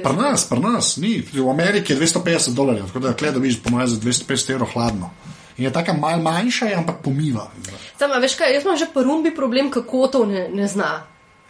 Pri 0.03 0.15
nas, 0.15 0.43
pri 0.43 0.59
nas, 0.59 0.97
ni. 0.97 1.23
V 1.33 1.49
Ameriki 1.49 1.93
je 1.93 1.99
250 1.99 2.53
dolarjev, 2.53 2.87
tako 2.87 2.99
da 2.99 3.13
klej 3.13 3.31
dobiš, 3.31 3.61
po 3.63 3.69
mojem, 3.69 3.87
za 3.87 3.95
250 3.97 4.51
evrov 4.51 4.67
hladno. 4.67 5.09
In 5.57 5.65
je 5.65 5.73
tako 5.73 5.93
mal 5.93 6.19
manjša, 6.21 6.65
ampak 6.77 6.95
pomiva. 7.03 7.47
Sam, 7.97 8.11
veš 8.21 8.35
kaj, 8.35 8.53
jaz 8.53 8.63
imam 8.63 8.77
že 8.77 8.85
po 8.93 9.03
rumbi 9.03 9.35
problem, 9.35 9.71
kako 9.71 10.07
to 10.07 10.25
ne, 10.25 10.49
ne 10.49 10.67
zna. 10.67 11.03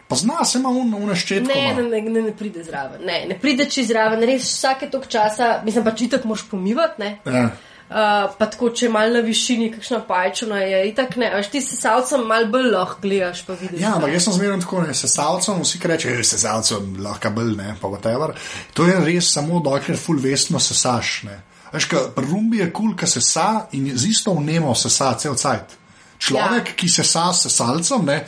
Pa 0.07 0.15
zna 0.15 0.45
se 0.45 0.59
ima 0.59 0.69
un, 0.69 0.93
un 0.93 1.15
ščetko. 1.15 1.47
Ne, 1.49 1.73
ne, 1.73 1.83
ne, 1.83 2.01
ne, 2.01 2.21
ne 2.21 2.31
pride 2.31 2.63
zraven. 2.63 3.01
Ne, 3.01 3.25
ne 3.27 3.35
pride 3.35 3.65
čez 3.65 3.87
zraven, 3.87 4.21
res 4.23 4.43
vsake 4.43 4.87
tok 4.89 5.07
časa, 5.07 5.61
mislim 5.65 5.83
pa 5.83 5.91
čitak 5.91 6.23
moraš 6.23 6.45
pomivati, 6.49 7.01
ne. 7.01 7.19
Ja. 7.25 7.49
Uh, 7.87 8.25
pa 8.35 8.49
tako, 8.51 8.67
če 8.75 8.89
je 8.89 8.91
mal 8.91 9.13
na 9.15 9.21
višini, 9.23 9.69
kakšna 9.71 10.01
pajčuna 10.09 10.57
je, 10.59 10.79
itak 10.89 11.13
ne, 11.21 11.29
veš 11.37 11.47
ti 11.53 11.61
se 11.63 11.77
salcem 11.79 12.25
mal 12.27 12.49
bolj 12.51 12.65
lahko 12.73 12.99
gledaš, 13.05 13.45
pa 13.47 13.55
vidiš. 13.55 13.79
Ja, 13.79 13.93
ampak 13.95 14.11
jaz 14.11 14.25
sem 14.25 14.35
zmerno 14.35 14.57
tako, 14.59 14.81
ne, 14.83 14.95
sesalcem, 14.97 15.61
vsi 15.63 15.79
ki 15.79 15.91
rečejo, 15.93 16.25
sesalcem 16.27 16.89
lahko 16.99 17.31
bil, 17.37 17.53
ne, 17.55 17.77
pa 17.79 17.87
whatever. 17.87 18.33
To 18.75 18.89
je 18.89 18.97
res 19.05 19.29
samo 19.31 19.61
dokler 19.63 19.95
full 19.95 20.19
vestno 20.19 20.59
sesaš, 20.59 21.13
ne. 21.29 21.37
Veš, 21.71 21.87
ka, 21.87 22.03
pri 22.11 22.27
rumbi 22.27 22.59
je 22.59 22.67
kul, 22.73 22.89
cool, 22.89 22.99
ka 22.99 23.07
sesa 23.07 23.47
in 23.79 23.87
z 23.95 24.11
isto 24.11 24.35
vnemo 24.35 24.75
sesa 24.75 25.13
cel 25.23 25.39
cajt. 25.39 25.79
Človek, 26.27 26.73
ja. 26.73 26.77
ki 26.83 26.91
sesa 26.91 27.29
s 27.31 27.47
sesalcem, 27.47 28.03
ne, 28.03 28.19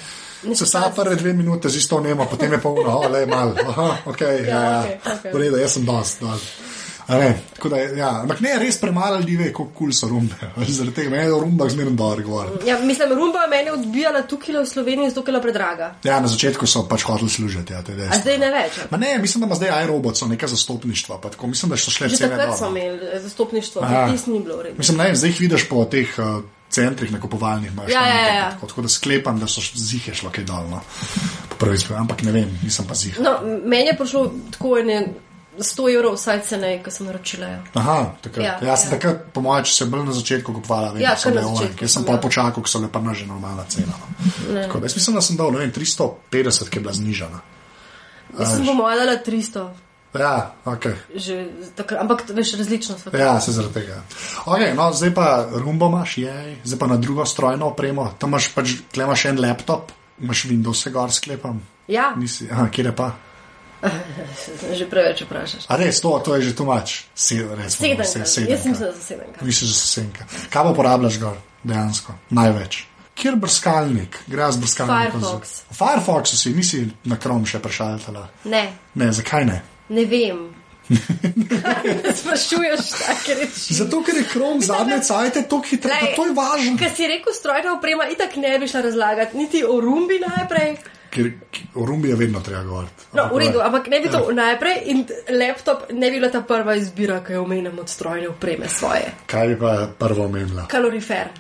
sesa 0.54 0.86
sesa. 0.86 0.88
prve 0.96 1.20
dve 1.20 1.36
minute 1.36 1.68
z 1.68 1.84
isto 1.84 2.00
vnemo, 2.00 2.32
potem 2.32 2.56
je 2.56 2.64
pa 2.64 2.72
uno, 2.72 2.96
oh, 3.04 3.12
le 3.12 3.26
mal, 3.28 3.52
aha, 3.60 3.92
ok, 4.08 4.24
ja, 4.24 4.34
ja, 4.40 4.64
ja. 4.64 4.98
okej. 5.04 5.36
v 5.36 5.44
redu, 5.44 5.60
jaz 5.60 5.76
sem 5.76 5.84
dost, 5.84 6.24
dost. 6.24 6.69
A 7.10 7.18
Ne, 7.18 7.40
tako 7.56 7.70
da, 7.70 7.78
ja, 7.78 8.10
ampak 8.22 8.40
ne, 8.46 8.52
res 8.62 8.78
premalo 8.78 9.18
ljudi 9.20 9.36
ve, 9.38 9.48
kako 9.50 9.66
kul 9.66 9.90
cool 9.90 9.94
so 9.98 10.08
rumbe. 10.08 10.36
Zaradi 10.78 10.94
tega 10.96 11.10
meni 11.10 11.24
je 11.26 11.34
o 11.34 11.40
rumbah 11.42 11.70
zmerno 11.70 11.96
dobro 11.98 12.24
govoriti. 12.24 12.68
Ja, 12.70 12.78
mislim, 12.80 13.14
rumba 13.18 13.42
je 13.42 13.50
meni 13.50 13.72
odbijala 13.74 14.22
tukaj 14.22 14.60
v 14.60 14.66
Sloveniji, 14.70 15.10
zato 15.10 15.22
je 15.22 15.26
bila 15.32 15.42
predraga. 15.42 15.88
Ja, 16.04 16.20
na 16.20 16.30
začetku 16.30 16.68
so 16.70 16.86
pač 16.90 17.08
hoteli 17.10 17.30
služiti. 17.30 17.74
Ja, 17.74 17.82
je 17.88 18.10
A 18.12 18.20
zdaj 18.22 18.38
ne 18.38 18.52
več. 18.54 18.78
a? 18.78 18.88
Ma 18.92 19.02
ne, 19.02 19.18
mislim, 19.18 19.42
da 19.42 19.50
ima 19.50 19.58
zdaj 19.58 19.84
iRobot, 19.84 20.18
so 20.18 20.30
neka 20.30 20.48
zastopništva. 20.48 21.18
Tako, 21.24 21.48
mislim, 21.48 21.74
da 21.74 21.78
so 21.78 21.92
šle 21.92 22.12
cene 22.14 22.30
takrat 22.30 22.54
dol, 22.54 22.58
smo 22.58 22.70
no. 22.70 22.78
imeli 22.78 23.10
eh, 23.10 23.20
zastopništvo, 23.26 23.82
Aha. 23.82 24.06
pa 24.06 24.12
tisti 24.12 24.32
ni 24.32 24.40
bilo 24.46 24.58
v 24.58 24.68
redu. 24.68 24.78
Mislim, 24.78 24.98
ne, 25.02 25.16
zdaj 25.16 25.34
jih 25.34 25.42
vidiš 25.48 25.66
po 25.70 25.86
teh 25.90 26.14
uh, 26.22 26.44
centrih 26.70 27.12
nakupovalnih. 27.12 27.72
imaš 27.72 27.90
Ja, 27.92 28.04
tam 28.04 28.10
ja, 28.10 28.16
nekaj 28.22 28.38
ja. 28.38 28.52
Tako, 28.52 28.68
tako 28.68 28.82
da 28.86 28.90
sklepam, 28.90 29.40
da 29.40 29.48
so 29.48 29.62
zihe 29.76 30.14
šlo 30.14 30.30
kaj 30.30 30.46
dol. 30.46 30.70
No. 30.70 30.84
Po 31.50 31.58
prvi 31.66 31.82
izpit, 31.82 31.98
ampak 31.98 32.22
ne 32.22 32.36
vem, 32.38 32.54
nisem 32.64 32.86
pa 32.86 32.94
zih. 32.94 33.18
No, 33.20 33.40
meni 33.66 33.90
je 33.90 33.98
prišlo 33.98 34.24
tako 34.54 34.78
ene 34.78 35.08
100 35.60 35.90
evrov 35.92 36.16
vsaj 36.16 36.40
cenej, 36.48 36.80
ko 36.84 36.92
sem 36.92 37.06
naročila. 37.06 37.48
Ja. 37.48 37.60
Aha, 37.76 37.98
takrat. 38.22 38.46
Ja, 38.46 38.54
Ja, 38.62 38.68
jaz 38.72 38.84
sem 38.84 38.92
ja. 38.92 38.98
takrat, 38.98 39.18
po 39.34 39.42
mojem, 39.42 39.64
če 39.66 39.74
se 39.74 39.86
bolj 39.86 40.06
na 40.06 40.14
začetku 40.16 40.54
kupovala, 40.54 40.94
vem, 40.94 41.02
Ja, 41.02 41.16
bile 41.26 41.46
one. 41.46 41.56
začetku 41.56 41.84
Jaz 41.84 41.92
sem 41.92 42.02
sem, 42.02 42.08
pa 42.08 42.16
ja. 42.16 42.22
počakal, 42.22 42.52
ko 42.56 42.64
so 42.66 42.80
bile 42.80 42.92
pa 42.92 43.00
že 43.14 43.26
normalna 43.26 43.66
cena. 43.68 43.94
No. 43.94 44.08
Tako 44.62 44.80
jaz 44.84 44.96
mislim, 44.96 45.16
da 45.16 45.22
sem 45.22 45.36
dal, 45.36 45.52
ne 45.52 45.60
vem, 45.60 45.72
350, 45.72 46.70
ki 46.70 46.78
je 46.78 46.82
bila 46.82 46.94
znižana. 46.94 47.40
Jaz 48.40 48.56
sem 48.56 48.66
po 48.66 48.74
mojem 48.74 48.98
dala 48.98 49.16
300, 49.20 49.68
Ja, 50.10 50.58
ok. 50.66 50.86
že 51.14 51.54
takrat, 51.78 52.02
ampak 52.02 52.26
veš, 52.30 52.58
različno 52.58 52.98
so. 52.98 53.14
Ja, 53.14 53.38
se 53.40 53.52
zaradi 53.52 53.74
tega. 53.74 54.02
Okay, 54.46 54.74
no, 54.74 54.90
zdaj 54.90 55.14
pa 55.14 55.46
rumbo 55.54 55.86
imaš, 55.86 56.18
je, 56.18 56.34
zdaj 56.66 56.80
pa 56.80 56.88
na 56.88 56.98
drugo 56.98 57.26
strojno 57.26 57.68
opremo. 57.70 58.10
Tam 58.18 58.30
imaš 58.30 58.50
pač, 58.50 58.82
imaš 58.98 59.26
en 59.26 59.38
laptop, 59.38 59.92
imaš 60.18 60.46
Windows, 60.46 60.82
se 60.82 60.90
gor 60.90 61.14
sklepam. 61.14 61.62
Ja, 61.88 62.14
Nisi, 62.18 62.50
aha, 62.50 62.68
kje 62.74 62.86
je 62.86 62.96
pa? 62.96 63.12
že 64.80 64.86
preveč 64.90 65.24
vprašaš. 65.24 65.66
A 65.68 65.78
res, 65.80 66.02
to, 66.04 66.12
to 66.26 66.36
je 66.36 66.50
že 66.50 66.54
tumač. 66.56 67.04
Sedem, 67.16 67.56
jaz 67.64 67.78
sem 67.78 68.76
se 68.76 68.92
za 68.92 68.94
sedemka. 69.02 69.46
Misliš, 69.46 69.70
da 69.72 69.78
se 69.80 69.88
senka. 69.88 70.28
Kaj 70.50 70.64
pa 70.64 70.70
uporabljaš 70.70 71.20
gor, 71.20 71.40
dejansko? 71.64 72.16
Največ. 72.30 72.86
Kjer 73.20 73.36
brskalnik, 73.36 74.22
gre 74.28 74.52
z 74.52 74.64
brskalnikom? 74.64 75.20
Firefox. 75.20 75.50
Z... 75.50 75.76
Firefox 75.76 76.38
si, 76.40 76.54
nisi 76.56 76.86
na 77.04 77.20
Chrome 77.20 77.48
še 77.48 77.60
prešaltala. 77.60 78.30
Ne, 78.48 78.64
Ne, 78.96 79.12
zakaj 79.16 79.46
ne? 79.48 79.60
ne 79.90 80.06
vem. 80.06 80.48
Kaj 81.62 82.14
sprašuješ 82.18 82.86
take 82.98 83.36
reči? 83.38 83.74
Zato, 83.78 84.02
ker 84.04 84.18
je 84.18 84.24
Chrome 84.24 84.62
zadnje 84.66 85.02
cajte 85.06 85.44
toliko 85.46 85.68
hitreje, 85.68 86.00
Glej, 86.00 86.16
pa 86.16 86.16
to 86.16 86.26
je 86.26 86.34
važno. 86.34 86.78
Ker 86.82 86.96
si 86.96 87.10
rekel, 87.12 87.34
strojna 87.36 87.76
oprema, 87.76 88.08
itak 88.10 88.40
ne 88.42 88.56
bi 88.60 88.68
šla 88.68 88.82
razlagati, 88.88 89.38
niti 89.38 89.62
o 89.64 89.78
rumbi 89.82 90.18
najprej. 90.24 90.78
Ker 91.10 91.32
o 91.76 91.86
rumbi 91.86 92.10
je 92.10 92.16
vedno 92.16 92.40
treba 92.40 92.64
govoriti. 92.64 93.08
No, 93.14 93.24
v 93.34 93.38
redu, 93.40 93.52
povej. 93.54 93.66
ampak 93.66 93.88
ne 93.88 94.00
bi 94.00 94.10
to 94.10 94.20
Ja. 94.30 94.36
najprej 94.36 94.76
in 94.86 95.06
laptop 95.32 95.92
ne 95.92 96.12
bi 96.12 96.20
bila 96.20 96.30
ta 96.30 96.42
prva 96.42 96.76
izbira, 96.76 97.24
ki 97.24 97.34
jo 97.34 97.44
omenjam 97.44 97.80
od 97.80 97.90
strojne 97.90 98.30
opreme 98.30 98.70
svoje. 98.70 99.12
Kaj 99.26 99.48
bi 99.48 99.60
pa 99.60 99.90
prvo 100.00 100.26
omenila? 100.26 100.68
Kalorifer. 100.68 101.32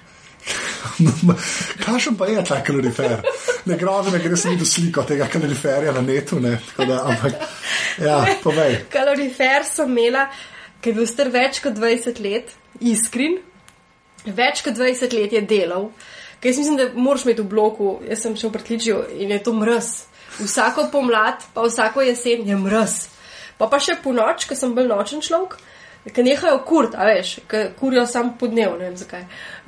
Kakšen 1.85 2.15
pa 2.17 2.25
je 2.27 2.43
ta 2.43 2.63
kalorifer? 2.63 3.21
Ne 3.65 3.77
grozi, 3.77 4.11
ne 4.11 4.19
gre 4.19 4.37
se 4.37 4.49
mi 4.49 4.57
do 4.57 4.65
sliko 4.65 5.03
tega 5.03 5.27
kaloriferja 5.27 5.91
na 5.91 6.01
netu, 6.01 6.39
ne? 6.39 6.57
Tako 6.67 6.85
Da, 6.85 7.03
ampak, 7.05 7.33
ja, 7.99 8.25
povej. 8.43 8.77
Kalorifer 8.89 9.65
sem 9.67 9.91
imela, 9.91 10.27
ki 10.81 10.89
je 10.89 10.95
bil 10.95 11.07
star 11.07 11.29
več 11.29 11.59
kot 11.61 11.75
20 11.77 12.21
let, 12.23 12.53
iskren, 12.81 13.37
več 14.25 14.63
kot 14.65 14.73
20 14.79 15.13
let 15.13 15.33
je 15.33 15.41
delal. 15.41 15.89
Ker 16.39 16.49
jaz 16.51 16.57
mislim, 16.57 16.77
da 16.77 16.89
moraš 16.95 17.25
imeti 17.25 17.41
v 17.41 17.49
bloku, 17.51 17.99
jaz 18.09 18.21
sem 18.23 18.35
šel 18.39 18.49
v 18.49 18.53
pritličju 18.53 18.99
in 19.19 19.31
je 19.31 19.41
to 19.43 19.53
mrz. 19.53 19.89
Vsako 20.39 20.87
pomlad, 20.91 21.43
pa 21.53 21.65
vsako 21.67 22.01
jesen 22.01 22.47
je 22.47 22.55
mrz. 22.55 22.93
Pa 23.57 23.67
pa 23.67 23.79
še 23.83 23.97
po 24.03 24.13
noč, 24.15 24.45
ker 24.47 24.55
sem 24.55 24.71
bolj 24.75 24.87
nočen 24.87 25.19
človek, 25.25 25.57
ker 26.15 26.23
nehajo 26.23 26.61
kurt, 26.65 26.95
a 26.95 27.09
veš, 27.09 27.39
ker 27.47 27.73
kurijo 27.79 28.05
sam 28.07 28.37
po 28.39 28.47
dnevu, 28.47 28.77
ne 28.79 28.87
vem 28.87 28.95
zakaj. 28.97 29.25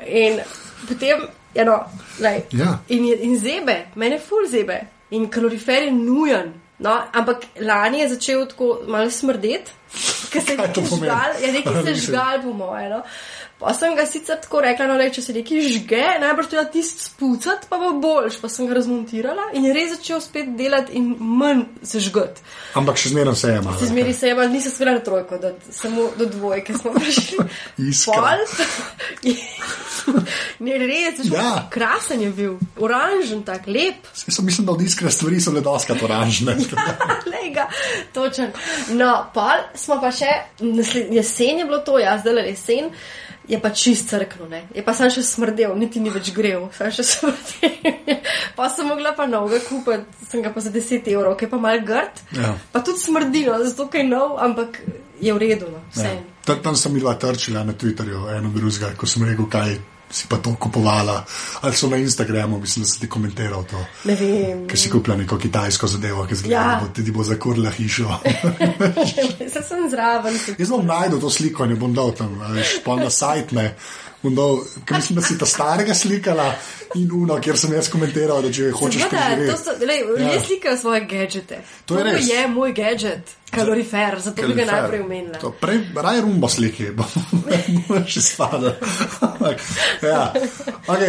In 0.07 0.39
potem, 0.87 1.25
ja, 1.57 1.65
no, 1.67 1.75
lej, 2.23 2.45
Ja. 2.55 2.77
in, 2.87 3.09
in 3.11 3.35
zebe, 3.39 3.91
mene 3.95 4.19
ful 4.19 4.47
zebe. 4.47 4.79
In 5.11 5.27
kalorifer 5.29 5.83
je 5.83 5.91
nujen. 5.91 6.53
No, 6.81 6.95
ampak 7.13 7.43
lani 7.59 7.99
je 7.99 8.07
začel 8.15 8.47
tako 8.49 8.79
malo 8.87 9.11
smrdeti, 9.11 9.71
ker 10.31 10.41
se 10.41 10.55
je 10.55 10.85
žgal, 10.87 11.35
ja, 11.43 11.51
nekaj 11.53 11.83
se 11.83 11.89
je 11.91 11.95
žgal, 12.07 12.39
po 12.41 12.53
moje. 12.57 12.87
No. 12.89 13.03
Pa 13.61 13.73
sem 13.77 13.93
ga 13.95 14.05
sicer 14.09 14.39
tako 14.41 14.63
rekla, 14.65 14.87
no, 14.89 14.95
lej, 14.97 15.11
če 15.13 15.21
se 15.21 15.33
nekaj 15.35 15.61
žge, 15.69 16.01
najbrž 16.23 16.47
treba 16.49 16.63
tisti 16.73 17.05
spucati, 17.05 17.67
pa 17.69 17.77
bo 17.77 17.91
boljš. 18.01 18.39
Pa 18.41 18.49
sem 18.49 18.65
ga 18.65 18.73
razmontirala 18.79 19.51
in 19.57 19.67
je 19.69 19.73
res 19.75 19.91
začel 19.95 20.21
spet 20.23 20.49
delati 20.57 20.97
in 20.97 21.11
manj 21.19 21.67
se 21.85 22.01
žgati. 22.01 22.41
Ampak 22.81 22.97
še 22.97 23.11
zmeraj 23.13 23.37
se 23.37 23.51
je 23.53 23.61
malo. 23.61 23.77
Se 23.79 23.91
zmeri 23.91 24.13
se 24.17 24.27
je, 24.31 24.33
ampak 24.33 24.49
nisem 24.53 24.73
spela 24.73 24.95
na 24.97 25.03
trojko, 25.05 25.37
da, 25.37 25.53
samo 25.69 26.07
do 26.17 26.25
dvojke 26.25 26.73
smo 26.77 26.95
prišli. 26.97 27.45
Pol, 28.07 28.41
ne 30.65 30.77
res, 30.81 31.21
Ja. 31.23 31.41
ja. 31.41 31.67
krasen 31.69 32.21
je 32.21 32.29
bil, 32.33 32.57
oranžen, 32.81 33.43
tak 33.45 33.67
lep. 33.67 34.07
Jaz 34.25 34.35
sem 34.35 34.45
mislim, 34.45 34.65
da 34.65 34.73
od 34.73 34.81
iskre 34.81 35.11
stvari 35.11 35.41
so 35.41 35.53
le 35.53 35.61
doskrat 35.61 36.01
oranžne. 36.03 36.55
Lej 37.31 37.51
ga, 37.55 37.67
točen. 38.13 38.51
No, 38.97 39.11
pol 39.35 39.67
smo 39.77 39.99
pa 40.01 40.09
še, 40.15 40.31
jesen 41.13 41.61
je 41.61 41.67
bilo 41.69 41.83
to, 41.85 41.99
jaz 42.01 42.23
zdaj 42.25 42.39
le 42.39 42.47
jesen. 42.49 42.89
Je 43.51 43.59
pa 43.59 43.69
čist 43.75 44.07
crkno, 44.07 44.47
ne. 44.47 44.63
Je 44.75 44.83
pa 44.85 44.93
sam 44.95 45.09
še 45.11 45.23
smrdel, 45.27 45.73
niti 45.75 45.99
ni 45.99 46.11
več 46.13 46.31
grev, 46.31 46.69
sam 46.77 46.91
še 46.95 47.03
smrdel. 47.11 48.21
pa 48.55 48.69
sem 48.71 48.87
mogla 48.87 49.11
pa 49.17 49.27
novega 49.27 49.59
kupiti, 49.67 50.27
sem 50.29 50.43
ga 50.43 50.53
pa 50.55 50.63
za 50.63 50.71
10 50.71 51.09
evrov, 51.11 51.35
ki 51.35 51.49
je 51.49 51.51
pa 51.51 51.59
mal 51.59 51.83
grd. 51.83 52.23
Ja. 52.37 52.55
Pa 52.71 52.79
tudi 52.79 53.03
smrdino, 53.03 53.57
zato 53.67 53.89
kaj 53.91 54.07
nov, 54.07 54.37
ampak 54.39 54.79
je 55.19 55.35
v 55.35 55.41
redu, 55.43 55.67
no. 55.73 55.83
Ja. 55.99 56.15
Tam 56.47 56.75
sem 56.79 56.95
bila 56.95 57.13
trčila 57.19 57.65
na 57.67 57.75
Twitterju, 57.75 58.29
eno 58.37 58.49
drugega, 58.55 58.95
ko 58.97 59.05
sem 59.05 59.27
rekel, 59.27 59.51
kaj 59.51 59.75
si 60.11 60.27
pa 60.27 60.37
to 60.37 60.55
kupovala, 60.59 61.23
ali 61.61 61.75
so 61.75 61.87
na 61.89 61.97
Instagramu, 61.97 62.59
mislim, 62.59 62.83
da 62.83 62.89
si 62.89 62.99
ti 62.99 63.09
komentiral 63.09 63.63
to. 63.63 63.79
Ne 64.05 64.15
vem. 64.15 64.67
Ker 64.67 64.79
si 64.79 64.89
kupila 64.89 65.15
neko 65.15 65.37
kitajsko 65.37 65.87
zadevo, 65.87 66.25
ki 66.27 66.35
zgleda, 66.35 66.55
Ja. 66.55 66.63
da 66.75 66.85
bo, 66.85 67.03
ti 67.03 67.11
bo 67.11 67.23
zakurila 67.23 67.69
hišo. 67.71 68.09
Zdaj 69.51 69.63
sem 69.63 69.89
zraven. 69.89 70.35
Jaz 70.57 70.69
bom 70.69 70.85
najdel 70.85 71.19
to 71.19 71.29
sliko 71.29 71.63
in 71.65 71.71
jo 71.71 71.77
bom 71.77 71.93
dal 71.93 72.11
tam, 72.11 72.37
pa 72.85 72.95
na 72.95 73.09
sajt 73.09 73.51
ne. 73.51 73.75
Bom 74.21 74.35
dal, 74.35 74.57
ker 74.85 74.95
mislim, 74.95 75.15
da 75.15 75.21
si 75.21 75.37
ta 75.37 75.45
starega 75.45 75.93
slikala 75.93 76.51
in 76.95 77.09
uno, 77.13 77.39
kjer 77.39 77.57
sem 77.57 77.73
jaz 77.73 77.89
komentiral, 77.89 78.41
da 78.41 78.51
če 78.51 78.67
hočeš 78.71 79.01
Seveda, 79.01 79.17
to 79.17 79.35
preživeti. 79.35 79.63
so, 79.63 79.71
lej, 79.81 79.97
Ja. 79.97 80.05
ljudje 80.19 80.39
slikajo 80.41 80.77
svoje 80.77 81.01
gadžete. 81.01 81.61
To 81.85 81.97
je 81.97 82.19
je 82.27 82.47
moj 82.47 82.73
gadget, 82.73 83.31
kalorifer, 83.49 84.19
zato 84.19 84.47
bi 84.47 84.53
ga 84.53 84.65
najprej 84.65 85.01
omenila. 85.01 85.39
To 85.39 85.51
Prej, 85.51 85.79
raj 85.95 86.21
rumbo 86.21 86.49
sliki, 86.49 86.91
bo 86.91 87.03
še 88.05 88.21
spada. 88.21 88.75
ja, 90.03 90.33
ok. 90.87 91.03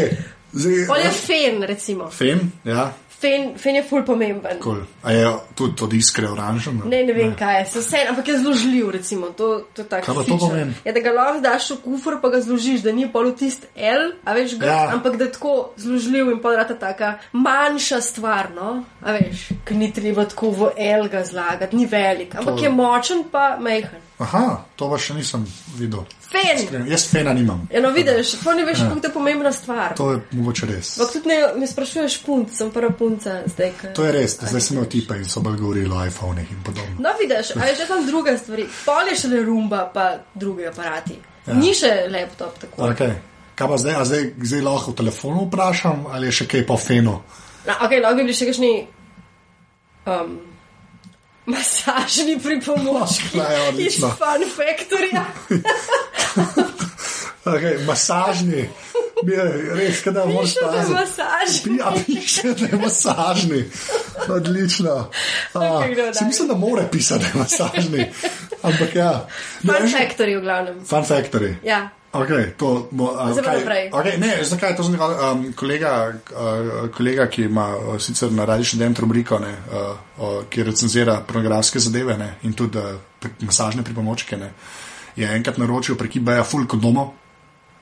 Zdaj, 0.52 0.86
Pol 0.86 0.96
je 0.98 1.10
fen, 1.10 1.62
recimo. 1.62 2.10
Fen, 2.10 2.50
ja, 2.64 2.92
Fen, 3.22 3.52
fen 3.56 3.76
je 3.76 3.82
ful 3.82 4.02
pomemben. 4.02 4.58
cool. 4.58 4.80
A 5.02 5.12
je 5.12 5.26
tudi 5.54 5.78
od 5.80 5.92
iskre 5.92 6.26
oranžen? 6.26 6.80
Ne, 6.84 7.04
ne 7.04 7.12
vem, 7.12 7.34
kaj 7.34 7.60
je, 7.60 7.66
se 7.66 7.78
vse, 7.78 8.00
ampak 8.08 8.28
je 8.28 8.38
zložljiv, 8.38 8.90
recimo. 8.90 9.26
To, 9.30 9.62
to. 9.72 9.84
Kaj 9.84 10.02
pa 10.04 10.24
to 10.26 10.38
pomeni? 10.38 10.74
Je, 10.84 10.92
da 10.92 11.00
ga 11.00 11.12
lahko 11.12 11.40
daš 11.40 11.70
v 11.70 11.76
kufr, 11.84 12.18
pa 12.18 12.28
ga 12.28 12.40
zložiš, 12.40 12.82
da 12.82 12.92
ni 12.92 13.06
pol 13.06 13.30
tist 13.32 13.68
L, 13.76 14.10
a 14.24 14.34
veš 14.34 14.56
ga, 14.58 14.66
Ja. 14.66 14.80
ampak 14.92 15.16
da 15.16 15.24
je 15.24 15.32
tako 15.32 15.54
zložljiv 15.76 16.30
in 16.30 16.40
pol 16.40 16.56
rata 16.56 16.74
taka 16.74 17.12
manjša 17.32 18.00
stvar, 18.00 18.50
no, 18.50 18.72
a 19.00 19.12
veš, 19.12 19.52
ki 19.64 19.74
ni 19.74 19.92
treba 19.92 20.24
tako 20.24 20.50
v 20.50 20.72
L 20.76 21.08
ga 21.08 21.22
zlagati, 21.24 21.76
ni 21.76 21.86
velik, 21.86 22.34
ampak 22.34 22.56
To- 22.56 22.64
je 22.64 22.70
močen 22.70 23.24
pa 23.30 23.56
majhen. 23.60 24.02
Aha, 24.22 24.42
to 24.78 24.86
pa 24.90 24.98
še 25.02 25.16
nisem 25.16 25.42
videl. 25.74 26.04
Fen! 26.30 26.60
Iskreno, 26.60 26.86
Jaz 26.86 27.06
fena 27.10 27.32
nimam. 27.34 27.64
Eno 27.70 27.90
vidiš, 27.94 28.36
to 28.44 28.54
ne 28.54 28.64
veš, 28.68 28.84
kako 28.86 29.06
je 29.08 29.12
pomembna 29.12 29.52
stvar. 29.52 29.96
To 29.98 30.12
je 30.12 30.20
mogoče 30.38 30.68
res. 30.70 30.92
Ampak 30.98 31.16
tudi 31.16 31.32
ne, 31.32 31.38
ne 31.58 31.66
sprašuješ 31.66 32.18
punc, 32.26 32.54
sem 32.56 32.70
prva 32.74 32.92
punca 32.98 33.40
zdaj. 33.50 33.74
Ka... 33.80 33.90
To 33.98 34.06
je 34.06 34.14
res, 34.14 34.38
zdaj 34.38 34.62
sem 34.62 34.78
imel 34.78 34.88
tipe 34.92 35.18
in 35.18 35.26
so 35.28 35.42
bolj 35.44 35.58
govorili 35.60 35.90
o 35.90 36.04
iPhonih 36.06 36.54
in 36.54 36.62
podobno. 36.62 37.02
No, 37.02 37.16
vidiš, 37.18 37.54
a 37.58 37.66
je 37.66 37.76
že 37.82 37.88
tam 37.90 38.06
druga 38.06 38.36
stvar. 38.38 38.62
Pol 38.86 39.10
je 39.10 39.18
šele 39.24 39.42
rumba, 39.48 39.84
pa 39.94 40.08
drugi 40.34 40.70
aparati. 40.70 41.18
Ja. 41.18 41.32
Ja. 41.50 41.58
Ni 41.58 41.74
še 41.74 41.90
laptop 42.10 42.58
tako. 42.62 42.86
Okay. 42.92 43.18
Kaj 43.58 43.68
pa 43.68 43.76
zdaj, 43.76 43.94
a 43.98 44.04
zdaj, 44.06 44.28
zdaj 44.48 44.62
lahko 44.64 44.94
v 44.94 44.98
telefonu 45.02 45.46
vprašam 45.48 46.06
ali 46.14 46.30
je 46.30 46.38
še 46.40 46.46
kaj 46.48 46.64
po 46.68 46.78
fenu? 46.80 47.18
No, 47.66 47.74
ok, 47.74 47.98
lahko 47.98 48.20
bi 48.20 48.26
bili 48.28 48.36
še 48.38 48.48
kakšni 48.48 48.72
um, 50.06 50.36
masažni 51.46 52.38
pripomočki 52.42 53.38
ja, 53.38 53.68
iz. 53.78 54.00
Fun 54.00 54.44
Factoryja. 54.56 55.24
Okay, 57.44 57.84
masažni, 57.86 58.68
je 59.24 59.42
res, 59.74 60.06
moraš 60.26 60.42
Piše, 60.44 60.60
da 60.60 60.66
je 60.66 60.76
paziti. 60.76 60.94
masažni. 60.94 61.76
Ja, 61.78 61.92
piše, 62.06 62.54
da 62.54 62.66
je 62.66 62.76
masažni. 62.78 63.64
Odlično. 64.28 65.08
A, 65.54 65.82
si 65.82 65.94
dalje. 65.94 66.26
mislim, 66.26 66.48
da 66.48 66.54
mora 66.56 66.82
pisati, 66.82 67.20
da 67.20 67.26
je 67.28 67.34
masažni. 67.36 68.10
Ampak 68.62 68.94
ja. 68.94 69.26
Ne, 69.62 69.72
Fun 69.72 69.82
veš- 69.82 69.96
Factory 69.98 70.38
v 70.38 70.42
glavnem. 70.42 70.84
Fun 70.84 71.02
Factory. 71.02 71.54
Ja. 71.64 71.88
Okay, 72.12 72.52
to, 72.56 72.88
bo, 72.90 73.06
pa 73.08 73.32
kaj-. 73.32 73.90
Okay, 73.90 74.18
ne, 74.18 74.44
zakaj 74.44 74.76
to 74.76 74.82
zanima? 74.82 75.06
Um, 75.32 75.52
kolega, 75.52 76.12
uh, 76.28 76.90
kolega, 76.90 77.26
ki 77.26 77.42
ima 77.42 77.70
uh, 77.72 77.96
sicer 77.98 78.32
na 78.32 78.44
radiju 78.44 78.64
študent 78.64 78.98
rubriko, 78.98 79.38
ne, 79.38 79.48
uh, 79.48 79.96
uh, 80.18 80.44
ki 80.44 80.62
recenzira 80.62 81.20
pornografske 81.20 81.78
zadeve 81.78 82.18
ne, 82.18 82.34
in 82.42 82.52
tudi 82.52 82.76
uh, 82.78 82.84
pri- 83.18 83.32
masažne 83.40 83.82
pripomočke, 83.82 84.36
ne, 84.36 84.50
je 85.16 85.24
enkrat 85.26 85.56
naročil 85.56 85.96
prek 85.96 86.16
eBaya 86.16 86.44
full 86.44 86.66
kondomov 86.66 87.14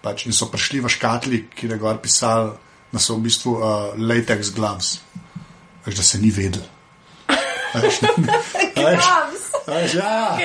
pač, 0.03 0.27
in 0.27 0.37
so 0.37 0.49
prišli 0.51 0.81
v 0.81 0.91
škatli, 0.93 1.45
kjer 1.55 1.77
je 1.77 1.81
gor 1.81 2.01
pisal, 2.03 2.55
da 2.91 2.99
so 2.99 3.17
v 3.17 3.29
bistvu 3.29 3.55
uh, 3.57 3.65
latex 3.97 4.53
gloves. 4.57 4.99
Veš, 5.87 5.97
da 5.97 6.03
se 6.03 6.19
ni 6.19 6.31
vedel. 6.35 6.65
Veš, 7.75 8.01
a 8.03 8.09
veš, 8.91 9.05
veš, 9.67 9.95
ja, 9.95 10.39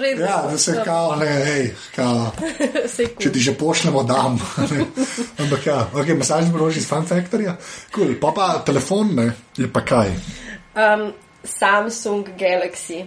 redu? 0.00 0.22
ja, 0.22 0.46
da 0.50 0.58
se 0.58 0.82
kao, 0.84 1.16
ne, 1.16 1.26
hej, 1.26 1.74
kao. 1.96 2.30
Če 3.22 3.32
ti 3.32 3.40
že 3.40 3.54
pošljemo, 3.58 4.02
dam. 4.02 4.38
ne. 4.70 4.86
Ampak 5.42 5.66
ja, 5.66 5.80
ok, 5.92 6.14
masažni 6.18 6.52
brož 6.54 6.78
iz 6.78 6.86
Fun 6.88 7.06
Factorja. 7.06 7.56
Cool. 7.94 8.14
Pa 8.22 8.32
pa 8.36 8.50
telefon, 8.66 9.14
ne, 9.18 9.32
je 9.56 9.66
pa 9.72 9.82
kaj? 9.82 10.14
Um, 10.78 11.10
Samsung 11.42 12.36
Galaxy. 12.38 13.04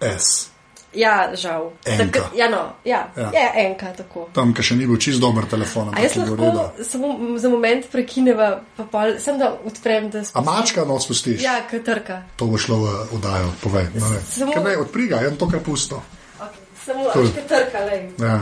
S. 0.00 0.53
Ja, 0.94 1.30
žal. 1.34 1.72
Tak, 1.82 2.16
ja, 2.34 2.48
no, 2.48 2.72
ja, 2.84 3.10
Ja. 3.16 3.30
ja. 3.34 3.40
je 3.40 3.66
enka 3.66 3.92
tako. 3.92 4.28
Tam, 4.32 4.54
ki 4.54 4.62
še 4.62 4.76
ni 4.76 4.86
bil 4.86 4.96
čist 4.96 5.20
dober 5.20 5.44
telefon. 5.44 5.90
Jaz 5.92 6.16
je 6.16 6.22
lahko 6.22 6.70
samo 6.82 7.38
za 7.38 7.48
moment 7.48 7.86
prekineva, 7.90 8.60
pa 8.76 8.84
pol, 8.84 9.18
sem 9.18 9.38
da 9.38 9.52
odprem, 9.64 10.10
da 10.10 10.22
A 10.32 10.40
mačka 10.40 10.84
no 10.84 11.00
spustiš? 11.00 11.42
Ja, 11.42 11.60
katrka. 11.66 12.22
To 12.36 12.46
bo 12.46 12.58
šlo 12.58 12.76
v 12.76 12.86
oddajo, 13.12 13.50
povej. 13.60 13.90
No, 13.94 14.08
ne. 14.08 14.20
Samo- 14.22 14.54
ne, 14.62 14.76
odpriga, 14.76 15.20
jaz 15.20 15.34
to 15.38 15.48
kar 15.48 15.60
pusto. 15.60 16.02
Okay. 16.38 16.62
Samo 16.84 17.10
Cool. 17.12 17.12
cool. 17.12 17.28
katrka, 17.34 17.78
le. 17.80 17.98
Ja. 18.18 18.40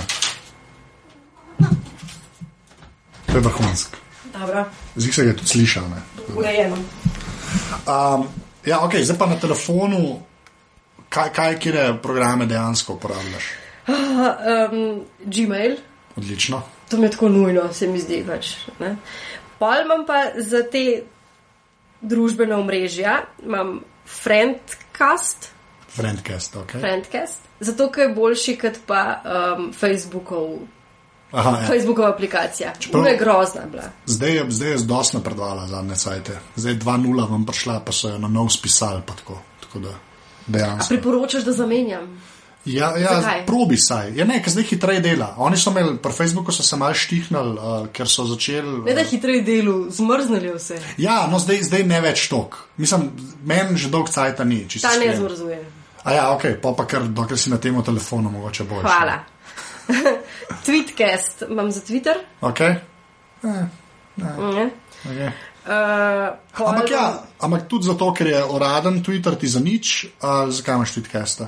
To 3.26 3.32
je 3.32 3.40
vrhunsk. 3.40 3.96
Zdi 4.96 5.12
se, 5.12 5.22
da 5.22 5.28
je 5.28 5.36
tudi 5.36 5.48
slišal. 5.48 5.84
urejeno. 6.36 6.76
Um, 7.86 8.28
ja, 8.66 8.80
ok, 8.80 8.94
zdaj 8.96 9.18
pa 9.18 9.26
na 9.26 9.36
telefonu, 9.36 10.20
kaj, 11.12 11.32
kaj 11.32 11.58
kire 11.58 11.84
programe 12.02 12.46
dejansko 12.46 12.94
uporabljaš? 12.94 13.50
Um, 13.86 15.04
Gmail, 15.20 15.76
Odlično. 16.16 16.62
to 16.88 16.96
mi 16.96 17.06
je 17.06 17.10
tako 17.10 17.28
nujno, 17.28 17.72
se 17.72 17.86
mi 17.88 18.00
zdi 18.00 18.24
pač. 18.26 18.52
ne. 18.78 18.96
Pol 19.58 19.84
imam 19.84 20.06
pa 20.06 20.20
za 20.36 20.62
te 20.64 21.02
družbene 22.00 22.54
omrežja, 22.56 23.16
imam 23.44 23.80
Friendcast, 24.06 25.48
Friendcast, 25.88 26.56
ok. 26.56 26.70
Friendcast, 26.72 27.40
zato 27.60 27.90
ker 27.90 28.02
je 28.02 28.14
boljši 28.14 28.54
kot 28.58 28.78
pa 28.86 29.02
um, 29.24 29.72
Facebookov, 29.72 30.54
Aha, 31.32 31.50
ja. 31.52 31.66
Facebookova 31.66 32.08
aplikacija. 32.08 32.72
Čeprav- 32.78 33.06
je 33.06 33.16
grozna 33.16 33.66
bila. 33.70 33.90
Zdaj 34.06 34.30
je, 34.30 34.46
zdaj 34.50 34.70
je 34.70 34.78
dosti 34.78 35.16
napredovala 35.16 35.66
zadnje 35.66 35.96
sajte. 35.96 36.38
Zdaj 36.56 36.74
2.0 36.74 37.30
vam 37.30 37.46
prišla, 37.46 37.80
pa 37.80 37.92
so 37.92 38.08
jo 38.08 38.18
na 38.18 38.28
nov 38.28 38.48
spisali. 38.48 39.02
Tako, 39.06 39.38
tako 39.60 39.78
da 39.78 39.94
dejansko. 40.46 40.88
Priporočaš, 40.94 41.44
da 41.44 41.52
zamenjam. 41.52 42.06
Ja, 42.64 42.96
ja 42.96 43.20
Zakaj? 43.20 43.46
probi 43.46 43.76
saj. 43.76 44.12
Ja, 44.14 44.24
ne, 44.24 44.38
ker 44.42 44.52
zdaj 44.52 44.64
hitreje 44.68 45.00
dela. 45.02 45.32
Oni 45.42 45.56
so 45.58 45.72
imeli, 45.74 45.96
pri 45.98 46.12
Facebooku 46.12 46.52
so 46.54 46.62
se 46.62 46.76
mal 46.78 46.94
štihnili, 46.94 47.56
uh, 47.58 47.88
ker 47.92 48.08
so 48.08 48.24
začeli. 48.24 48.84
Ne 48.86 48.94
da 48.94 49.02
hitreje 49.02 49.42
delu, 49.42 49.90
zmrznili 49.90 50.52
vse. 50.54 50.78
Ja, 51.02 51.26
no 51.30 51.42
zdaj, 51.42 51.64
zdaj 51.66 51.84
ne 51.90 52.00
več 52.00 52.28
tok. 52.30 52.60
Mislim, 52.78 53.10
meni 53.42 53.76
že 53.76 53.90
dolg 53.90 54.10
cajta 54.14 54.46
ni. 54.46 54.62
Ta 54.78 54.94
ne 54.94 55.10
iskren. 55.10 55.18
zmrzuje. 55.18 55.58
A 56.04 56.14
ja, 56.14 56.30
ok, 56.34 56.46
pa 56.62 56.74
pa 56.78 56.86
kar, 56.86 57.06
dokler 57.06 57.38
si 57.38 57.50
na 57.50 57.58
tem 57.58 57.82
telefonu, 57.82 58.30
mogoče 58.30 58.64
boš. 58.64 58.86
Hvala. 58.86 59.18
Tweetcast 60.66 61.42
imam 61.50 61.70
za 61.70 61.80
Twitter. 61.80 62.22
Ok. 62.40 62.60
Ne? 63.42 63.66
okay. 64.22 65.30
Uh, 65.64 66.34
Ampak 66.58 66.90
ja, 66.90 67.04
ampak 67.38 67.68
tudi 67.68 67.84
zato, 67.84 68.12
ker 68.12 68.26
je 68.26 68.40
uraden 68.44 68.98
Twitter 68.98 69.34
ti 69.34 69.46
za 69.46 69.60
nič, 69.60 70.06
a 70.20 70.50
zakaj 70.50 70.74
imaš 70.74 70.92
tweetcasta? 70.92 71.46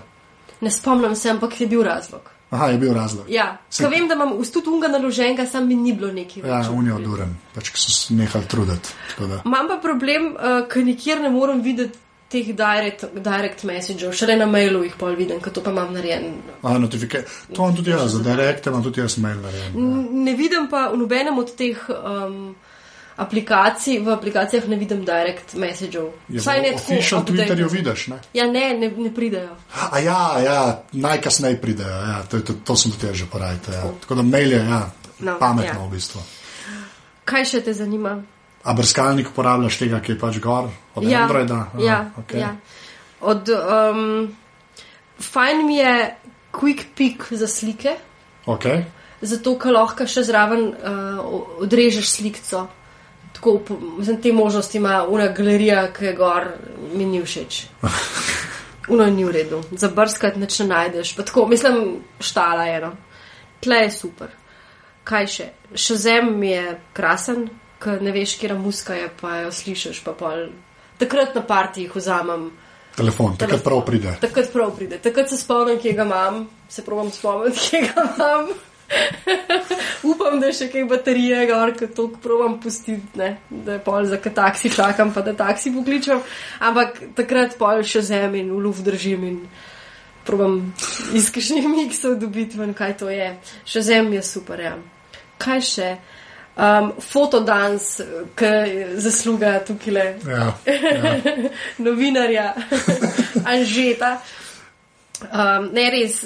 Ne 0.60 0.70
spomnim 0.70 1.16
se, 1.16 1.30
ampak 1.30 1.60
je 1.60 1.66
bil 1.66 1.82
razlog. 1.82 2.30
Aha, 2.50 2.68
je 2.68 2.78
bil 2.78 2.94
razlog. 2.94 3.26
Ja, 3.28 3.56
Se- 3.68 3.82
Ka 3.82 3.88
vem, 3.88 4.06
da 4.08 4.14
imam 4.14 4.32
ustut 4.32 4.66
unga 4.66 4.88
naloženega, 4.88 5.46
sam 5.46 5.66
mi 5.66 5.74
ni 5.74 5.92
bilo 5.92 6.12
neki 6.12 6.40
Ja, 6.40 6.62
je 6.62 6.94
oduren, 6.94 7.34
pač 7.54 7.72
so 7.74 7.90
se 7.90 8.14
nehali 8.14 8.46
truditi. 8.46 8.88
Imam 9.44 9.66
pa 9.68 9.76
problem, 9.78 10.30
uh, 10.32 10.68
ker 10.68 10.84
nikjer 10.84 11.20
ne 11.20 11.30
morem 11.30 11.62
videti 11.62 11.98
teh 12.28 12.46
direct, 12.48 13.04
direct 13.14 13.64
messagev, 13.64 14.12
šele 14.12 14.36
na 14.36 14.46
mailu 14.46 14.84
jih 14.84 14.94
pol 14.96 15.14
vidim, 15.14 15.40
ker 15.40 15.52
to 15.52 15.60
pa 15.60 15.70
imam 15.70 15.92
narejen. 15.92 16.38
A, 16.62 16.78
notifika- 16.78 17.24
to 17.48 17.58
imam 17.58 17.76
tudi 17.76 17.90
jaz, 17.90 18.12
za 18.12 18.22
direkte 18.22 18.70
imam 18.70 18.82
tudi 18.82 19.00
jaz 19.00 19.18
mail 19.18 19.40
narejen. 19.40 19.74
N- 19.74 20.24
Ne 20.24 20.34
vidim 20.34 20.68
pa 20.70 20.88
v 20.88 20.96
nobenem 20.96 21.38
od 21.38 21.54
teh 21.54 21.78
um, 21.90 22.54
aplikacij, 23.16 23.98
v 24.02 24.08
aplikacijah 24.10 24.66
ne 24.68 24.76
vidim 24.76 25.04
direct 25.04 25.54
messagev. 25.54 26.08
Je 26.28 26.40
Vsaj 26.40 26.60
ne 26.60 26.72
tako. 26.72 26.82
official 26.82 27.20
updated. 27.20 27.38
Twitterju 27.40 27.68
vidiš, 27.70 28.06
ne? 28.06 28.18
Ja, 28.34 28.46
ne, 28.46 28.74
ne, 28.78 28.88
ne 28.90 29.14
pridejo. 29.14 29.56
A 29.90 29.98
ja, 29.98 30.38
ja 30.44 30.82
najkasneje 30.92 31.60
pridejo, 31.60 31.88
ja, 31.88 32.22
to, 32.30 32.40
to, 32.40 32.52
to 32.64 32.76
sem 32.76 32.90
tudi 32.92 33.14
že 33.14 33.26
porajal. 33.30 33.58
Ja. 33.72 33.82
Tako 34.00 34.14
da 34.14 34.22
mail 34.22 34.52
je 34.52 34.58
ja, 34.58 34.90
No, 35.18 35.36
pametno 35.38 35.80
ja. 35.80 35.86
v 35.86 35.90
bistvu. 35.94 36.20
Kaj 37.24 37.44
še 37.44 37.60
te 37.64 37.72
zanima? 37.72 38.16
A 38.64 38.72
brskalnik 38.74 39.28
uporabljaš 39.30 39.78
tega, 39.78 40.00
ki 40.00 40.12
je 40.12 40.18
pač 40.18 40.38
gor, 40.42 40.68
od 40.94 41.04
ja, 41.06 41.22
Androida? 41.22 41.54
Aha, 41.70 41.80
ja, 41.84 41.98
okej. 42.18 42.40
ja. 42.40 42.56
Od, 43.20 43.48
um, 43.48 44.34
fajn 45.20 45.66
mi 45.66 45.76
je 45.78 46.16
quick 46.52 46.84
pick 46.94 47.30
za 47.32 47.46
slike, 47.48 47.94
Okay. 48.46 48.82
zato 49.22 49.54
ker 49.56 49.72
lahko 49.72 50.04
še 50.06 50.20
zraven 50.26 50.66
uh, 50.74 51.20
odrežeš 51.64 52.08
slikco. 52.10 52.66
Tako, 53.34 53.60
mislim, 53.98 54.20
te 54.22 54.32
možnosti 54.32 54.78
ima 54.78 55.06
una 55.08 55.28
galerija, 55.28 55.92
ki 55.92 56.04
je 56.04 56.12
gor, 56.14 56.46
mi 56.94 57.04
ni 57.04 57.22
všeč. 57.22 57.64
Uno 58.94 59.06
ni 59.06 59.24
v 59.24 59.32
redu, 59.32 59.62
za 59.72 59.88
brskati 59.88 60.38
neč 60.38 60.58
ne 60.58 60.66
najdeš. 60.66 61.16
Pa 61.16 61.22
Tako, 61.22 61.46
mislim, 61.50 61.98
štala 62.20 62.64
je 62.64 62.76
eno. 62.76 62.92
Tle 63.60 63.76
je 63.76 63.90
super. 63.90 64.28
kaj 65.04 65.26
še? 65.28 65.46
Še 65.76 65.96
zem 66.00 66.42
je 66.42 66.62
krasen, 66.96 67.48
ker 67.82 68.02
ne 68.02 68.12
veš, 68.12 68.38
kje 68.40 68.56
muska 68.56 68.96
je, 68.96 69.08
pa 69.20 69.42
jo 69.44 69.50
slišiš. 69.52 70.00
Pa 70.04 70.14
pol. 70.16 70.46
Takrat 70.98 71.34
na 71.34 71.42
partijih 71.42 71.96
vzamem. 71.96 72.50
Telefon, 72.96 73.34
takrat 73.36 73.58
Telefon. 73.58 73.64
prav 73.64 73.80
pride. 73.86 74.12
Takrat 74.22 74.52
prav 74.52 74.70
pride, 74.76 74.98
takrat 75.02 75.28
se 75.28 75.36
spomnim, 75.36 75.80
kje 75.82 75.92
ga 75.92 76.04
imam, 76.06 76.44
se 76.70 76.84
pravim 76.86 77.10
spomniti, 77.10 77.58
kje 77.68 77.80
ga 77.88 78.04
imam. 78.14 78.52
Upam, 80.10 80.40
da 80.40 80.46
je 80.50 80.56
še 80.58 80.68
kaj 80.72 80.84
baterije, 80.88 81.44
gor, 81.48 81.72
ker 81.78 81.90
to 81.96 82.08
provam 82.22 82.58
pustiti, 82.60 83.18
ne? 83.18 83.36
da 83.50 83.78
je 83.78 83.84
pol 83.84 84.06
za 84.08 84.18
taksi 84.18 84.70
čakam, 84.74 85.12
pa 85.14 85.22
da 85.24 85.34
taksi 85.36 85.72
pokličem. 85.74 86.20
Ampak 86.60 87.00
takrat 87.16 87.56
pol 87.58 87.82
še 87.86 88.02
zem 88.04 88.34
in 88.40 88.50
v 88.52 88.60
luft 88.64 88.84
držim 88.86 89.24
in 89.28 89.38
provam 90.24 90.60
iz 91.14 91.30
kakšnih 91.32 91.68
miksov 91.68 92.18
dobiti 92.20 92.58
ven, 92.58 92.74
kaj 92.74 92.96
to 93.00 93.12
je. 93.12 93.30
Še 93.68 93.84
zem 93.84 94.12
je 94.16 94.22
super, 94.24 94.60
ja. 94.60 94.76
Kaj 95.40 95.64
še? 95.70 95.94
Um, 96.54 96.92
fotodans, 97.02 97.96
ki 98.38 98.50
zasluga 99.02 99.56
tukaj 99.66 99.90
le 99.90 100.04
Ja, 100.22 100.52
ja. 100.70 101.14
novinarja 101.86 102.52
Anžeta. 103.52 104.20
Um, 105.24 105.72
ne 105.74 105.88
res, 105.90 106.20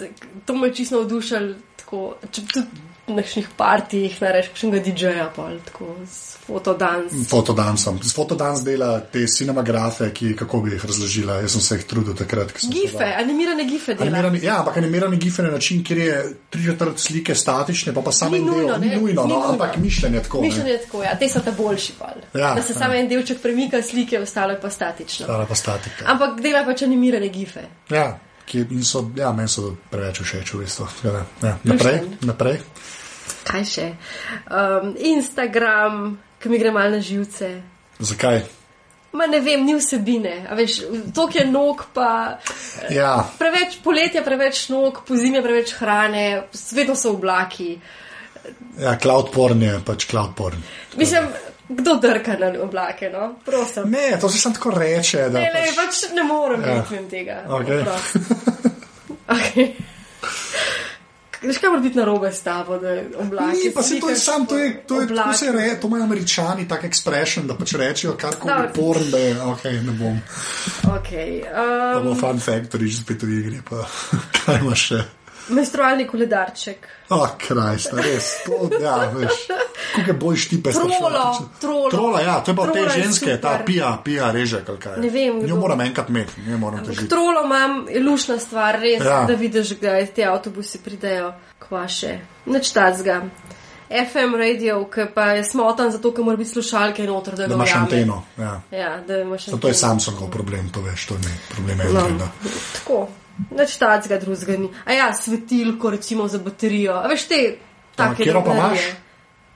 to 0.45 0.55
me 0.55 0.69
je 0.69 0.75
čisto 0.75 1.01
navdušilo, 1.01 1.55
tako, 1.89 2.03
če 2.31 2.43
tudi 2.53 2.67
na 3.09 3.15
nekih 3.17 3.47
partijih 3.57 4.19
nareš, 4.21 4.51
kakšnega 4.53 4.81
DJ-ja, 4.85 5.27
pol, 5.33 5.55
tako 5.65 5.87
s 6.05 6.35
fotodans. 6.45 7.15
Fotodansom. 7.31 7.97
Z 8.05 8.13
fotodans 8.13 8.61
dela 8.61 8.99
te 9.01 9.23
cinemagrafe, 9.27 10.11
ki 10.13 10.35
kako 10.37 10.61
bi 10.61 10.75
jih 10.75 10.85
razložila. 10.85 11.39
Jaz 11.41 11.55
sem 11.57 11.65
se 11.65 11.79
jih 11.79 11.87
trudil 11.89 12.13
takrat. 12.19 12.53
Gife, 12.53 12.91
študoval. 12.93 13.15
animirane 13.23 13.65
gife 13.65 13.95
dela. 13.95 14.11
Animirani, 14.11 14.43
ja, 14.45 14.59
ampak 14.61 14.77
animirani 14.77 15.17
gife 15.17 15.43
na 15.43 15.55
način, 15.57 15.81
kjer 15.85 15.99
je 15.99 16.19
tri 16.51 16.65
četrt 16.69 16.99
slike 17.01 17.35
statične, 17.35 17.95
pa 17.97 18.05
pa 18.05 18.13
samo 18.13 18.37
Ni 18.37 18.39
en 18.39 18.45
del. 18.45 18.55
nujno, 18.55 18.77
Ni 18.77 18.89
ne, 18.89 18.97
nujno, 18.97 19.25
ni 19.25 19.33
no, 19.33 19.39
nujno. 19.39 19.53
ampak 19.53 19.77
mišljenje 19.77 20.23
tako. 20.23 20.41
ne. 20.43 20.49
Mišljenje 20.49 20.71
je 20.71 20.83
tako, 20.85 21.03
ja, 21.03 21.17
te 21.19 21.29
so 21.29 21.41
ta 21.41 21.53
boljši 21.57 21.93
pol. 21.99 22.21
Ja, 22.37 22.55
da 22.55 22.63
se 22.63 22.73
ja. 22.73 22.79
samo 22.79 22.95
en 22.95 23.09
delček 23.09 23.41
premika 23.43 23.83
slike, 23.83 24.21
ostalo 24.21 24.53
je 24.53 24.61
pa 24.61 24.71
statično. 24.71 25.25
Stara 25.25 25.47
pa 25.47 25.55
statika. 25.55 26.05
Ampak 26.07 26.41
dela 26.45 26.65
pač 26.69 26.83
animirane 26.85 27.29
gife. 27.29 27.65
Ja, 27.91 28.19
ki 28.49 28.65
in 28.71 28.85
so, 28.85 29.05
ja, 29.17 29.33
meni 29.33 29.49
so 29.49 29.75
preveč 29.93 30.23
všeč 30.25 30.55
v 30.55 30.63
bistvu. 30.65 30.87
Da, 31.05 31.25
Ja, 31.45 31.57
naprej, 31.65 32.01
naprej. 32.25 32.61
Kaj 33.45 33.65
še? 33.65 33.89
Um, 34.49 34.95
Instagram, 34.99 36.17
ki 36.41 36.49
mi 36.49 36.59
gre 36.59 36.73
malo 36.73 36.97
na 36.97 37.01
živce. 37.01 37.51
Zakaj? 38.01 38.43
Ma 39.13 39.25
ne 39.27 39.41
vem, 39.41 39.65
ni 39.65 39.73
vsebine. 39.75 40.47
A 40.49 40.55
Veš, 40.55 40.83
to 41.17 41.29
je 41.33 41.45
nog, 41.45 41.87
pa 41.95 42.39
Ja, 42.93 43.25
preveč 43.39 43.79
poletja, 43.85 44.21
preveč 44.23 44.67
nog, 44.69 45.01
po 45.09 45.17
zimi 45.17 45.41
preveč 45.43 45.73
hrane, 45.81 46.27
vedno 46.73 46.97
so 46.97 47.15
oblaki. 47.17 47.79
ja 48.81 48.97
cloud 48.97 49.33
porn 49.33 49.63
je 49.63 49.81
pač 49.85 50.07
cloud 50.07 50.37
porn. 50.37 50.61
Mislim, 50.97 51.25
kdo 51.69 51.95
drka 51.97 52.37
na 52.39 52.53
oblake, 52.63 53.11
no? 53.11 53.35
Prosim. 53.45 53.91
Ne, 53.91 54.19
to 54.21 54.29
se 54.29 54.39
sam 54.39 54.55
tako 54.55 54.71
reče. 54.71 55.19
Da, 55.29 55.39
Ne, 55.39 55.51
ne, 55.55 55.67
pač, 55.77 56.03
pač 56.03 56.15
ne 56.15 56.23
morem 56.25 56.63
Ja. 56.63 56.75
ja. 56.75 56.85
tega. 57.11 57.43
Prosim. 57.85 58.25
Okay. 59.29 59.73
Veš, 61.43 61.59
kaj 61.59 61.71
mora 61.71 61.81
biti 61.81 61.99
narobe 61.99 62.33
s 62.33 62.41
tabo, 62.43 62.79
da 62.79 62.89
oblaki. 63.19 63.59
Ni, 63.65 63.71
pa 63.75 63.83
se 63.83 64.01
to 64.01 64.09
je 64.11 64.17
sam, 64.17 64.47
to 64.47 64.59
je, 64.59 64.83
to 64.87 65.01
je, 65.01 65.07
tako 65.07 65.21
oblake. 65.21 65.39
se 65.39 65.53
reče, 65.53 65.81
to 65.81 65.87
imajo 65.87 66.03
američani, 66.03 66.69
tak 66.69 66.85
expression, 66.85 67.47
da 67.47 67.55
pač 67.55 67.75
rečejo 67.75 68.17
karkoli 68.19 68.73
porn, 68.75 69.11
da 69.11 69.19
je, 69.19 69.43
ok, 69.43 69.65
ne 69.65 69.93
bom. 69.93 70.19
Okay, 70.99 71.43
Pa 71.95 72.01
bo 72.03 72.11
um, 72.11 72.19
fun 72.19 72.41
factory, 72.41 72.89
že 72.89 73.05
spet 73.05 73.23
v 73.23 73.39
igri, 73.39 73.61
pa 73.71 73.85
kaj 74.41 74.59
imaš 74.65 74.87
še. 74.89 75.01
Menstrualni 75.49 76.07
koledarček. 76.07 76.89
Oh, 77.11 77.29
krajst, 77.39 77.93
res. 77.93 78.31
To, 78.47 78.69
ja, 78.83 78.97
veš, 79.15 79.47
kako 79.97 80.11
je 80.11 80.17
bolj 80.21 80.37
štipe. 80.37 80.73
Trolo, 80.73 81.49
trolo. 81.61 81.91
Trola, 81.91 82.21
ja, 82.21 82.41
to 82.41 82.51
je 82.51 82.57
pa 82.57 82.67
te 82.67 82.73
Trola 82.73 82.93
je 82.93 83.03
ženske, 83.03 83.41
ta 83.41 83.53
super. 83.53 83.67
pija, 83.67 83.99
pija, 84.05 84.31
reže, 84.33 84.63
kaj. 84.81 85.01
Ne 85.01 85.11
vem, 85.11 85.41
kdo. 85.43 85.57
moram 85.57 85.81
enkrat 85.81 86.09
imeti, 86.09 86.41
ne 86.47 86.57
moram 86.57 86.85
težiti. 86.85 87.09
Trolo 87.09 87.45
imam, 87.45 87.87
je 87.89 88.03
lušna 88.03 88.39
stvar, 88.39 88.81
res, 88.81 89.05
Ja. 89.05 89.25
da 89.29 89.35
vidiš, 89.35 89.69
da 89.81 90.07
ti 90.07 90.25
avtobusi 90.25 90.79
pridejo 90.85 91.33
kvaše. 91.59 92.19
Nič 92.47 92.71
tacga. 92.73 93.23
FM 93.89 94.35
radio, 94.37 94.85
ki 94.85 95.07
pa 95.15 95.25
je 95.33 95.45
smotan 95.45 95.91
zato, 95.91 96.13
ker 96.13 96.25
mora 96.25 96.37
biti 96.37 96.51
slušalke 96.51 97.07
noter, 97.09 97.35
da, 97.35 97.47
Da 97.47 97.55
imaš 97.55 97.75
anteno, 97.75 98.23
ja. 98.39 98.61
Ja, 98.71 99.01
da 99.07 99.17
imaš 99.21 99.47
Zato 99.47 99.69
je 99.69 99.73
anteno. 99.73 99.75
Samsungov 99.75 100.31
problem, 100.31 100.69
to 100.69 100.81
veš, 100.81 101.07
to 101.07 101.15
ni 101.15 101.33
problem 101.49 101.79
No, 101.93 102.29
tako, 102.75 103.09
nič 103.51 103.77
tacga 103.77 104.19
drugega 104.19 104.57
ni. 104.59 104.71
A 104.85 104.93
ja, 104.93 105.13
svetilko 105.15 105.91
recimo 105.91 106.29
za 106.29 106.39
baterijo. 106.39 106.93
A 106.93 107.07
veš 107.09 107.29
te, 107.29 107.59
take 107.97 108.25
katero 108.25 108.45
pa 108.45 108.55
imaš? 108.55 108.81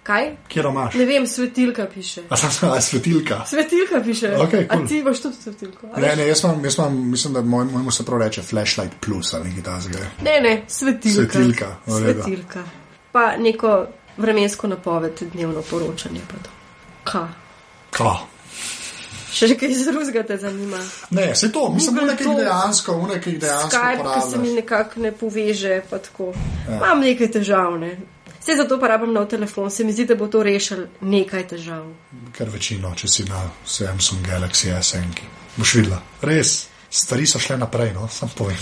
Kaj? 0.02 0.36
Kjer 0.48 0.66
imaš? 0.66 0.94
Ne 0.94 1.04
vem, 1.06 1.26
svetilka 1.26 1.86
piše. 1.94 2.22
A 2.32 2.36
sam 2.36 2.50
sem 2.50 2.70
svetilka. 2.80 3.44
Svetilka 3.46 4.00
piše. 4.04 4.32
A 4.34 4.46
cool. 4.48 4.86
ti 4.88 4.98
imaš 4.98 5.20
tudi 5.22 5.36
svetilko? 5.36 5.86
A 5.94 6.00
Ne, 6.00 6.08
veš? 6.08 6.16
ne, 6.16 6.26
jaz 6.28 6.44
imam, 6.44 6.64
jaz 6.64 6.78
imam, 6.78 7.10
mislim, 7.10 7.34
da 7.34 7.42
moj, 7.42 7.64
mojemu 7.64 7.90
se 7.90 8.04
prav 8.04 8.20
reče 8.20 8.42
flashlight 8.42 8.94
plus 9.00 9.34
ali 9.34 9.48
nekaj 9.48 9.62
takega. 9.62 10.06
Ne, 10.22 10.40
ne, 10.40 10.62
svetilka. 10.68 11.32
Svetilka, 11.32 11.76
redu. 11.86 12.22
svetilka. 12.22 12.62
Pa 13.12 13.36
neko 13.36 13.86
vremensko 14.16 14.66
napoved, 14.66 15.22
dnevno 15.32 15.62
poročanje. 15.62 16.20
Pa 16.28 16.36
to. 16.44 16.50
Ka? 17.04 17.28
Ka? 17.90 18.16
Še 19.32 19.48
kaj 19.56 19.74
drugega 19.86 20.22
te 20.28 20.36
zanima? 20.36 20.78
Ne, 21.10 21.34
se 21.36 21.52
to, 21.52 21.68
mislim, 21.72 21.96
da 21.96 22.06
nekaj 22.12 22.26
to. 22.26 22.34
dejansko, 22.38 22.96
v 23.00 23.08
nekaj 23.14 23.36
dejansko 23.44 23.76
Skype, 23.76 24.08
ki 24.14 24.30
se 24.30 24.38
mi 24.38 24.54
nekako 24.54 25.00
ne 25.00 25.12
poveže, 25.12 25.78
pa 25.90 25.98
tako. 25.98 26.32
Ja. 26.68 26.76
Imam 26.76 27.00
nekaj 27.00 27.30
težav, 27.38 27.78
ne. 27.80 27.96
Vse 28.42 28.56
zato 28.58 28.80
pa 28.80 28.88
rabim 28.90 29.12
nov 29.14 29.28
telefon, 29.30 29.70
se 29.70 29.84
mi 29.84 29.92
zdi, 29.92 30.04
da 30.10 30.14
bo 30.18 30.26
to 30.28 30.42
rešil 30.42 30.86
nekaj 31.00 31.46
težav. 31.54 31.86
Kar 32.36 32.50
večino, 32.50 32.90
če 32.98 33.08
si 33.08 33.24
na 33.28 33.44
Samsung 33.64 34.26
Galaxy 34.26 34.72
S1, 34.74 35.22
boš 35.56 35.74
videla. 35.78 36.02
Res, 36.26 36.56
stvari 36.92 37.24
so 37.26 37.38
šle 37.38 37.56
naprej, 37.56 37.92
no, 37.92 38.04
sam 38.08 38.28
povem. 38.28 38.56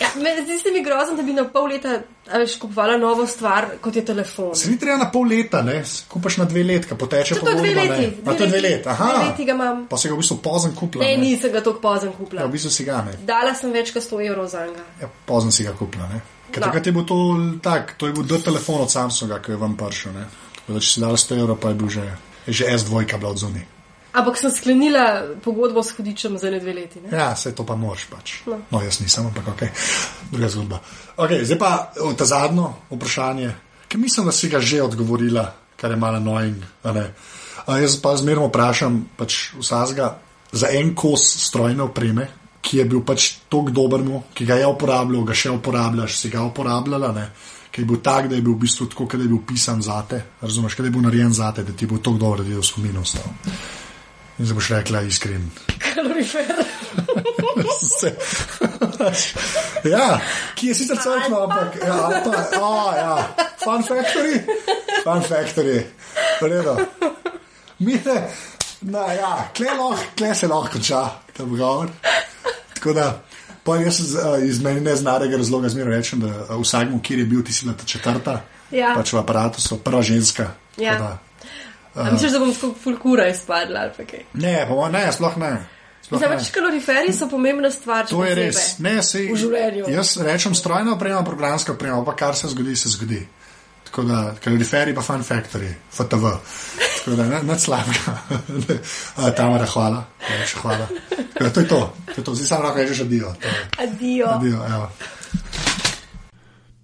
Ja, 0.00 0.08
me, 0.16 0.32
zdi 0.42 0.58
se 0.58 0.70
mi 0.70 0.82
grozno, 0.82 1.14
da 1.14 1.22
bi 1.22 1.32
na 1.32 1.44
pol 1.46 1.68
leta 1.68 2.00
veš, 2.28 2.56
kupovala 2.58 2.96
novo 2.96 3.26
stvar, 3.26 3.68
kot 3.80 3.96
je 3.96 4.04
telefon. 4.04 4.54
Se 4.54 4.70
ni 4.70 4.78
treba 4.78 4.96
na 4.96 5.06
pol 5.08 5.28
leta, 5.28 5.62
ne, 5.62 5.76
kupaš 6.08 6.36
na 6.36 6.44
dve 6.44 6.64
let, 6.64 6.88
ko 6.88 6.96
poteče 6.96 7.34
je 7.34 7.40
dve 7.54 7.74
leti. 7.74 8.00
ne. 8.02 8.10
A 8.26 8.34
to 8.34 8.46
dve 8.46 8.60
leti, 8.60 8.88
aha. 8.88 9.10
Dve 9.12 9.24
leti 9.24 9.44
ga 9.44 9.52
imam. 9.52 9.86
Pa 9.86 9.96
se 9.96 10.08
ga 10.08 10.14
v 10.14 10.18
bistvu 10.18 10.36
pozem 10.38 10.74
kupila. 10.74 11.04
Ne, 11.04 11.12
ne. 11.12 11.22
nisem 11.24 11.52
ga 11.52 11.60
tako 11.60 11.80
pozem 11.80 12.10
Ja, 12.10 12.16
kupila. 12.16 12.46
v 12.46 12.50
bistvu 12.50 12.70
si 12.70 12.84
ga 12.84 13.02
ne. 13.02 13.14
Dala 13.22 13.54
sem 13.54 13.72
več 13.72 13.92
kot 13.92 14.02
100 14.02 14.26
evrov 14.26 14.48
za 14.48 14.66
njega. 14.66 14.82
Ja, 15.00 15.10
pozem 15.24 15.52
si 15.52 15.62
ga 15.62 15.72
kupila, 15.72 16.08
ne. 16.08 16.20
Ker 16.50 16.60
No. 16.60 16.66
takrat 16.66 16.86
je 16.86 16.92
bil 16.92 17.04
to 17.04 17.16
tak, 17.62 17.94
to 17.98 18.06
je 18.06 18.12
bil 18.12 18.22
D 18.24 18.38
telefon 18.38 18.80
od 18.80 18.90
Samsunga, 18.90 19.38
ki 19.38 19.52
je 19.52 19.56
vam 19.56 19.76
prišel, 19.76 20.12
ne. 20.12 20.26
Tako 20.56 20.72
da 20.72 20.80
če 20.80 20.90
si 20.90 21.00
dala 21.00 21.16
100 21.16 21.38
evrov, 21.38 21.56
pa 21.56 21.68
je 21.68 21.74
bil 21.74 21.88
že, 21.88 22.04
že 22.48 22.64
S2 22.68 23.04
bila 23.18 23.30
od 23.30 23.38
zunaj. 23.38 23.64
Ampak 24.14 24.38
sem 24.38 24.50
sklenila 24.54 25.34
pogodbo 25.42 25.82
s 25.82 25.90
hudičem 25.96 26.38
za 26.38 26.50
ne 26.50 26.60
dve 26.62 26.72
leti. 26.74 27.00
Ne? 27.02 27.10
Ja, 27.10 27.32
se 27.36 27.50
to 27.54 27.66
pa 27.66 27.74
moraš 27.74 28.06
pač. 28.06 28.34
No. 28.46 28.60
No, 28.70 28.82
jaz 28.82 29.00
nisem, 29.02 29.26
ampak 29.26 29.48
ok, 29.50 29.62
druga 30.30 30.48
zgodba. 30.48 30.78
Okay, 31.18 31.42
zdaj 31.42 31.58
pa 31.58 31.70
ta 32.18 32.24
zadnjo 32.24 32.70
vprašanje, 32.94 33.50
ki 33.90 33.98
mislim, 33.98 34.30
da 34.30 34.32
si 34.32 34.48
ga 34.48 34.60
že 34.62 34.82
odgovorila, 34.82 35.48
kar 35.76 35.90
je 35.90 35.98
malo. 35.98 36.22
A 37.66 37.78
jaz 37.78 37.98
pa 37.98 38.14
zmerno 38.16 38.46
vprašam 38.52 39.02
pač 39.18 39.50
vsazga 39.58 40.14
za 40.54 40.70
en 40.70 40.94
kos 40.94 41.26
strojne 41.48 41.82
opreme, 41.82 42.28
ki 42.62 42.78
je 42.78 42.84
bil 42.88 43.02
pač 43.04 43.32
tako 43.50 43.74
dober 43.74 44.00
ki 44.34 44.46
ga 44.46 44.62
je 44.62 44.66
uporabljal, 44.66 45.24
ga 45.26 45.34
še 45.34 45.50
uporabljaš, 45.50 46.18
si 46.18 46.30
ga 46.30 46.46
uporabljala, 46.46 47.12
ne. 47.12 47.28
Ki 47.74 47.82
je 47.82 47.86
bil 47.90 47.98
tak, 47.98 48.28
da 48.30 48.38
je 48.38 48.42
bil 48.42 48.54
v 48.54 48.62
bistvu 48.62 48.86
tako, 48.86 49.08
da 49.10 49.24
je 49.24 49.28
bil 49.28 49.42
pisan 49.42 49.82
zate, 49.82 50.22
razumeš, 50.40 50.76
kot 50.76 50.86
da 50.86 50.92
je 50.92 50.94
bil 50.94 51.02
narejen 51.02 51.34
zate, 51.34 51.64
da 51.66 51.72
ti 51.74 51.84
je 51.84 51.90
bil 51.90 51.98
tako 51.98 52.22
dober, 52.22 52.44
da 52.46 52.54
je 52.54 52.60
v 52.62 52.66
spominu 52.66 53.02
ostal. 53.02 53.26
In 54.38 54.44
zdaj 54.44 54.54
boš 54.54 54.70
rekla 54.70 55.00
iskren. 55.02 55.50
Kalorifer. 55.78 56.44
Ja, 59.84 60.18
ki 60.54 60.66
je 60.66 60.74
sicer 60.74 60.96
crkva, 60.96 61.42
ampak 61.44 61.76
ja, 61.76 61.94
Alpa, 62.00 62.30
oh, 62.56 62.92
ja. 62.96 63.16
Fun 63.60 63.82
Factory, 63.82 64.40
Fun 65.04 65.22
Factory, 65.22 65.82
redo. 66.40 66.76
Mire, 67.78 68.16
na, 68.82 69.04
ja, 69.12 69.32
kle, 69.52 69.66
lahko, 69.68 69.98
kle 70.16 70.34
se 70.34 70.48
lahko 70.48 70.72
konča 70.72 71.02
ta 71.28 71.44
pogovor. 71.44 71.90
Tako 72.74 72.92
da, 72.92 73.06
pa 73.62 73.76
jaz 73.76 74.00
z- 74.06 74.18
iz 74.42 74.62
meni 74.62 74.80
neznanega 74.80 75.36
razloga 75.36 75.68
zmeraj 75.68 75.96
rečem, 75.96 76.20
da 76.20 76.32
a, 76.48 76.56
vsakmu, 76.56 77.00
kjer 77.00 77.18
je 77.18 77.26
bil, 77.26 77.42
ti 77.42 77.52
si 77.52 77.64
bila 77.64 77.76
ta 77.76 77.84
četrta, 77.84 78.40
Ja. 78.70 78.94
pač 78.96 79.12
v 79.12 79.18
aparatu 79.18 79.60
so 79.60 79.76
prva 79.76 80.02
ženska. 80.02 80.44
tako 80.70 80.82
Ja. 80.82 80.98
da- 80.98 81.18
A 81.94 82.10
misliš, 82.10 82.32
da 82.32 82.38
bom 82.38 82.54
tako 82.54 82.74
fulkura 82.82 83.28
izpadla 83.28 83.80
ali 83.80 84.06
kaj? 84.06 84.24
Ne, 84.34 84.66
pa 84.68 84.88
ne, 84.88 85.06
sploh 85.12 85.36
ne. 85.38 85.54
Zdaj, 86.10 86.28
pač 86.36 86.50
kaloriferi 86.52 87.12
so 87.16 87.28
pomembna 87.30 87.70
stvar, 87.72 88.04
To 88.10 88.24
je 88.24 88.34
res. 88.36 88.60
Ne, 88.84 88.98
sej, 89.02 89.30
v 89.32 89.38
življenju. 89.40 89.86
Jaz 89.94 90.16
rečem 90.20 90.54
strojna 90.56 90.98
oprema, 90.98 91.22
programska 91.24 91.72
oprema, 91.72 92.02
pa 92.04 92.12
kar 92.18 92.36
se 92.36 92.50
zgodi, 92.52 92.76
se 92.76 92.92
zgodi. 92.92 93.22
Tako 93.88 94.04
da, 94.08 94.20
kaloriferi 94.44 94.94
pa 94.94 95.04
fun 95.06 95.24
factory, 95.24 95.70
FTV. 95.94 96.34
Tako 96.98 97.16
da, 97.16 97.28
ne, 97.30 97.40
ne 97.46 97.58
slabega. 97.58 98.16
Tamara, 99.38 99.66
hvala. 99.70 100.04
Najlepša 100.28 100.60
hvala. 100.60 100.88
Da, 101.40 101.50
to 101.50 101.60
je 101.60 101.68
to. 101.68 101.80
to, 102.06 102.20
je 102.20 102.24
to. 102.24 102.34
Zdaj 102.34 102.48
samo 102.52 102.68
lahko 102.68 102.82
rečeš 102.82 103.04
adijo. 103.06 103.34
Adijo. 103.78 104.28
Adijo, 104.34 104.64
evo. 104.74 104.90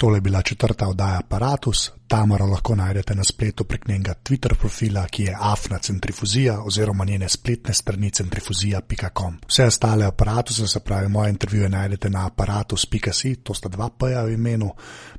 Tole 0.00 0.16
je 0.16 0.20
bila 0.20 0.42
četrta 0.42 0.88
oddaja 0.88 1.18
Apparatus, 1.18 1.90
Tamara 2.08 2.44
lahko 2.46 2.74
najdete 2.74 3.14
na 3.14 3.24
spletu 3.24 3.64
prek 3.64 3.88
njenega 3.88 4.14
Twitter 4.14 4.54
profila, 4.54 5.06
ki 5.06 5.22
je 5.22 5.36
afna 5.40 5.78
centrifuzija 5.78 6.62
oziroma 6.62 7.04
njene 7.04 7.28
spletne 7.28 7.74
strani 7.74 8.10
centrifuzija.com. 8.10 9.38
Vse 9.48 9.66
ostale 9.66 10.06
aparatuse, 10.06 10.68
se 10.68 10.80
pravi 10.80 11.08
moje 11.08 11.30
intervjuje, 11.30 11.68
najdete 11.68 12.10
na 12.10 12.26
aparatus.si, 12.26 13.36
to 13.36 13.54
sta 13.54 13.68
dva 13.68 13.90
p-ja 13.98 14.22
v 14.22 14.32
imenu, 14.32 14.70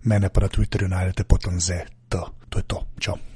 mene 0.04 0.30
pa 0.30 0.42
na 0.42 0.48
Twitterju 0.48 0.88
najdete 0.88 1.24
potanze. 1.24 1.86
To 2.10 2.60
je 2.60 2.64
to. 2.64 2.86
Čau. 3.00 3.31